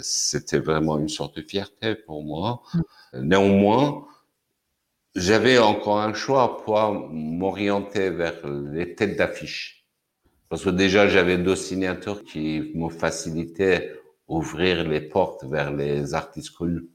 c'était 0.00 0.58
vraiment 0.58 0.98
une 0.98 1.08
sorte 1.08 1.36
de 1.36 1.42
fierté 1.42 1.94
pour 1.94 2.22
moi. 2.24 2.62
Mm. 3.12 3.20
Néanmoins, 3.20 4.06
j'avais 5.14 5.58
encore 5.58 6.00
un 6.00 6.14
choix 6.14 6.62
pour 6.62 6.78
m'orienter 7.10 8.10
vers 8.10 8.46
les 8.46 8.94
têtes 8.94 9.16
d'affiche. 9.16 9.86
Parce 10.48 10.64
que 10.64 10.70
déjà, 10.70 11.08
j'avais 11.08 11.38
deux 11.38 11.56
signatures 11.56 12.24
qui 12.24 12.72
me 12.74 12.88
facilitaient 12.88 13.92
ouvrir 14.28 14.88
les 14.88 15.00
portes 15.00 15.44
vers 15.44 15.72
les 15.72 16.14
artistes 16.14 16.50
connus. 16.50 16.88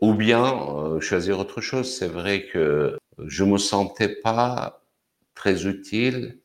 Ou 0.00 0.14
bien 0.14 0.44
euh, 0.44 1.00
choisir 1.00 1.38
autre 1.38 1.60
chose. 1.60 1.94
C'est 1.94 2.08
vrai 2.08 2.46
que 2.46 2.96
je 3.26 3.44
me 3.44 3.58
sentais 3.58 4.08
pas 4.08 4.82
très 5.34 5.66
utile, 5.66 6.40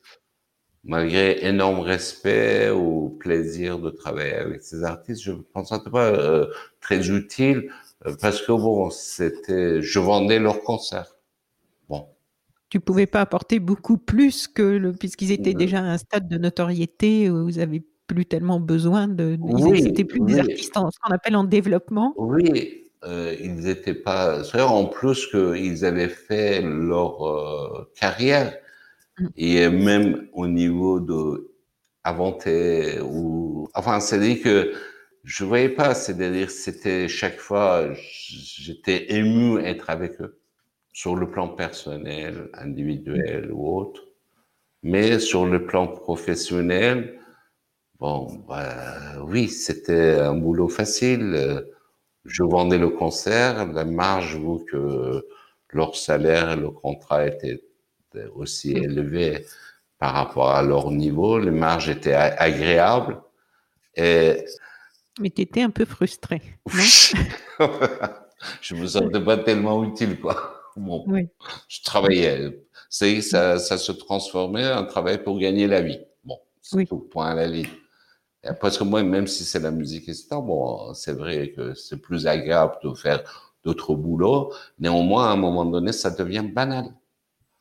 malgré 0.83 1.45
énorme 1.45 1.79
respect 1.79 2.69
ou 2.69 3.09
plaisir 3.19 3.79
de 3.79 3.89
travailler 3.89 4.35
avec 4.35 4.61
ces 4.61 4.83
artistes. 4.83 5.21
Je 5.23 5.31
me 5.31 5.63
sentais 5.63 5.89
pas 5.89 6.07
euh, 6.07 6.47
très 6.81 7.09
utile 7.09 7.71
euh, 8.05 8.15
parce 8.21 8.41
que 8.41 8.51
bon, 8.51 8.89
c'était, 8.89 9.81
je 9.81 9.99
vendais 9.99 10.39
leurs 10.39 10.61
concerts 10.61 11.15
tu 12.69 12.79
pouvais 12.81 13.05
pas 13.05 13.21
apporter 13.21 13.59
beaucoup 13.59 13.97
plus 13.97 14.47
que 14.47 14.61
le, 14.61 14.91
puisqu'ils 14.91 15.31
étaient 15.31 15.53
déjà 15.53 15.79
à 15.79 15.83
un 15.83 15.97
stade 15.97 16.27
de 16.27 16.37
notoriété 16.37 17.29
où 17.29 17.45
vous 17.45 17.59
avez 17.59 17.85
plus 18.07 18.25
tellement 18.25 18.59
besoin 18.59 19.07
de. 19.07 19.37
Oui, 19.39 19.81
C'était 19.81 20.03
plus 20.03 20.19
des 20.19 20.39
artistes 20.39 20.75
en, 20.75 20.91
ce 20.91 20.99
qu'on 20.99 21.13
appelle 21.13 21.35
en 21.35 21.43
développement. 21.45 22.13
Oui, 22.17 22.84
euh, 23.05 23.35
ils 23.39 23.55
n'étaient 23.55 23.93
pas. 23.93 24.41
En 24.55 24.85
plus 24.85 25.27
qu'ils 25.27 25.85
avaient 25.85 26.09
fait 26.09 26.61
leur 26.61 27.27
euh, 27.27 27.91
carrière 27.95 28.53
mm. 29.19 29.27
et 29.37 29.69
même 29.69 30.27
au 30.33 30.47
niveau 30.47 30.99
de 30.99 31.51
inventer 32.03 32.99
ou 33.01 33.67
enfin 33.73 33.99
c'est-à-dire 33.99 34.43
que 34.43 34.73
je 35.23 35.43
voyais 35.43 35.69
pas 35.69 35.95
c'est-à-dire 35.95 36.51
c'était 36.51 37.07
chaque 37.07 37.39
fois 37.39 37.89
j'étais 37.95 39.13
ému 39.15 39.59
être 39.59 39.89
avec 39.89 40.21
eux 40.21 40.39
sur 40.95 41.17
le 41.17 41.29
plan 41.29 41.49
personnel, 41.49 42.49
individuel 42.53 43.51
ou 43.51 43.77
autre. 43.77 44.01
Mais 44.81 45.19
sur 45.19 45.45
le 45.45 45.65
plan 45.65 45.87
professionnel, 45.87 47.19
bon, 47.99 48.27
bah, 48.47 49.21
oui, 49.27 49.49
c'était 49.49 50.19
un 50.19 50.35
boulot 50.35 50.69
facile. 50.69 51.65
Je 52.25 52.43
vendais 52.43 52.77
le 52.77 52.89
concert, 52.89 53.65
la 53.71 53.85
marge, 53.85 54.35
vu 54.35 54.65
que 54.65 55.25
leur 55.69 55.95
salaire 55.95 56.51
et 56.51 56.55
le 56.55 56.71
contrat 56.71 57.27
étaient 57.27 57.61
aussi 58.35 58.71
élevés 58.71 59.45
par 59.99 60.13
rapport 60.13 60.51
à 60.51 60.61
leur 60.61 60.91
niveau, 60.91 61.39
les 61.39 61.51
marges 61.51 61.89
étaient 61.89 62.13
agréables. 62.13 63.21
Et... 63.95 64.43
Mais 65.19 65.29
tu 65.29 65.41
étais 65.41 65.61
un 65.61 65.69
peu 65.69 65.85
frustré, 65.85 66.41
non? 66.73 66.83
Je 68.61 68.75
me 68.75 68.85
sentais 68.85 69.23
pas 69.23 69.37
tellement 69.37 69.83
utile, 69.83 70.19
quoi. 70.19 70.61
Bon, 70.75 71.05
je 71.69 71.81
travaillais. 71.83 72.59
Ça, 72.89 73.57
ça 73.57 73.77
se 73.77 73.91
transformait 73.93 74.71
en 74.71 74.85
travail 74.85 75.23
pour 75.23 75.39
gagner 75.39 75.67
la 75.67 75.81
vie. 75.81 75.99
Bon, 76.23 76.37
c'est 76.61 76.85
tout, 76.85 76.99
point 76.99 77.27
à 77.27 77.33
la 77.33 77.47
ligne. 77.47 77.69
Parce 78.59 78.77
que 78.77 78.83
moi, 78.83 79.03
même 79.03 79.27
si 79.27 79.43
c'est 79.43 79.59
la 79.59 79.71
musique, 79.71 80.09
etc., 80.09 80.27
bon, 80.31 80.93
c'est 80.93 81.13
vrai 81.13 81.51
que 81.51 81.73
c'est 81.73 81.97
plus 81.97 82.27
agréable 82.27 82.75
de 82.83 82.93
faire 82.93 83.23
d'autres 83.63 83.95
boulots. 83.95 84.53
Néanmoins, 84.79 85.29
à 85.29 85.31
un 85.31 85.35
moment 85.37 85.65
donné, 85.65 85.91
ça 85.91 86.11
devient 86.11 86.43
banal. 86.43 86.85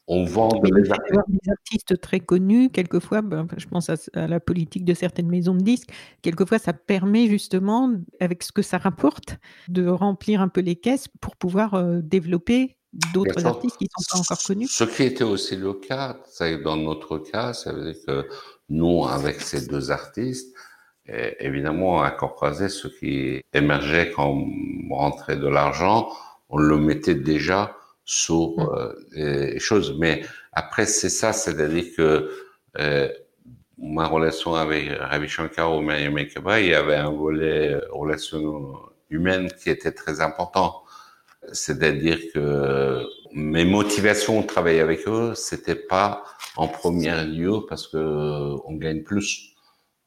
On 0.06 0.24
vend 0.24 0.48
des 0.62 0.90
artistes. 0.90 1.20
des 1.28 1.50
artistes 1.50 2.00
très 2.00 2.20
connus, 2.20 2.68
quelquefois, 2.68 3.22
ben, 3.22 3.46
je 3.56 3.66
pense 3.66 3.88
à, 3.88 3.94
à, 4.12 4.26
la 4.26 4.38
politique 4.38 4.84
de 4.84 4.92
certaines 4.92 5.28
maisons 5.28 5.54
de 5.54 5.62
disques, 5.62 5.88
quelquefois 6.20 6.58
ça 6.58 6.74
permet 6.74 7.26
justement, 7.26 7.90
avec 8.20 8.42
ce 8.42 8.52
que 8.52 8.60
ça 8.60 8.76
rapporte, 8.76 9.38
de 9.68 9.86
remplir 9.86 10.42
un 10.42 10.48
peu 10.48 10.60
les 10.60 10.76
caisses 10.76 11.08
pour 11.22 11.36
pouvoir 11.36 11.72
euh, 11.72 12.00
développer 12.02 12.76
d'autres 13.14 13.46
artistes 13.46 13.78
qui 13.78 13.84
ne 13.84 13.88
sont 13.96 14.04
pas 14.10 14.20
encore 14.20 14.44
connus. 14.44 14.68
Ce 14.68 14.84
qui 14.84 15.04
était 15.04 15.24
aussi 15.24 15.56
le 15.56 15.72
cas, 15.72 16.18
dans 16.62 16.76
notre 16.76 17.18
cas, 17.18 17.54
ça 17.54 17.72
veut 17.72 17.92
dire 17.92 18.02
que 18.06 18.28
nous, 18.68 19.06
avec 19.06 19.40
ces 19.40 19.66
deux 19.66 19.90
artistes, 19.90 20.54
évidemment, 21.06 22.02
à 22.02 22.10
Croisé, 22.10 22.68
ce 22.68 22.88
qui 22.88 23.42
émergeait 23.52 24.10
comme 24.10 24.50
rentrait 24.90 25.36
de 25.36 25.48
l'argent, 25.48 26.08
on 26.48 26.58
le 26.58 26.76
mettait 26.78 27.14
déjà 27.14 27.76
sur 28.04 28.54
mmh. 28.56 28.68
euh, 28.76 29.52
les 29.52 29.58
choses. 29.58 29.96
Mais 29.98 30.22
après, 30.52 30.86
c'est 30.86 31.08
ça, 31.08 31.32
c'est-à-dire 31.32 31.84
que 31.96 32.30
euh, 32.78 33.08
ma 33.78 34.06
relation 34.06 34.54
avec 34.54 34.90
Ravi 34.98 35.28
Shankar 35.28 35.76
ou 35.76 35.80
Mariam 35.80 36.16
Ekeba, 36.18 36.60
il 36.60 36.68
y 36.68 36.74
avait 36.74 36.96
un 36.96 37.10
volet 37.10 37.76
relation 37.90 38.74
humaine 39.10 39.50
qui 39.62 39.70
était 39.70 39.92
très 39.92 40.20
important. 40.20 40.82
C'est-à-dire 41.52 42.18
que 42.32 43.04
mes 43.32 43.64
motivations 43.64 44.40
de 44.40 44.46
travailler 44.46 44.80
avec 44.80 45.06
eux, 45.06 45.34
c'était 45.34 45.74
pas 45.74 46.24
en 46.56 46.68
premier 46.68 47.24
lieu 47.24 47.60
parce 47.68 47.88
que 47.88 48.54
on 48.64 48.74
gagne 48.74 49.02
plus. 49.02 49.53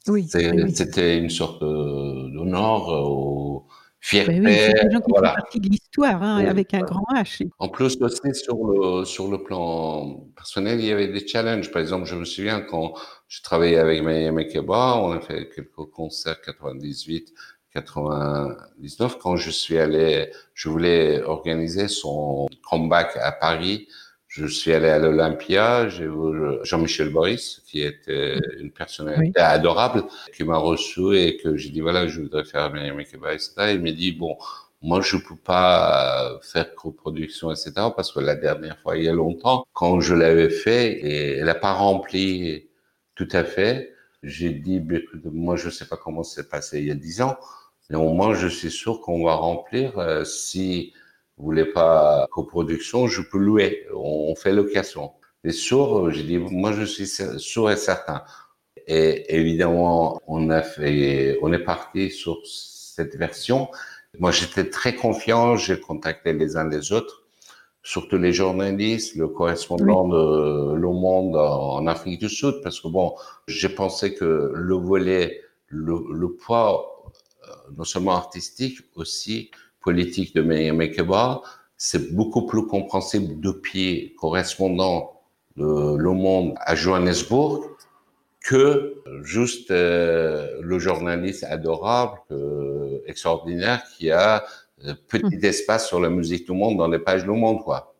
Oui. 0.07 0.27
C'était 0.29 1.17
une 1.17 1.29
sorte 1.29 1.61
d'honneur 1.61 3.09
ou 3.09 3.65
fierté. 3.99 4.39
Ben 4.39 4.45
oui, 4.45 4.55
c'est 4.55 4.85
des 4.85 4.91
gens 4.91 5.01
qui 5.01 5.11
voilà. 5.11 5.29
font 5.29 5.35
partie 5.35 5.59
de 5.59 5.69
l'histoire, 5.69 6.23
hein, 6.23 6.45
avec 6.45 6.73
un 6.73 6.81
grand 6.81 7.05
H. 7.13 7.47
En 7.59 7.69
plus 7.69 7.97
aussi 8.01 8.33
sur 8.33 8.57
le 8.65 9.05
sur 9.05 9.29
le 9.29 9.43
plan 9.43 10.25
personnel, 10.35 10.79
il 10.79 10.85
y 10.85 10.91
avait 10.91 11.07
des 11.07 11.27
challenges. 11.27 11.71
Par 11.71 11.81
exemple, 11.81 12.05
je 12.05 12.15
me 12.15 12.25
souviens 12.25 12.61
quand 12.61 12.93
je 13.27 13.41
travaillais 13.41 13.77
avec 13.77 14.03
Maya 14.03 14.31
Mekeba, 14.31 14.97
on 14.97 15.11
a 15.11 15.19
fait 15.19 15.49
quelques 15.49 15.85
concerts 15.91 16.41
98, 16.41 17.33
99, 17.73 19.17
quand 19.19 19.35
je 19.35 19.51
suis 19.51 19.77
allé, 19.77 20.31
je 20.53 20.69
voulais 20.69 21.21
organiser 21.23 21.87
son 21.87 22.47
comeback 22.69 23.17
à 23.17 23.31
Paris. 23.31 23.87
Je 24.37 24.45
suis 24.45 24.71
allé 24.71 24.87
à 24.87 24.99
l'Olympia, 24.99 25.89
j'ai 25.89 26.05
vu 26.05 26.59
Jean-Michel 26.61 27.09
Boris, 27.09 27.63
qui 27.65 27.81
était 27.81 28.39
une 28.59 28.69
personnalité 28.69 29.39
adorable, 29.39 30.03
qui 30.35 30.43
m'a 30.43 30.57
reçu 30.57 31.17
et 31.17 31.37
que 31.37 31.57
j'ai 31.57 31.71
dit, 31.71 31.81
voilà, 31.81 32.07
je 32.07 32.21
voudrais 32.21 32.45
faire 32.45 32.71
Makeba, 32.71 33.33
etc. 33.33 33.53
Il 33.73 33.81
m'a 33.81 33.91
dit, 33.91 34.11
bon, 34.11 34.37
moi, 34.83 35.01
je 35.01 35.17
peux 35.17 35.35
pas 35.35 36.39
faire 36.43 36.75
coproduction, 36.75 37.51
etc. 37.51 37.71
Parce 37.95 38.11
que 38.11 38.19
la 38.19 38.35
dernière 38.35 38.77
fois, 38.77 38.95
il 38.95 39.05
y 39.05 39.09
a 39.09 39.13
longtemps, 39.13 39.65
quand 39.73 40.01
je 40.01 40.13
l'avais 40.13 40.51
fait, 40.51 40.91
et 40.91 41.37
elle 41.37 41.45
n'a 41.45 41.55
pas 41.55 41.73
rempli 41.73 42.69
tout 43.15 43.29
à 43.31 43.43
fait, 43.43 43.95
j'ai 44.21 44.51
dit, 44.51 44.79
moi, 45.25 45.55
je 45.55 45.71
sais 45.71 45.85
pas 45.87 45.97
comment 45.97 46.21
c'est 46.21 46.47
passé 46.47 46.77
il 46.77 46.85
y 46.85 46.91
a 46.91 46.95
dix 46.95 47.23
ans, 47.23 47.37
Néanmoins, 47.89 48.33
je 48.33 48.47
suis 48.47 48.71
sûr 48.71 49.01
qu'on 49.01 49.23
va 49.23 49.35
remplir. 49.35 49.97
Euh, 49.97 50.25
si 50.25 50.93
vous 51.37 51.45
voulez 51.45 51.65
pas 51.65 52.27
coproduction, 52.31 53.07
je 53.07 53.21
peux 53.21 53.37
louer. 53.37 53.85
On 53.93 54.35
fait 54.35 54.53
location. 54.53 55.11
Et 55.43 55.51
sûr, 55.51 56.11
j'ai 56.11 56.23
dit, 56.23 56.37
moi, 56.39 56.71
je 56.73 56.83
suis 56.83 57.07
sûr 57.07 57.69
et 57.69 57.77
certain. 57.77 58.23
Et 58.87 59.35
évidemment, 59.35 60.21
on 60.27 60.49
a 60.49 60.61
fait, 60.61 61.37
on 61.41 61.53
est 61.53 61.59
parti 61.59 62.09
sur 62.09 62.39
cette 62.45 63.15
version. 63.15 63.69
Moi, 64.19 64.31
j'étais 64.31 64.69
très 64.69 64.95
confiant. 64.95 65.57
J'ai 65.57 65.79
contacté 65.79 66.33
les 66.33 66.57
uns 66.57 66.67
les 66.67 66.91
autres, 66.91 67.23
surtout 67.83 68.17
les 68.17 68.33
journalistes, 68.33 69.15
le 69.15 69.27
correspondant 69.27 70.07
de 70.07 70.73
Le 70.75 70.87
Monde 70.87 71.35
en 71.35 71.85
Afrique 71.85 72.19
du 72.19 72.29
Sud, 72.29 72.55
parce 72.63 72.81
que 72.81 72.87
bon, 72.87 73.13
j'ai 73.47 73.69
pensé 73.69 74.15
que 74.15 74.51
le 74.55 74.75
volet, 74.75 75.41
le, 75.67 76.03
le 76.11 76.29
poids 76.33 76.93
non 77.77 77.83
seulement 77.83 78.15
artistique, 78.15 78.79
aussi 78.95 79.51
politique 79.87 80.35
de 80.35 80.41
Mekeba, 80.41 81.41
c'est 81.77 82.13
beaucoup 82.13 82.45
plus 82.45 82.67
compréhensible 82.67 83.39
depuis 83.39 84.13
correspondant 84.19 85.21
de 85.55 85.95
Le 85.95 86.11
Monde 86.11 86.55
à 86.59 86.75
Johannesburg 86.75 87.63
que 88.41 89.01
juste 89.21 89.71
euh, 89.71 90.59
le 90.61 90.77
journaliste 90.77 91.45
adorable, 91.45 92.17
euh, 92.31 92.99
extraordinaire, 93.05 93.81
qui 93.93 94.11
a 94.11 94.43
euh, 94.85 94.93
petit 95.07 95.37
hmm. 95.37 95.45
espace 95.45 95.87
sur 95.87 96.01
la 96.01 96.09
musique 96.09 96.45
du 96.45 96.53
monde 96.53 96.77
dans 96.77 96.89
les 96.89 96.99
pages 96.99 97.23
du 97.23 97.29
monde, 97.29 97.63
quoi. 97.63 97.95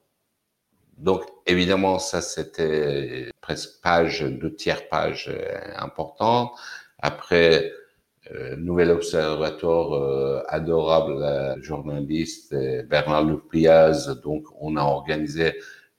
Donc, 0.98 1.22
évidemment, 1.46 2.00
ça, 2.00 2.22
c'était 2.22 3.32
presque 3.40 3.82
page, 3.82 4.24
deux 4.24 4.54
tiers 4.54 4.90
page 4.90 5.32
importante. 5.78 6.52
Après, 7.00 7.54
euh, 7.64 7.70
nouvel 8.58 8.92
observateur 8.92 9.94
euh, 9.94 10.42
adorable 10.48 11.62
journaliste 11.62 12.56
Bernard 12.90 13.26
Lupiaz. 13.26 14.20
Donc, 14.24 14.46
on 14.60 14.76
a 14.76 14.84
organisé 14.84 15.54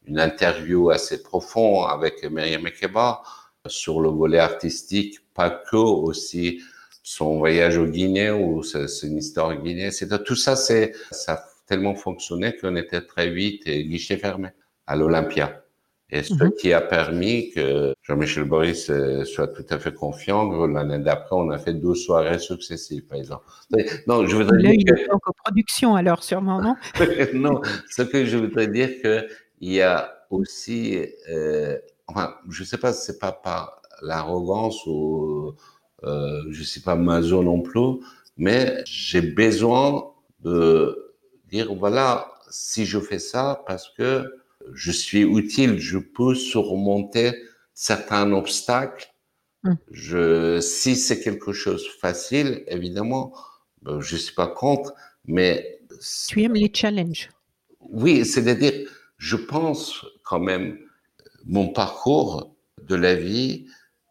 une 0.07 0.19
interview 0.19 0.91
assez 0.91 1.23
profonde 1.23 1.87
avec 1.91 2.25
Myriam 2.31 2.67
Ekeba 2.67 3.23
sur 3.67 4.01
le 4.01 4.09
volet 4.09 4.39
artistique, 4.39 5.19
pas 5.35 5.51
que 5.51 5.77
aussi 5.77 6.61
son 7.03 7.39
voyage 7.39 7.79
au 7.79 7.87
Guinée 7.87 8.31
ou 8.31 8.63
une 9.03 9.19
histoire 9.19 9.55
Guinée. 9.57 9.91
C'est 9.91 10.09
tout 10.25 10.37
ça, 10.37 10.57
c'est 10.57 10.93
ça 11.11 11.33
a 11.35 11.45
tellement 11.67 11.95
fonctionné 11.95 12.57
qu'on 12.57 12.77
était 12.77 13.03
très 13.03 13.31
vite 13.31 13.63
et 13.67 13.85
guichet 13.85 14.17
fermé 14.17 14.49
à 14.87 14.97
l'Olympia. 14.97 15.63
Et 16.11 16.23
ce 16.23 16.33
mhm. 16.33 16.53
qui 16.59 16.73
a 16.73 16.81
permis 16.81 17.51
que 17.51 17.95
Jean-Michel 18.03 18.45
Boris 18.45 18.89
euh, 18.89 19.25
soit 19.25 19.49
tout 19.49 19.67
à 19.69 19.79
fait 19.79 19.93
confiant. 19.93 20.67
L'année 20.67 20.99
d'après, 20.99 21.37
on 21.37 21.51
a 21.51 21.59
fait 21.59 21.75
deux 21.75 21.95
soirées 21.95 22.39
successives, 22.39 23.05
par 23.07 23.19
exemple. 23.19 23.45
Non, 24.07 24.27
je 24.27 24.35
voudrais 24.35 24.57
dire 24.59 24.75
que... 24.87 25.15
en 25.15 25.19
coproduction, 25.19 25.97
alors, 25.97 26.23
sûrement, 26.23 26.63
non? 26.63 26.77
Non, 27.35 27.61
ce 27.91 28.03
que 28.03 28.25
je 28.25 28.39
voudrais 28.39 28.69
dire 28.69 28.91
que 29.03 29.27
il 29.61 29.73
y 29.73 29.83
a 29.83 30.15
aussi, 30.31 31.05
euh, 31.31 31.77
enfin, 32.07 32.35
je 32.49 32.65
sais 32.65 32.79
pas, 32.79 32.95
c'est 32.95 33.19
pas 33.19 33.33
par 33.33 33.83
l'arrogance 34.03 34.87
ou 34.87 35.55
euh, 36.05 36.43
je 36.51 36.63
sais 36.63 36.81
pas 36.81 36.95
maso 36.95 37.43
non 37.43 37.61
plus, 37.61 38.01
mais 38.37 38.83
j'ai 38.87 39.21
besoin 39.21 40.13
de 40.41 41.15
dire 41.51 41.75
voilà, 41.75 42.33
si 42.51 42.87
je 42.87 42.99
fais 42.99 43.19
ça, 43.19 43.63
parce 43.67 43.91
que 43.91 44.25
je 44.75 44.93
suis 44.93 45.23
utile, 45.23 45.79
je 45.79 45.99
peux 45.99 46.35
surmonter 46.35 47.33
certains 47.75 48.33
obstacles. 48.33 49.13
Hum. 49.65 49.77
Je, 49.91 50.61
si 50.61 50.97
c'est 50.97 51.21
quelque 51.21 51.53
chose 51.53 51.87
facile, 52.01 52.65
évidemment, 52.69 53.35
ben, 53.83 54.01
je 54.01 54.17
suis 54.17 54.35
pas 54.35 54.47
contre, 54.47 54.95
mais 55.25 55.81
tu 56.29 56.43
aimes 56.43 56.55
les 56.55 56.71
challenges. 56.73 57.31
Oui, 57.81 58.25
c'est-à-dire, 58.25 58.73
je 59.17 59.37
pense 59.37 60.05
quand 60.23 60.41
même 60.41 60.79
mon 61.45 61.69
parcours 61.69 62.55
de 62.87 62.95
la 62.95 63.15
vie 63.15 63.67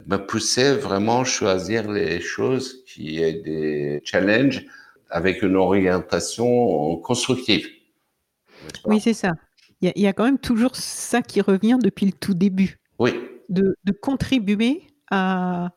m'a 0.06 0.20
poussé 0.20 0.74
vraiment 0.74 1.22
à 1.22 1.26
choisir 1.26 1.92
les 1.92 2.20
choses 2.22 2.84
qui 2.86 3.22
aient 3.22 3.42
des 3.42 4.02
challenges 4.04 4.66
avec 5.10 5.42
une 5.42 5.56
orientation 5.56 6.98
constructive. 6.98 7.68
Oui, 8.86 9.00
c'est 9.00 9.14
ça. 9.14 9.34
Il 9.82 9.92
y, 9.96 10.08
a 10.08 10.14
quand 10.14 10.24
même 10.24 10.40
toujours 10.40 10.76
ça 10.76 11.22
qui 11.22 11.40
revient 11.40 11.78
depuis 11.82 12.08
le 12.08 12.12
tout 12.12 12.34
début. 12.34 12.80
Oui. 12.98 13.12
De, 13.50 13.76
contribuer 14.02 14.88
à. 15.12 15.72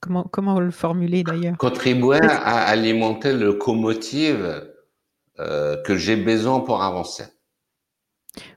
Comment, 0.00 0.24
comment 0.24 0.60
le 0.60 0.70
formuler 0.70 1.22
d'ailleurs? 1.22 1.56
Contribuer 1.56 2.20
à 2.20 2.66
alimenter 2.66 3.32
le 3.32 3.46
locomotive 3.46 4.68
euh, 5.40 5.80
que 5.82 5.96
j'ai 5.96 6.16
besoin 6.16 6.60
pour 6.60 6.82
avancer. 6.82 7.24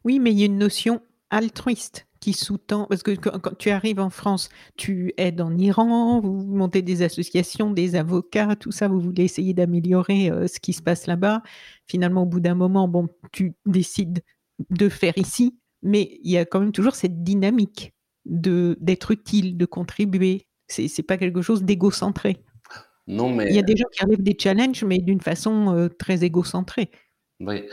Oui, 0.03 0.19
mais 0.19 0.32
il 0.32 0.39
y 0.39 0.43
a 0.43 0.47
une 0.47 0.57
notion 0.57 1.01
altruiste 1.29 2.07
qui 2.19 2.34
sous-tend, 2.34 2.86
parce 2.86 3.01
que 3.01 3.11
quand, 3.15 3.57
tu 3.57 3.71
arrives 3.71 3.99
en 3.99 4.11
France, 4.11 4.49
tu 4.77 5.13
aides 5.17 5.41
en 5.41 5.57
Iran, 5.57 6.19
vous 6.21 6.43
montez 6.43 6.84
des 6.84 7.01
associations, 7.01 7.71
des 7.71 7.95
avocats, 7.95 8.55
tout 8.55 8.71
ça, 8.71 8.88
vous 8.88 8.99
voulez 8.99 9.23
essayer 9.23 9.55
d'améliorer 9.55 10.29
euh, 10.29 10.47
ce 10.47 10.59
qui 10.59 10.73
se 10.73 10.84
passe 10.84 11.07
là-bas. 11.07 11.41
Finalement, 11.88 12.23
au 12.23 12.27
bout 12.27 12.39
d'un 12.39 12.53
moment, 12.53 12.88
bon, 12.88 13.09
tu 13.32 13.53
décides 13.65 14.21
de 14.70 14.89
faire 14.89 15.18
ici, 15.18 15.57
mais 15.82 16.20
il 16.24 16.32
y 16.32 16.38
a 16.38 16.45
quand 16.45 16.59
même 16.59 16.72
toujours 16.72 16.95
cette 16.95 17.24
dynamique 17.24 17.93
de 18.26 18.78
d'être 18.80 19.12
utile, 19.12 19.57
de 19.57 19.66
contribuer. 19.66 20.47
C'est 20.68 20.88
c'est 20.88 21.03
pas 21.03 21.18
quelque 21.18 21.41
chose 21.41 21.64
d'égocentré. 21.64 22.38
Non, 23.07 23.30
mais 23.34 23.47
il 23.49 23.55
y 23.55 23.59
a 23.59 23.64
des 23.64 23.76
gens 23.76 23.88
qui 23.91 24.03
arrivent 24.03 24.24
des 24.24 24.38
challenges, 24.39 24.84
mais 24.84 24.99
d'une 24.99 25.22
façon 25.22 25.76
euh, 25.76 25.89
très 25.89 26.24
égocentrée. 26.24 26.91
Oui, 27.39 27.64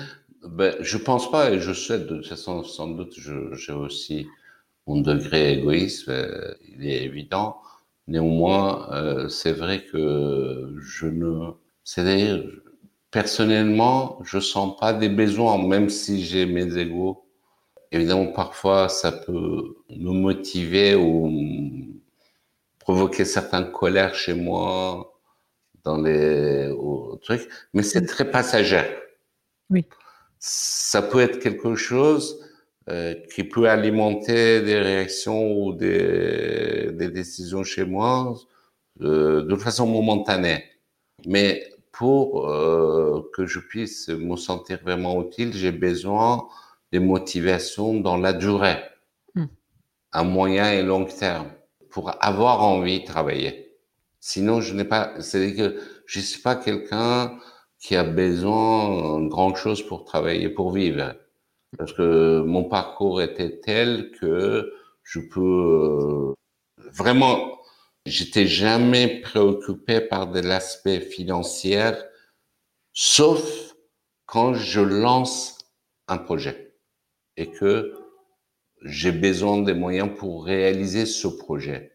ben, 0.42 0.74
je 0.80 0.96
pense 0.96 1.30
pas, 1.30 1.52
et 1.52 1.60
je 1.60 1.72
sais 1.72 1.98
de 1.98 2.06
toute 2.06 2.26
façon, 2.26 2.64
sans 2.64 2.88
doute, 2.88 3.14
j'ai 3.52 3.72
aussi 3.72 4.26
mon 4.86 5.02
degré 5.02 5.58
égoïste, 5.58 6.08
euh, 6.08 6.54
il 6.66 6.86
est 6.86 7.04
évident. 7.04 7.58
Néanmoins, 8.06 8.90
euh, 8.92 9.28
c'est 9.28 9.52
vrai 9.52 9.84
que 9.84 10.74
je 10.80 11.06
ne, 11.06 11.50
c'est-à-dire, 11.84 12.42
personnellement, 13.10 14.20
je 14.24 14.38
sens 14.38 14.76
pas 14.78 14.92
des 14.92 15.08
besoins, 15.08 15.58
même 15.66 15.88
si 15.88 16.24
j'ai 16.24 16.46
mes 16.46 16.76
égaux. 16.78 17.24
Évidemment, 17.90 18.26
parfois, 18.26 18.88
ça 18.88 19.12
peut 19.12 19.76
me 19.90 20.10
motiver 20.12 20.94
ou 20.94 21.30
provoquer 22.78 23.24
certaines 23.24 23.70
colères 23.72 24.14
chez 24.14 24.34
moi 24.34 25.18
dans 25.84 26.00
les 26.00 26.70
trucs, 27.22 27.48
mais 27.72 27.82
c'est 27.82 28.04
très 28.06 28.30
passager. 28.30 28.82
Oui. 29.70 29.84
Ça 30.38 31.02
peut 31.02 31.20
être 31.20 31.38
quelque 31.38 31.74
chose 31.74 32.44
euh, 32.88 33.14
qui 33.34 33.44
peut 33.44 33.68
alimenter 33.68 34.62
des 34.62 34.78
réactions 34.78 35.52
ou 35.52 35.72
des, 35.74 36.90
des 36.92 37.10
décisions 37.10 37.64
chez 37.64 37.84
moi 37.84 38.34
euh, 39.02 39.42
de 39.42 39.56
façon 39.56 39.86
momentanée. 39.86 40.64
Mais 41.26 41.68
pour 41.98 42.48
euh, 42.48 43.28
que 43.34 43.44
je 43.44 43.58
puisse 43.58 44.08
me 44.08 44.36
sentir 44.36 44.78
vraiment 44.84 45.20
utile, 45.20 45.52
j'ai 45.52 45.72
besoin 45.72 46.46
de 46.92 47.00
motivation 47.00 47.94
dans 47.94 48.16
la 48.16 48.32
durée, 48.32 48.78
hmm. 49.34 49.46
à 50.12 50.22
moyen 50.22 50.70
et 50.70 50.84
long 50.84 51.06
terme. 51.06 51.50
pour 51.90 52.12
avoir 52.20 52.62
envie 52.62 53.00
de 53.00 53.04
travailler. 53.04 53.74
Sinon, 54.20 54.60
je 54.60 54.74
n'ai 54.74 54.84
pas, 54.84 55.20
c'est 55.20 55.56
que 55.56 55.80
je 56.06 56.20
suis 56.20 56.40
pas 56.40 56.54
quelqu'un 56.54 57.36
qui 57.80 57.96
a 57.96 58.04
besoin 58.04 59.20
de 59.20 59.28
grand 59.28 59.56
chose 59.56 59.82
pour 59.82 60.04
travailler, 60.04 60.50
pour 60.50 60.70
vivre. 60.70 61.16
Parce 61.76 61.92
que 61.92 62.42
mon 62.42 62.64
parcours 62.64 63.22
était 63.22 63.58
tel 63.58 64.12
que 64.20 64.72
je 65.02 65.18
peux 65.18 65.40
euh, 65.40 66.34
vraiment, 66.92 67.57
j'étais 68.08 68.46
jamais 68.46 69.20
préoccupé 69.20 70.00
par 70.00 70.30
de 70.30 70.40
l'aspect 70.40 71.00
financier, 71.00 71.90
sauf 72.92 73.74
quand 74.26 74.54
je 74.54 74.80
lance 74.80 75.58
un 76.08 76.18
projet 76.18 76.74
et 77.36 77.50
que 77.50 77.94
j'ai 78.82 79.12
besoin 79.12 79.62
des 79.62 79.74
moyens 79.74 80.10
pour 80.16 80.44
réaliser 80.44 81.06
ce 81.06 81.28
projet. 81.28 81.92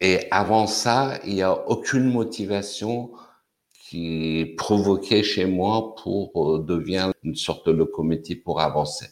Et, 0.00 0.26
avant 0.30 0.66
ça, 0.66 1.18
il 1.24 1.34
n'y 1.34 1.42
a 1.42 1.68
aucune 1.68 2.12
motivation 2.12 3.12
qui 3.72 4.54
provoquait 4.58 5.22
chez 5.22 5.46
moi 5.46 5.94
pour 6.02 6.56
euh, 6.56 6.62
devenir 6.62 7.12
une 7.22 7.36
sorte 7.36 7.66
de 7.66 7.72
locomotive 7.72 8.42
pour 8.42 8.60
avancer. 8.60 9.06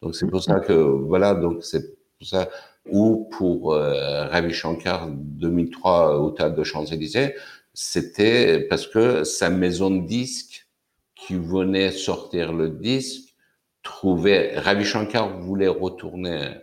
Donc 0.00 0.14
c'est 0.14 0.26
pour 0.26 0.42
ça 0.42 0.60
que 0.60 0.72
voilà, 0.72 1.34
donc 1.34 1.64
c'est 1.64 1.98
pour 2.18 2.26
ça 2.26 2.48
ou 2.90 3.28
pour 3.30 3.72
euh, 3.72 4.26
Ravi 4.28 4.52
Shankar 4.52 5.08
2003 5.10 6.20
au 6.20 6.30
théâtre 6.30 6.56
de 6.56 6.64
Champs-Élysées, 6.64 7.34
c'était 7.74 8.60
parce 8.60 8.86
que 8.86 9.24
sa 9.24 9.50
maison 9.50 9.90
de 9.90 10.06
disques 10.06 10.66
qui 11.14 11.34
venait 11.34 11.90
sortir 11.90 12.52
le 12.52 12.70
disque 12.70 13.34
trouvait 13.82 14.58
Ravi 14.58 14.84
Shankar 14.84 15.40
voulait 15.40 15.68
retourner 15.68 16.54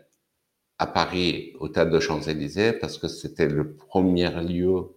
à 0.77 0.87
Paris 0.87 1.53
au 1.59 1.69
théâtre 1.69 1.91
de 1.91 1.99
Champs-Élysées 1.99 2.73
parce 2.73 2.97
que 2.97 3.07
c'était 3.07 3.47
le 3.47 3.75
premier 3.75 4.29
lieu 4.41 4.91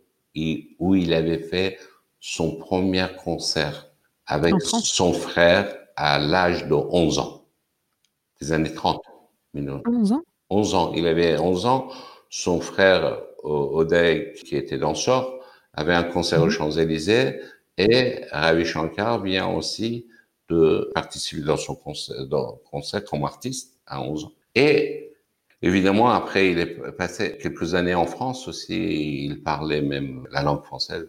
où 0.79 0.95
il 0.95 1.15
avait 1.15 1.39
fait 1.39 1.79
son 2.21 2.57
premier 2.57 3.07
concert 3.23 3.89
avec 4.27 4.55
son 4.61 5.13
frère 5.13 5.75
à 5.97 6.19
l'âge 6.19 6.67
de 6.67 6.75
11 6.75 7.19
ans, 7.19 7.45
des 8.41 8.53
années 8.53 8.73
30. 8.73 9.01
11 9.55 10.13
ans? 10.13 10.23
11 10.51 10.75
ans. 10.75 10.93
Il 10.95 11.07
avait 11.07 11.39
11 11.39 11.67
ans. 11.67 11.89
Son 12.31 12.61
frère, 12.61 13.23
Odey, 13.43 14.35
qui 14.45 14.57
était 14.57 14.79
danseur, 14.79 15.39
avait 15.75 15.95
un 15.95 16.05
concert 16.05 16.43
aux 16.43 16.47
mhm. 16.47 16.51
Champs-Élysées 16.51 17.41
et 17.79 18.25
Ravi 18.33 18.65
Shankar 18.65 19.23
vient 19.23 19.47
aussi 19.49 20.07
de 20.51 20.91
participer 20.95 21.43
dans 21.43 21.57
son 21.57 21.77
concert, 21.77 22.27
dans 22.27 22.59
concert 22.71 23.05
comme 23.05 23.25
artiste 23.25 23.79
à 23.87 24.03
11 24.03 24.25
ans. 24.25 24.33
Et 24.55 25.13
évidemment, 25.63 26.11
après, 26.11 26.51
il 26.51 26.59
est 26.59 26.93
passé 26.97 27.39
quelques 27.41 27.75
années 27.75 27.95
en 27.95 28.07
France 28.07 28.49
aussi. 28.49 29.25
Il 29.27 29.43
parlait 29.43 29.83
même 29.83 30.27
la 30.33 30.43
langue 30.43 30.65
française. 30.65 31.09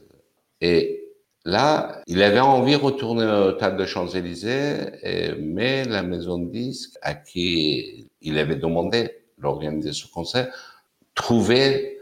Et 0.61 1.05
là, 1.45 2.03
il 2.05 2.21
avait 2.21 2.39
envie 2.39 2.73
de 2.73 2.77
retourner 2.77 3.25
au 3.25 3.53
théâtre 3.53 3.77
de 3.77 3.85
Champs-Élysées, 3.85 5.37
mais 5.39 5.85
la 5.85 6.03
maison 6.03 6.37
de 6.37 6.51
disques 6.51 6.97
à 7.01 7.15
qui 7.15 8.07
il 8.21 8.37
avait 8.37 8.57
demandé 8.57 9.09
d'organiser 9.41 9.93
ce 9.93 10.07
concert, 10.07 10.53
trouvait 11.15 11.97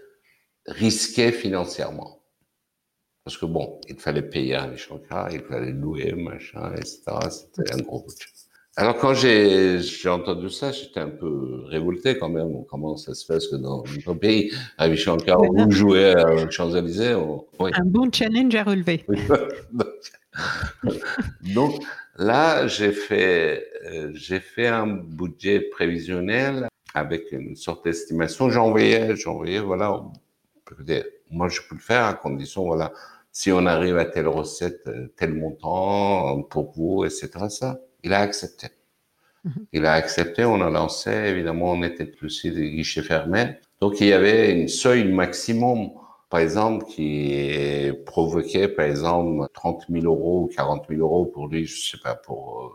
risqué 0.66 1.32
financièrement. 1.32 2.20
Parce 3.24 3.38
que 3.38 3.46
bon, 3.46 3.80
il 3.90 3.98
fallait 3.98 4.22
payer 4.22 4.56
un 4.56 4.76
Shankar, 4.76 5.34
il 5.34 5.42
fallait 5.42 5.72
louer, 5.72 6.14
machin, 6.14 6.74
etc. 6.76 7.02
C'était 7.30 7.74
un 7.74 7.80
gros 7.80 8.02
budget. 8.02 8.28
Alors 8.80 8.96
quand 8.98 9.16
j'ai 9.16 9.82
entendu 10.06 10.50
ça, 10.50 10.72
j'étais 10.72 11.00
un 11.00 11.10
peu 11.10 11.64
révolté 11.66 12.18
quand 12.18 12.30
même. 12.30 12.64
Comment 12.70 12.96
ça 12.96 13.16
se 13.16 13.26
fait 13.26 13.40
que 13.50 13.56
dans 13.56 13.84
notre 13.84 14.14
pays, 14.14 14.54
Ravi 14.78 14.96
Shankar, 14.96 15.42
vous 15.44 15.72
jouez 15.72 16.14
à 16.14 16.48
Champs-Élysées 16.50 17.18
Un 17.60 17.86
bon 17.86 18.12
challenge 18.14 18.54
à 18.54 18.64
relever. 18.64 19.04
Donc 21.56 21.82
là, 22.18 22.68
j'ai 22.68 22.92
fait, 22.92 23.68
euh, 23.86 24.12
j'ai 24.14 24.40
fait 24.40 24.68
un 24.68 24.86
budget 24.86 25.60
prévisionnel 25.60 26.68
avec 27.00 27.32
une 27.32 27.56
sorte 27.56 27.86
d'estimation. 27.86 28.50
J'envoyais, 28.50 29.16
j'envoyais, 29.16 29.60
voilà, 29.60 30.02
moi 31.30 31.50
je 31.50 31.62
peux 31.68 31.76
le 31.76 31.82
faire 31.82 32.06
à 32.06 32.14
condition, 32.14 32.66
voilà, 32.66 32.92
si 33.32 33.52
on 33.52 33.66
arrive 33.66 33.98
à 33.98 34.06
telle 34.06 34.28
recette, 34.28 34.88
euh, 34.88 35.14
tel 35.16 35.34
montant 35.34 36.42
pour 36.44 36.72
vous, 36.72 37.06
etc. 37.06 37.30
Ça, 37.50 37.80
il 38.04 38.14
a 38.14 38.20
accepté. 38.20 38.68
Mhm. 39.44 39.66
Il 39.74 39.86
a 39.86 39.94
accepté, 39.94 40.44
on 40.44 40.62
a 40.62 40.70
lancé, 40.70 41.12
évidemment, 41.12 41.72
on 41.74 41.84
était 41.84 42.06
plus 42.06 42.46
des 42.46 42.72
guichets 42.72 43.04
fermés. 43.04 43.58
Donc 43.80 44.02
il 44.02 44.08
y 44.08 44.14
avait 44.14 44.60
une 44.60 44.68
seuil 44.68 45.04
maximum, 45.06 45.92
par 46.30 46.40
exemple, 46.40 46.86
qui 46.86 47.92
provoquait, 48.06 48.68
par 48.68 48.86
exemple, 48.86 49.48
30 49.54 49.86
000 49.90 50.06
euros 50.06 50.44
ou 50.44 50.48
40 50.48 50.88
000 50.90 51.02
euros 51.02 51.26
pour 51.26 51.48
lui, 51.48 51.66
je 51.66 51.92
sais 51.92 52.00
pas, 52.04 52.16
pour 52.16 52.62
euh, 52.62 52.70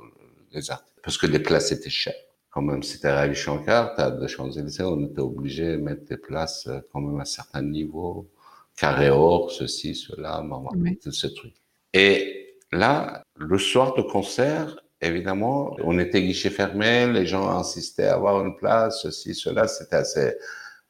les 0.53 0.71
artistes, 0.71 1.01
parce 1.03 1.19
que 1.19 1.27
les 1.27 1.41
places 1.41 1.73
étaient 1.73 1.91
chères 1.91 2.15
quand 2.53 2.63
même, 2.63 2.83
c'était 2.83 3.11
Ravi 3.11 3.35
Shankar, 3.35 3.95
t'as 3.97 4.11
de 4.11 4.27
Champs-Élysées, 4.27 4.85
on 4.85 5.07
était 5.07 5.21
obligé 5.21 5.73
de 5.73 5.77
mettre 5.79 6.05
des 6.05 6.19
places 6.19 6.67
euh, 6.67 6.81
quand 6.93 7.01
même 7.01 7.19
à 7.19 7.25
certains 7.25 7.63
niveaux, 7.63 8.29
carré 8.77 9.09
or, 9.09 9.51
ceci, 9.51 9.95
cela, 9.95 10.45
oui. 10.75 10.99
tout 10.99 11.13
ce 11.13 11.29
truc. 11.29 11.55
Et 11.95 12.57
là, 12.71 13.23
le 13.37 13.59
soir 13.59 13.95
de 13.95 14.03
concert, 14.03 14.77
évidemment, 15.01 15.75
on 15.83 15.99
était 15.99 16.23
guichet 16.23 16.51
fermé, 16.51 17.11
les 17.11 17.25
gens 17.25 17.49
insistaient 17.49 18.09
à 18.09 18.17
avoir 18.17 18.45
une 18.45 18.55
place, 18.57 19.01
ceci, 19.03 19.35
cela, 19.35 19.67
c'était 19.67 19.97
assez 19.97 20.37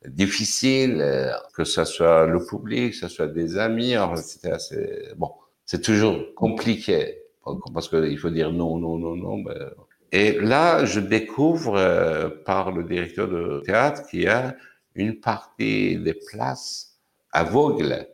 difficile, 0.04 1.00
euh, 1.00 1.30
que 1.54 1.62
ce 1.62 1.84
soit 1.84 2.26
le 2.26 2.44
public, 2.44 2.90
que 2.90 2.98
ce 2.98 3.08
soit 3.08 3.28
des 3.28 3.56
amis, 3.56 3.94
c'était 4.16 4.50
assez, 4.50 5.10
bon, 5.16 5.30
c'est 5.64 5.80
toujours 5.80 6.34
compliqué, 6.34 7.22
parce 7.72 7.88
qu'il 7.88 8.18
faut 8.18 8.30
dire 8.30 8.50
non, 8.50 8.78
non, 8.78 8.98
non, 8.98 9.14
non, 9.14 9.38
ben, 9.38 9.70
et 10.12 10.38
là, 10.38 10.84
je 10.84 11.00
découvre 11.00 11.76
euh, 11.76 12.28
par 12.44 12.70
le 12.70 12.84
directeur 12.84 13.28
de 13.28 13.62
théâtre 13.64 14.06
qu'il 14.08 14.22
y 14.22 14.28
a 14.28 14.54
une 14.94 15.20
partie 15.20 15.96
des 15.96 16.14
places 16.14 16.98
aveugles 17.32 18.06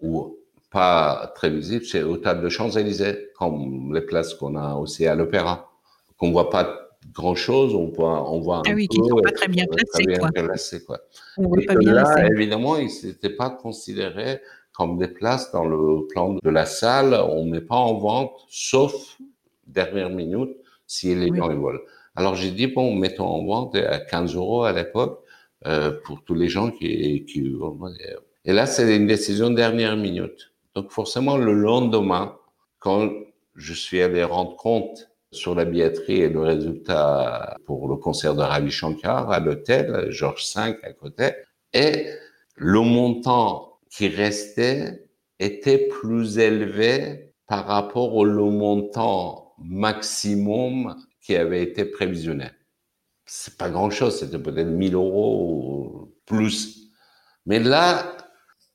ou 0.00 0.38
pas 0.70 1.32
très 1.34 1.50
visibles, 1.50 1.84
c'est 1.84 2.02
au 2.02 2.18
théâtre 2.18 2.42
de 2.42 2.48
Champs-Élysées, 2.48 3.30
comme 3.38 3.94
les 3.94 4.02
places 4.02 4.34
qu'on 4.34 4.56
a 4.56 4.74
aussi 4.74 5.06
à 5.06 5.14
l'opéra, 5.14 5.70
qu'on 6.18 6.32
voit 6.32 6.50
pas 6.50 6.82
grand 7.14 7.34
chose, 7.34 7.74
on 7.74 7.88
voit, 7.88 8.30
on 8.30 8.40
voit 8.40 8.58
un 8.58 8.62
ah 8.66 8.72
oui, 8.74 8.86
qui 8.88 8.98
sont 8.98 9.16
pas 9.16 9.32
très 9.32 9.48
bien 9.48 9.66
placés, 9.66 10.84
quoi. 10.84 10.98
Et 11.38 11.74
là, 11.84 12.26
évidemment, 12.30 12.76
ils 12.76 12.90
n'étaient 13.04 13.30
pas 13.30 13.50
considérés 13.50 14.40
comme 14.72 14.98
des 14.98 15.08
places 15.08 15.50
dans 15.52 15.64
le 15.64 16.06
plan 16.08 16.34
de 16.42 16.50
la 16.50 16.64
salle. 16.64 17.14
On 17.14 17.44
met 17.44 17.60
pas 17.60 17.76
en 17.76 17.98
vente, 17.98 18.32
sauf 18.48 19.18
dernière 19.66 20.10
minute, 20.10 20.56
si 20.92 21.14
les 21.14 21.34
gens 21.34 21.48
veulent. 21.48 21.80
Alors 22.16 22.34
j'ai 22.34 22.50
dit, 22.50 22.66
bon, 22.66 22.94
mettons 22.94 23.26
en 23.26 23.44
vente 23.46 23.74
à 23.76 23.98
15 23.98 24.34
euros 24.36 24.64
à 24.64 24.72
l'époque 24.72 25.24
euh, 25.66 25.92
pour 26.04 26.22
tous 26.22 26.34
les 26.34 26.48
gens 26.48 26.70
qui, 26.70 27.24
qui... 27.24 27.56
Et 28.44 28.52
là, 28.52 28.66
c'est 28.66 28.94
une 28.94 29.06
décision 29.06 29.50
dernière 29.50 29.96
minute. 29.96 30.52
Donc 30.74 30.90
forcément, 30.90 31.38
le 31.38 31.54
lendemain, 31.54 32.36
quand 32.78 33.10
je 33.54 33.72
suis 33.72 34.02
allé 34.02 34.22
rendre 34.22 34.56
compte 34.56 35.10
sur 35.30 35.54
la 35.54 35.64
billetterie 35.64 36.20
et 36.20 36.28
le 36.28 36.40
résultat 36.40 37.56
pour 37.64 37.88
le 37.88 37.96
concert 37.96 38.34
de 38.34 38.42
Ravi 38.42 38.70
Shankar 38.70 39.30
à 39.30 39.40
l'hôtel, 39.40 40.10
Georges 40.10 40.44
V 40.54 40.76
à 40.82 40.92
côté, 40.92 41.30
et 41.72 42.06
le 42.56 42.80
montant 42.80 43.78
qui 43.90 44.08
restait 44.08 45.06
était 45.38 45.88
plus 45.88 46.38
élevé 46.38 47.32
par 47.46 47.66
rapport 47.66 48.14
au 48.14 48.26
montant 48.50 49.41
maximum 49.64 50.96
qui 51.20 51.36
avait 51.36 51.62
été 51.62 51.84
prévisionné. 51.84 52.50
C'est 53.26 53.56
pas 53.56 53.70
grand 53.70 53.90
chose, 53.90 54.18
c'était 54.18 54.38
peut-être 54.38 54.68
1000 54.68 54.94
euros 54.94 55.46
ou 55.46 56.14
plus. 56.26 56.88
Mais 57.46 57.58
là, 57.58 58.16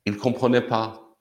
il 0.06 0.18
comprenait 0.18 0.62
pas. 0.62 1.16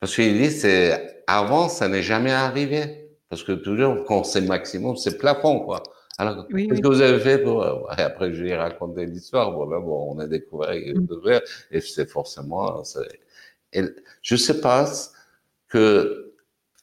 Parce 0.00 0.14
qu'il 0.14 0.38
dit, 0.38 0.50
c'est, 0.50 1.22
avant, 1.26 1.68
ça 1.68 1.88
n'est 1.88 2.02
jamais 2.02 2.32
arrivé. 2.32 3.10
Parce 3.28 3.42
que 3.42 3.52
toujours, 3.52 4.04
quand 4.04 4.24
c'est 4.24 4.40
maximum, 4.40 4.96
c'est 4.96 5.18
plafond, 5.18 5.60
quoi. 5.60 5.82
Alors, 6.18 6.48
qu'est-ce 6.48 6.80
que 6.80 6.88
vous 6.88 7.00
avez 7.00 7.20
fait 7.20 7.38
pour, 7.38 7.64
après, 7.90 8.32
je 8.32 8.42
lui 8.42 8.50
ai 8.50 8.56
raconté 8.56 9.06
l'histoire. 9.06 9.52
Bon, 9.52 9.68
là, 9.68 9.78
bon, 9.78 10.14
on 10.14 10.18
a 10.18 10.26
découvert, 10.26 10.70
mm. 10.70 11.40
et 11.70 11.80
c'est 11.80 12.10
forcément, 12.10 12.82
et 13.72 13.82
je 14.22 14.36
sais 14.36 14.60
pas 14.60 14.90
que 15.68 16.34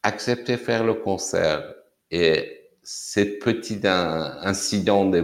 accepter 0.03 0.55
faire 0.55 0.85
le 0.85 0.93
concert 0.93 1.74
et 2.15 2.69
ces 2.83 3.39
petits 3.39 3.81
incidents 3.83 5.05
des 5.09 5.23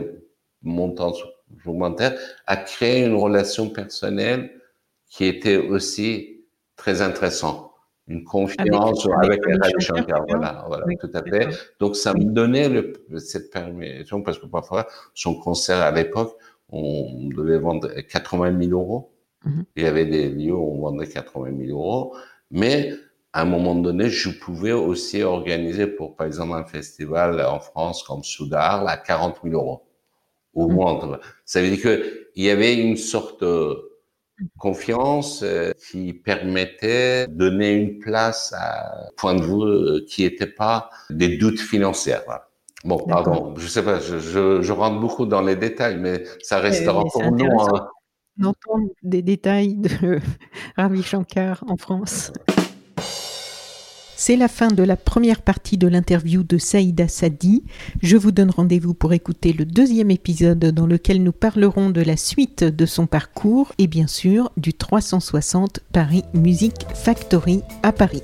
montants 0.63 1.13
supplémentaires 1.13 2.17
a 2.47 2.57
créé 2.57 3.05
une 3.05 3.15
relation 3.15 3.69
personnelle 3.69 4.51
qui 5.07 5.25
était 5.25 5.57
aussi 5.57 6.45
très 6.75 7.01
intéressante. 7.01 7.71
Une 8.07 8.23
confiance 8.23 9.07
avec, 9.21 9.39
avec, 9.47 9.89
avec 9.89 10.07
voilà, 10.27 10.65
voilà 10.67 10.85
tout 10.99 11.11
à 11.13 11.23
fait. 11.23 11.47
Donc 11.79 11.95
ça 11.95 12.13
me 12.13 12.25
donnait 12.25 12.67
le, 12.67 12.93
cette 13.19 13.51
permission 13.51 14.21
parce 14.21 14.39
que 14.39 14.47
parfois 14.47 14.87
son 15.13 15.35
concert 15.35 15.81
à 15.81 15.91
l'époque, 15.91 16.35
on 16.69 17.29
devait 17.35 17.59
vendre 17.59 17.89
80 17.89 18.59
000 18.59 18.71
euros 18.71 19.11
Mhm. 19.45 19.65
Il 19.75 19.83
y 19.83 19.85
avait 19.87 20.05
des 20.05 20.29
lieux 20.29 20.53
où 20.53 20.71
on 20.71 20.81
vendait 20.81 21.07
80 21.07 21.57
000 21.65 21.69
euros, 21.71 22.15
mais 22.51 22.93
à 23.33 23.41
un 23.41 23.45
moment 23.45 23.75
donné, 23.75 24.09
je 24.09 24.29
pouvais 24.29 24.73
aussi 24.73 25.23
organiser 25.23 25.87
pour, 25.87 26.15
par 26.15 26.27
exemple, 26.27 26.53
un 26.53 26.65
festival 26.65 27.41
en 27.45 27.59
France 27.59 28.03
comme 28.03 28.23
Soudar 28.23 28.85
à 28.87 28.97
40 28.97 29.37
000 29.43 29.55
euros. 29.55 29.83
Au 30.53 30.67
mmh. 30.67 30.73
moins, 30.73 31.19
ça 31.45 31.61
veut 31.61 31.69
dire 31.69 31.81
qu'il 31.81 32.43
y 32.43 32.49
avait 32.49 32.75
une 32.75 32.97
sorte 32.97 33.41
de 33.41 33.91
confiance 34.57 35.43
euh, 35.43 35.71
qui 35.89 36.13
permettait 36.13 37.27
de 37.27 37.33
donner 37.33 37.73
une 37.73 37.99
place 37.99 38.53
à 38.57 39.05
un 39.05 39.09
point 39.15 39.35
de 39.35 39.43
vue 39.43 39.63
euh, 39.63 40.05
qui 40.07 40.23
n'était 40.23 40.47
pas 40.47 40.89
des 41.09 41.37
doutes 41.37 41.59
financiers. 41.59 42.17
Bon, 42.83 42.97
pardon, 42.97 43.53
je 43.57 43.67
sais 43.67 43.83
pas, 43.83 43.99
je, 43.99 44.17
je, 44.17 44.61
je, 44.61 44.73
rentre 44.73 44.99
beaucoup 44.99 45.27
dans 45.27 45.41
les 45.41 45.55
détails, 45.55 45.97
mais 45.99 46.23
ça 46.41 46.59
restera 46.59 47.03
pour 47.03 47.31
nous. 47.31 47.47
D'entendre 48.37 48.89
des 49.03 49.21
détails 49.21 49.75
de 49.75 50.19
Ravi 50.77 51.03
Shankar 51.03 51.63
en 51.67 51.77
France. 51.77 52.31
C'est 54.23 54.35
la 54.35 54.47
fin 54.47 54.67
de 54.67 54.83
la 54.83 54.97
première 54.97 55.41
partie 55.41 55.79
de 55.79 55.87
l'interview 55.87 56.43
de 56.43 56.59
Saïda 56.59 57.07
Sadi. 57.07 57.63
Je 58.03 58.17
vous 58.17 58.31
donne 58.31 58.51
rendez-vous 58.51 58.93
pour 58.93 59.13
écouter 59.13 59.51
le 59.51 59.65
deuxième 59.65 60.11
épisode 60.11 60.59
dans 60.59 60.85
lequel 60.85 61.23
nous 61.23 61.31
parlerons 61.31 61.89
de 61.89 62.01
la 62.01 62.15
suite 62.15 62.63
de 62.63 62.85
son 62.85 63.07
parcours 63.07 63.73
et 63.79 63.87
bien 63.87 64.05
sûr 64.05 64.51
du 64.57 64.75
360 64.75 65.79
Paris 65.91 66.21
Music 66.35 66.85
Factory 66.93 67.63
à 67.81 67.91
Paris. 67.91 68.21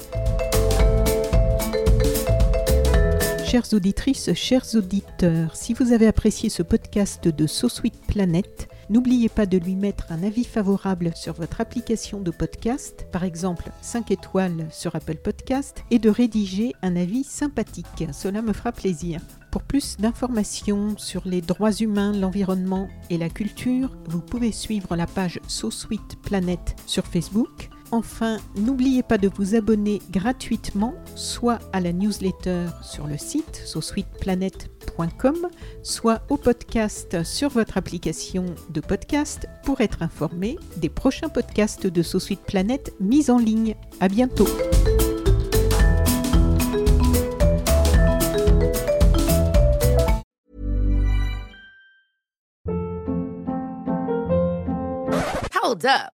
Chères 3.44 3.74
auditrices, 3.74 4.32
chers 4.36 4.76
auditeurs, 4.76 5.56
si 5.56 5.74
vous 5.74 5.94
avez 5.94 6.06
apprécié 6.06 6.50
ce 6.50 6.62
podcast 6.62 7.28
de 7.28 7.48
So 7.48 7.70
Planet, 8.08 8.70
N'oubliez 8.90 9.28
pas 9.28 9.46
de 9.46 9.58
lui 9.58 9.76
mettre 9.76 10.12
un 10.12 10.24
avis 10.24 10.46
favorable 10.46 11.12
sur 11.14 11.34
votre 11.34 11.60
application 11.60 12.22
de 12.22 12.32
podcast, 12.32 13.06
par 13.12 13.26
exemple 13.26 13.70
5 13.82 14.12
étoiles 14.12 14.68
sur 14.72 14.96
Apple 14.96 15.18
Podcast, 15.18 15.84
et 15.92 16.00
de 16.00 16.10
rédiger 16.10 16.74
un 16.82 16.96
avis 16.96 17.26
sympathique. 17.26 18.08
Cela 18.14 18.42
me 18.42 18.54
fera 18.54 18.72
plaisir. 18.72 19.20
Pour 19.52 19.64
plus 19.64 19.98
d'informations 19.98 20.98
sur 20.98 21.28
les 21.28 21.42
droits 21.42 21.74
humains, 21.74 22.14
l'environnement 22.14 22.88
et 23.10 23.18
la 23.18 23.30
culture, 23.30 23.98
vous 24.08 24.22
pouvez 24.22 24.54
suivre 24.54 24.96
la 24.96 25.08
page 25.08 25.40
So 25.48 25.70
Sweet 25.70 26.22
Planet 26.22 26.76
sur 26.86 27.06
Facebook 27.06 27.70
Enfin, 27.92 28.38
n'oubliez 28.56 29.02
pas 29.02 29.18
de 29.18 29.30
vous 29.34 29.56
abonner 29.56 30.02
gratuitement, 30.12 30.94
soit 31.16 31.60
à 31.72 31.80
la 31.80 31.94
newsletter 31.94 32.66
sur 32.82 33.08
le 33.08 33.18
site 33.18 33.62
sosweetplanet.com, 33.66 35.48
soit 35.84 36.22
au 36.30 36.38
podcast 36.38 37.24
sur 37.24 37.50
votre 37.50 37.78
application 37.78 38.46
de 38.70 38.82
podcast 38.82 39.48
pour 39.64 39.82
être 39.82 40.02
informé 40.02 40.58
des 40.78 40.90
prochains 40.90 41.30
podcasts 41.30 41.88
de 41.88 42.02
So 42.02 42.20
Planet 42.46 42.94
mis 43.00 43.32
en 43.32 43.38
ligne. 43.38 43.76
À 44.00 44.10
bientôt. 44.10 44.48
Hold 55.64 55.86
up. 55.86 56.17